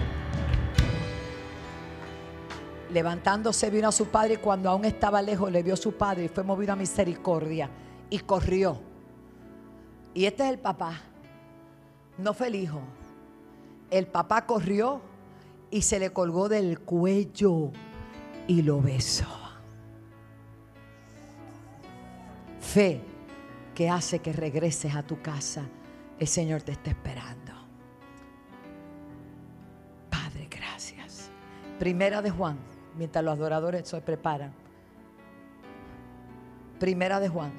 Levantándose 2.92 3.70
vino 3.70 3.90
a 3.90 3.92
su 3.92 4.08
padre 4.08 4.36
y 4.36 4.38
cuando 4.38 4.70
aún 4.70 4.86
estaba 4.86 5.22
lejos 5.22 5.52
le 5.52 5.64
vio 5.64 5.74
a 5.74 5.78
su 5.78 5.94
padre 5.94 6.26
y 6.26 6.28
fue 6.30 6.44
movido 6.44 6.74
a 6.74 6.76
misericordia 6.76 7.70
y 8.10 8.20
corrió. 8.20 8.80
Y 10.14 10.26
este 10.26 10.44
es 10.44 10.50
el 10.50 10.60
papá, 10.60 11.02
no 12.18 12.34
fue 12.34 12.48
el 12.48 12.56
hijo. 12.56 12.82
El 13.90 14.08
papá 14.08 14.46
corrió 14.46 15.02
y 15.72 15.82
se 15.82 16.00
le 16.00 16.12
colgó 16.12 16.50
del 16.50 16.80
cuello 16.80 17.72
y 18.48 18.62
lo 18.62 18.80
besó. 18.80 19.26
Fe 22.62 23.12
que 23.74 23.89
hace 23.89 24.19
que 24.19 24.34
regreses 24.34 24.95
a 24.95 25.03
tu 25.03 25.21
casa, 25.21 25.63
el 26.19 26.28
Señor 26.28 26.61
te 26.61 26.74
está 26.74 26.91
esperando. 26.91 27.51
Padre, 30.09 30.47
gracias. 30.49 31.30
Primera 31.80 32.21
de 32.21 32.30
Juan, 32.30 32.57
mientras 32.95 33.24
los 33.24 33.34
adoradores 33.34 33.88
se 33.88 33.99
preparan. 34.01 34.53
Primera 36.80 37.19
de 37.19 37.30
Juan, 37.30 37.53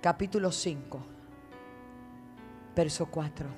capítulo 0.00 0.52
5, 0.52 1.00
verso 2.76 3.06
4. 3.06 3.48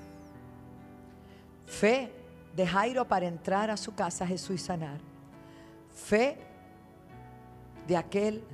Fe 1.67 2.13
de 2.55 2.67
Jairo 2.67 3.07
para 3.07 3.27
entrar 3.27 3.71
a 3.71 3.77
su 3.77 3.95
casa 3.95 4.27
Jesús 4.27 4.57
y 4.57 4.59
sanar. 4.59 5.01
Fe 5.93 6.39
de 7.87 7.97
aquel 7.97 8.45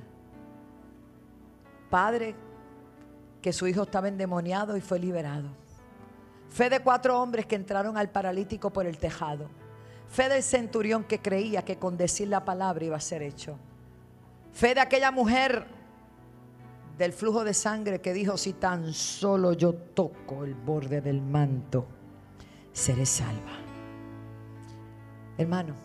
padre 1.89 2.35
que 3.41 3.53
su 3.53 3.67
hijo 3.67 3.83
estaba 3.83 4.07
endemoniado 4.07 4.75
y 4.77 4.81
fue 4.81 4.99
liberado. 4.99 5.49
Fe 6.49 6.69
de 6.69 6.79
cuatro 6.79 7.21
hombres 7.21 7.45
que 7.45 7.55
entraron 7.55 7.97
al 7.97 8.09
paralítico 8.09 8.71
por 8.71 8.85
el 8.85 8.97
tejado. 8.97 9.49
Fe 10.09 10.29
del 10.29 10.43
centurión 10.43 11.03
que 11.03 11.19
creía 11.19 11.63
que 11.63 11.77
con 11.77 11.97
decir 11.97 12.29
la 12.29 12.45
palabra 12.45 12.85
iba 12.85 12.97
a 12.97 13.01
ser 13.01 13.21
hecho. 13.21 13.57
Fe 14.53 14.73
de 14.73 14.81
aquella 14.81 15.11
mujer 15.11 15.67
del 16.97 17.13
flujo 17.13 17.43
de 17.43 17.53
sangre 17.53 18.01
que 18.01 18.13
dijo, 18.13 18.37
si 18.37 18.53
tan 18.53 18.93
solo 18.93 19.53
yo 19.53 19.73
toco 19.73 20.43
el 20.43 20.55
borde 20.55 21.01
del 21.01 21.21
manto, 21.21 21.85
seré 22.71 23.05
salva. 23.05 23.57
Hermano, 25.37 25.75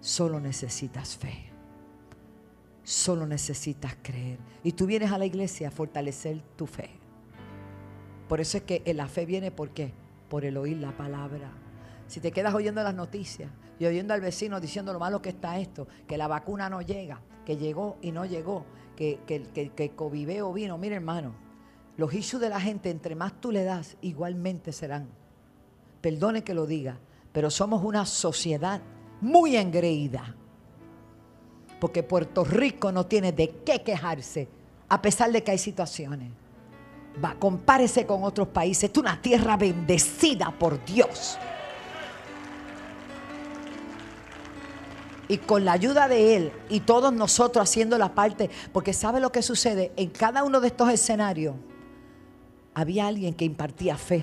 solo 0.00 0.40
necesitas 0.40 1.16
fe. 1.16 1.51
Solo 2.84 3.26
necesitas 3.26 3.96
creer. 4.02 4.38
Y 4.64 4.72
tú 4.72 4.86
vienes 4.86 5.12
a 5.12 5.18
la 5.18 5.26
iglesia 5.26 5.68
a 5.68 5.70
fortalecer 5.70 6.40
tu 6.56 6.66
fe. 6.66 6.90
Por 8.28 8.40
eso 8.40 8.58
es 8.58 8.64
que 8.64 8.82
la 8.94 9.08
fe 9.08 9.26
viene 9.26 9.50
¿por 9.50 9.70
qué? 9.70 9.92
Por 10.28 10.44
el 10.44 10.56
oír 10.56 10.78
la 10.78 10.96
palabra. 10.96 11.52
Si 12.08 12.20
te 12.20 12.32
quedas 12.32 12.54
oyendo 12.54 12.82
las 12.82 12.94
noticias 12.94 13.50
y 13.78 13.86
oyendo 13.86 14.14
al 14.14 14.20
vecino 14.20 14.60
diciendo 14.60 14.92
lo 14.92 14.98
malo 14.98 15.22
que 15.22 15.30
está 15.30 15.58
esto, 15.58 15.86
que 16.06 16.16
la 16.16 16.28
vacuna 16.28 16.68
no 16.68 16.82
llega, 16.82 17.20
que 17.44 17.56
llegó 17.56 17.96
y 18.02 18.12
no 18.12 18.24
llegó, 18.24 18.64
que, 18.96 19.20
que, 19.26 19.42
que, 19.42 19.70
que 19.70 19.90
Coviveo 19.90 20.52
vino, 20.52 20.78
mire 20.78 20.96
hermano, 20.96 21.34
los 21.96 22.12
issues 22.14 22.40
de 22.40 22.48
la 22.48 22.60
gente, 22.60 22.90
entre 22.90 23.14
más 23.14 23.40
tú 23.40 23.52
le 23.52 23.64
das, 23.64 23.96
igualmente 24.00 24.72
serán. 24.72 25.08
Perdone 26.00 26.42
que 26.42 26.54
lo 26.54 26.66
diga, 26.66 26.98
pero 27.32 27.50
somos 27.50 27.84
una 27.84 28.06
sociedad 28.06 28.80
muy 29.20 29.56
engreída. 29.56 30.34
Porque 31.82 32.04
Puerto 32.04 32.44
Rico 32.44 32.92
no 32.92 33.06
tiene 33.06 33.32
de 33.32 33.48
qué 33.66 33.82
quejarse, 33.82 34.46
a 34.88 35.02
pesar 35.02 35.32
de 35.32 35.42
que 35.42 35.50
hay 35.50 35.58
situaciones. 35.58 36.30
Va, 37.22 37.34
compárese 37.34 38.06
con 38.06 38.22
otros 38.22 38.46
países. 38.46 38.84
Esto 38.84 39.00
es 39.00 39.06
una 39.06 39.20
tierra 39.20 39.56
bendecida 39.56 40.52
por 40.56 40.84
Dios. 40.84 41.36
Y 45.26 45.38
con 45.38 45.64
la 45.64 45.72
ayuda 45.72 46.06
de 46.06 46.36
Él 46.36 46.52
y 46.68 46.78
todos 46.78 47.12
nosotros 47.12 47.68
haciendo 47.68 47.98
la 47.98 48.14
parte, 48.14 48.48
porque 48.72 48.92
¿sabe 48.92 49.18
lo 49.18 49.32
que 49.32 49.42
sucede? 49.42 49.90
En 49.96 50.10
cada 50.10 50.44
uno 50.44 50.60
de 50.60 50.68
estos 50.68 50.88
escenarios 50.88 51.56
había 52.74 53.08
alguien 53.08 53.34
que 53.34 53.44
impartía 53.44 53.96
fe, 53.96 54.22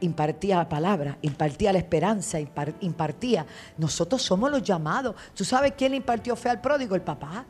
impartía 0.00 0.56
la 0.56 0.68
palabra, 0.68 1.18
impartía 1.22 1.72
la 1.72 1.78
esperanza, 1.78 2.38
impartía. 2.80 3.46
Nosotros 3.78 4.22
somos 4.22 4.50
los 4.50 4.62
llamados. 4.62 5.14
¿Tú 5.34 5.44
sabes 5.44 5.72
quién 5.76 5.92
le 5.92 5.98
impartió 5.98 6.36
fe 6.36 6.50
al 6.50 6.60
pródigo? 6.60 6.94
El 6.94 7.02
papá. 7.02 7.44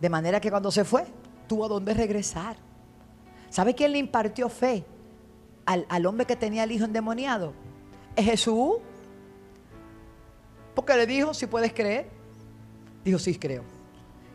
De 0.00 0.08
manera 0.08 0.40
que 0.40 0.50
cuando 0.50 0.70
se 0.70 0.84
fue, 0.84 1.04
tuvo 1.46 1.64
a 1.64 1.68
dónde 1.68 1.94
regresar. 1.94 2.56
¿Sabe 3.50 3.74
quién 3.74 3.92
le 3.92 3.98
impartió 3.98 4.48
fe 4.48 4.84
al, 5.66 5.86
al 5.88 6.06
hombre 6.06 6.26
que 6.26 6.36
tenía 6.36 6.64
el 6.64 6.72
hijo 6.72 6.84
endemoniado? 6.84 7.52
Es 8.16 8.24
Jesús. 8.24 8.76
Porque 10.74 10.96
le 10.96 11.06
dijo, 11.06 11.32
si 11.34 11.46
puedes 11.46 11.72
creer. 11.72 12.08
Dijo, 13.04 13.18
sí, 13.18 13.38
creo. 13.38 13.62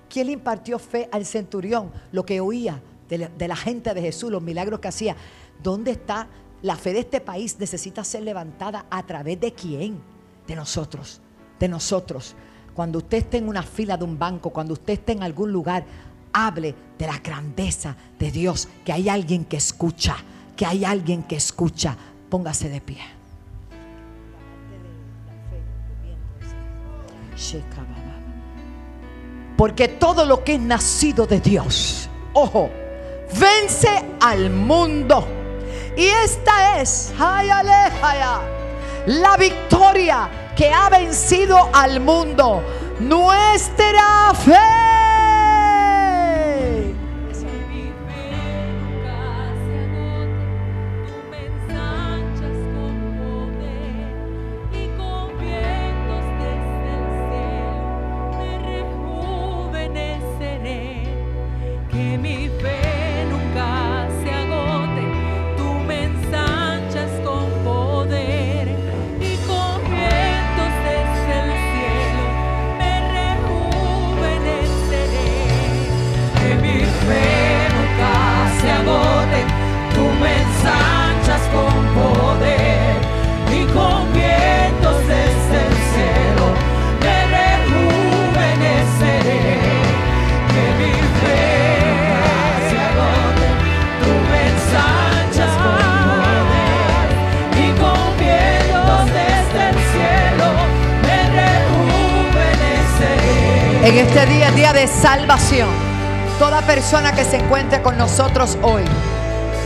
¿Quién 0.09 0.27
le 0.27 0.33
impartió 0.33 0.79
fe 0.79 1.09
al 1.11 1.25
centurión? 1.25 1.91
Lo 2.11 2.25
que 2.25 2.39
oía 2.39 2.81
de 3.09 3.17
la, 3.17 3.27
de 3.27 3.47
la 3.47 3.55
gente 3.55 3.93
de 3.93 4.01
Jesús, 4.01 4.31
los 4.31 4.41
milagros 4.41 4.79
que 4.79 4.87
hacía. 4.87 5.15
¿Dónde 5.61 5.91
está 5.91 6.27
la 6.61 6.75
fe 6.75 6.93
de 6.93 6.99
este 6.99 7.21
país? 7.21 7.57
Necesita 7.59 8.03
ser 8.03 8.23
levantada 8.23 8.85
a 8.89 9.03
través 9.03 9.39
de 9.39 9.53
quién? 9.53 10.01
De 10.47 10.55
nosotros, 10.55 11.21
de 11.59 11.67
nosotros. 11.67 12.35
Cuando 12.73 12.99
usted 12.99 13.19
esté 13.19 13.37
en 13.37 13.47
una 13.47 13.63
fila 13.63 13.97
de 13.97 14.03
un 14.03 14.17
banco, 14.17 14.49
cuando 14.51 14.73
usted 14.73 14.93
esté 14.93 15.11
en 15.13 15.23
algún 15.23 15.51
lugar, 15.51 15.85
hable 16.33 16.75
de 16.97 17.07
la 17.07 17.17
grandeza 17.19 17.95
de 18.17 18.31
Dios, 18.31 18.67
que 18.85 18.93
hay 18.93 19.09
alguien 19.09 19.45
que 19.45 19.57
escucha, 19.57 20.17
que 20.55 20.65
hay 20.65 20.85
alguien 20.85 21.23
que 21.23 21.35
escucha. 21.35 21.95
Póngase 22.29 22.69
de 22.69 22.81
pie. 22.81 22.99
Porque 29.57 29.87
todo 29.87 30.25
lo 30.25 30.43
que 30.43 30.55
es 30.55 30.61
nacido 30.61 31.25
de 31.25 31.39
Dios, 31.39 32.09
ojo, 32.33 32.69
vence 33.39 33.89
al 34.21 34.49
mundo. 34.49 35.38
Y 35.99 36.07
esta 36.07 36.79
es 36.79 37.11
la 39.05 39.35
victoria 39.35 40.29
que 40.55 40.71
ha 40.71 40.87
vencido 40.89 41.69
al 41.73 41.99
mundo. 41.99 42.63
Nuestra 43.01 44.33
fe. 44.33 44.98
Se 107.29 107.37
encuentre 107.37 107.81
con 107.83 107.97
nosotros 107.97 108.57
hoy, 108.63 108.81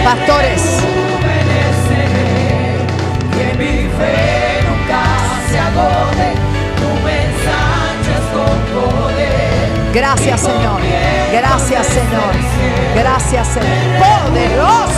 Pastores. 0.03 0.61
rejuveneceré. 0.83 2.37
Que 3.31 3.45
mi 3.57 3.75
fe 3.97 4.15
nunca 4.67 5.03
se 5.49 5.57
agote, 5.57 6.27
tú 6.77 6.89
me 7.03 7.15
ensanchas 7.23 8.25
con 8.33 8.55
poder. 8.73 9.93
Gracias, 9.93 10.41
Señor. 10.41 10.79
Gracias, 11.31 11.87
Señor. 11.87 12.22
Gracias, 12.95 13.47
Señor. 13.47 13.69
Poderoso. 13.99 14.93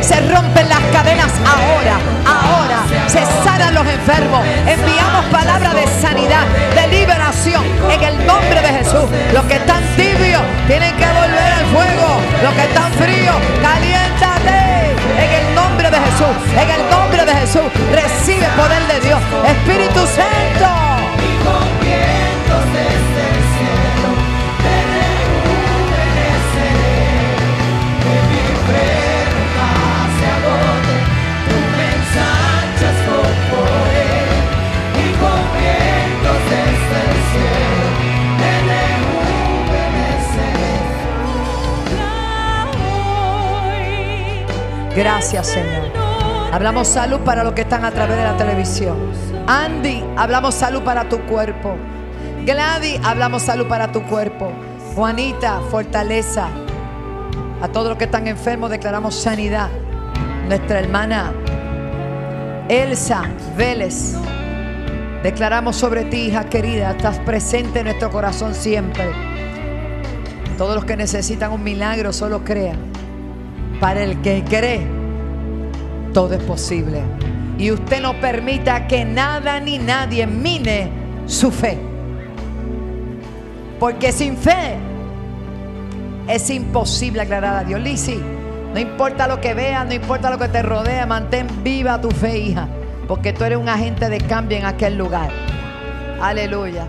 Se 0.00 0.20
rompen 0.20 0.68
las 0.68 0.80
cadenas 0.92 1.32
ahora, 1.44 1.98
ahora. 2.24 3.08
Se 3.08 3.24
sanan 3.44 3.74
los 3.74 3.86
enfermos. 3.86 4.44
Enviamos 4.66 5.24
palabra 5.26 5.74
de 5.74 5.86
sanidad, 6.00 6.44
de 6.74 6.88
liberación 6.88 7.62
en 7.90 8.02
el 8.02 8.26
nombre 8.26 8.60
de 8.60 8.68
Jesús. 8.68 9.04
Los 9.32 9.44
que 9.44 9.56
están 9.56 9.82
tibios 9.96 10.42
tienen 10.66 10.94
que 10.96 11.06
volver 11.06 11.52
al 11.52 11.66
fuego. 11.66 12.20
Los 12.42 12.54
que 12.54 12.62
están 12.62 12.92
fríos, 12.92 13.36
caliéntate. 13.60 14.94
En 15.18 15.46
el 15.46 15.54
nombre 15.54 15.90
de 15.90 15.96
Jesús, 15.98 16.36
en 16.52 16.70
el 16.70 16.90
nombre 16.90 17.24
de 17.24 17.34
Jesús, 17.34 17.68
recibe 17.92 18.46
poder 18.56 18.82
de 18.86 19.00
Dios. 19.00 19.20
Espíritu 19.46 20.00
Santo. 20.06 20.77
Gracias, 44.98 45.46
Señor. 45.46 45.92
Hablamos 46.52 46.88
salud 46.88 47.20
para 47.20 47.44
los 47.44 47.52
que 47.52 47.60
están 47.60 47.84
a 47.84 47.92
través 47.92 48.16
de 48.16 48.24
la 48.24 48.36
televisión. 48.36 48.96
Andy, 49.46 50.02
hablamos 50.16 50.56
salud 50.56 50.82
para 50.82 51.08
tu 51.08 51.20
cuerpo. 51.20 51.76
Gladys, 52.44 52.98
hablamos 53.04 53.42
salud 53.42 53.68
para 53.68 53.92
tu 53.92 54.02
cuerpo. 54.02 54.50
Juanita, 54.96 55.60
fortaleza. 55.70 56.48
A 57.62 57.68
todos 57.68 57.90
los 57.90 57.96
que 57.96 58.06
están 58.06 58.26
enfermos 58.26 58.70
declaramos 58.70 59.14
sanidad. 59.14 59.68
Nuestra 60.48 60.80
hermana 60.80 61.32
Elsa 62.68 63.22
Vélez. 63.56 64.16
Declaramos 65.22 65.76
sobre 65.76 66.06
ti, 66.06 66.22
hija 66.22 66.42
querida, 66.48 66.90
estás 66.90 67.20
presente 67.20 67.78
en 67.78 67.84
nuestro 67.84 68.10
corazón 68.10 68.52
siempre. 68.52 69.12
Todos 70.56 70.74
los 70.74 70.84
que 70.84 70.96
necesitan 70.96 71.52
un 71.52 71.62
milagro, 71.62 72.12
solo 72.12 72.42
crean. 72.42 72.97
Para 73.80 74.02
el 74.02 74.20
que 74.22 74.42
cree, 74.44 74.86
todo 76.12 76.34
es 76.34 76.42
posible. 76.42 77.02
Y 77.58 77.70
usted 77.70 78.02
no 78.02 78.20
permita 78.20 78.86
que 78.86 79.04
nada 79.04 79.60
ni 79.60 79.78
nadie 79.78 80.26
mine 80.26 80.90
su 81.26 81.50
fe. 81.50 81.78
Porque 83.78 84.12
sin 84.12 84.36
fe 84.36 84.76
es 86.28 86.50
imposible 86.50 87.22
aclarar 87.22 87.56
a 87.56 87.64
Dios. 87.64 87.80
Lisi, 87.80 88.20
no 88.74 88.78
importa 88.78 89.26
lo 89.28 89.40
que 89.40 89.54
veas, 89.54 89.86
no 89.86 89.94
importa 89.94 90.30
lo 90.30 90.38
que 90.38 90.48
te 90.48 90.62
rodea, 90.62 91.06
mantén 91.06 91.46
viva 91.62 92.00
tu 92.00 92.10
fe, 92.10 92.38
hija. 92.38 92.68
Porque 93.06 93.32
tú 93.32 93.44
eres 93.44 93.58
un 93.58 93.68
agente 93.68 94.08
de 94.08 94.18
cambio 94.18 94.58
en 94.58 94.66
aquel 94.66 94.98
lugar. 94.98 95.30
Aleluya. 96.20 96.86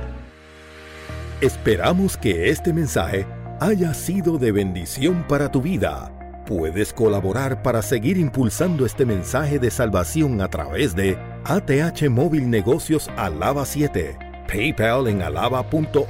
Esperamos 1.40 2.18
que 2.18 2.50
este 2.50 2.74
mensaje 2.74 3.26
haya 3.62 3.94
sido 3.94 4.38
de 4.38 4.52
bendición 4.52 5.24
para 5.28 5.50
tu 5.50 5.62
vida. 5.62 6.12
Puedes 6.50 6.92
colaborar 6.94 7.62
para 7.62 7.82
seguir 7.84 8.18
impulsando 8.18 8.84
este 8.84 9.06
mensaje 9.06 9.60
de 9.60 9.70
salvación 9.70 10.42
a 10.42 10.48
través 10.48 10.96
de 10.96 11.16
ATH 11.44 12.10
Móvil 12.10 12.50
Negocios 12.50 13.08
Alaba 13.18 13.68
7, 13.68 14.18
PayPal 14.48 15.10
en 15.10 15.22
alaba.org 15.22 16.08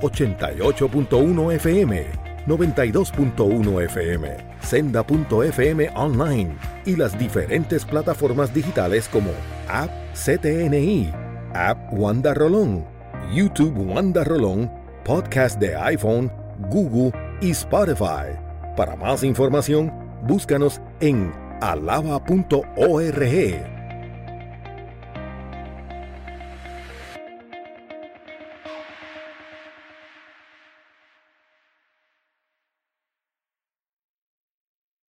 88.1 0.00 1.52
FM, 1.54 2.06
92.1 2.46 3.84
FM, 3.84 4.36
senda.fm 4.60 5.90
online 5.94 6.56
y 6.84 6.96
las 6.96 7.18
diferentes 7.18 7.84
plataformas 7.84 8.52
digitales 8.52 9.08
como 9.08 9.30
App 9.68 9.90
CTNI, 10.14 11.12
App 11.54 11.92
Wanda 11.92 12.34
Rolón, 12.34 12.84
YouTube 13.32 13.76
Wanda 13.76 14.24
Rolón, 14.24 14.70
Podcast 15.04 15.58
de 15.60 15.76
iPhone, 15.76 16.32
Google 16.70 17.12
y 17.40 17.50
Spotify. 17.50 18.38
Para 18.76 18.96
más 18.96 19.22
información, 19.22 19.92
búscanos 20.26 20.80
en 21.00 21.43
alaba.org 21.70 23.22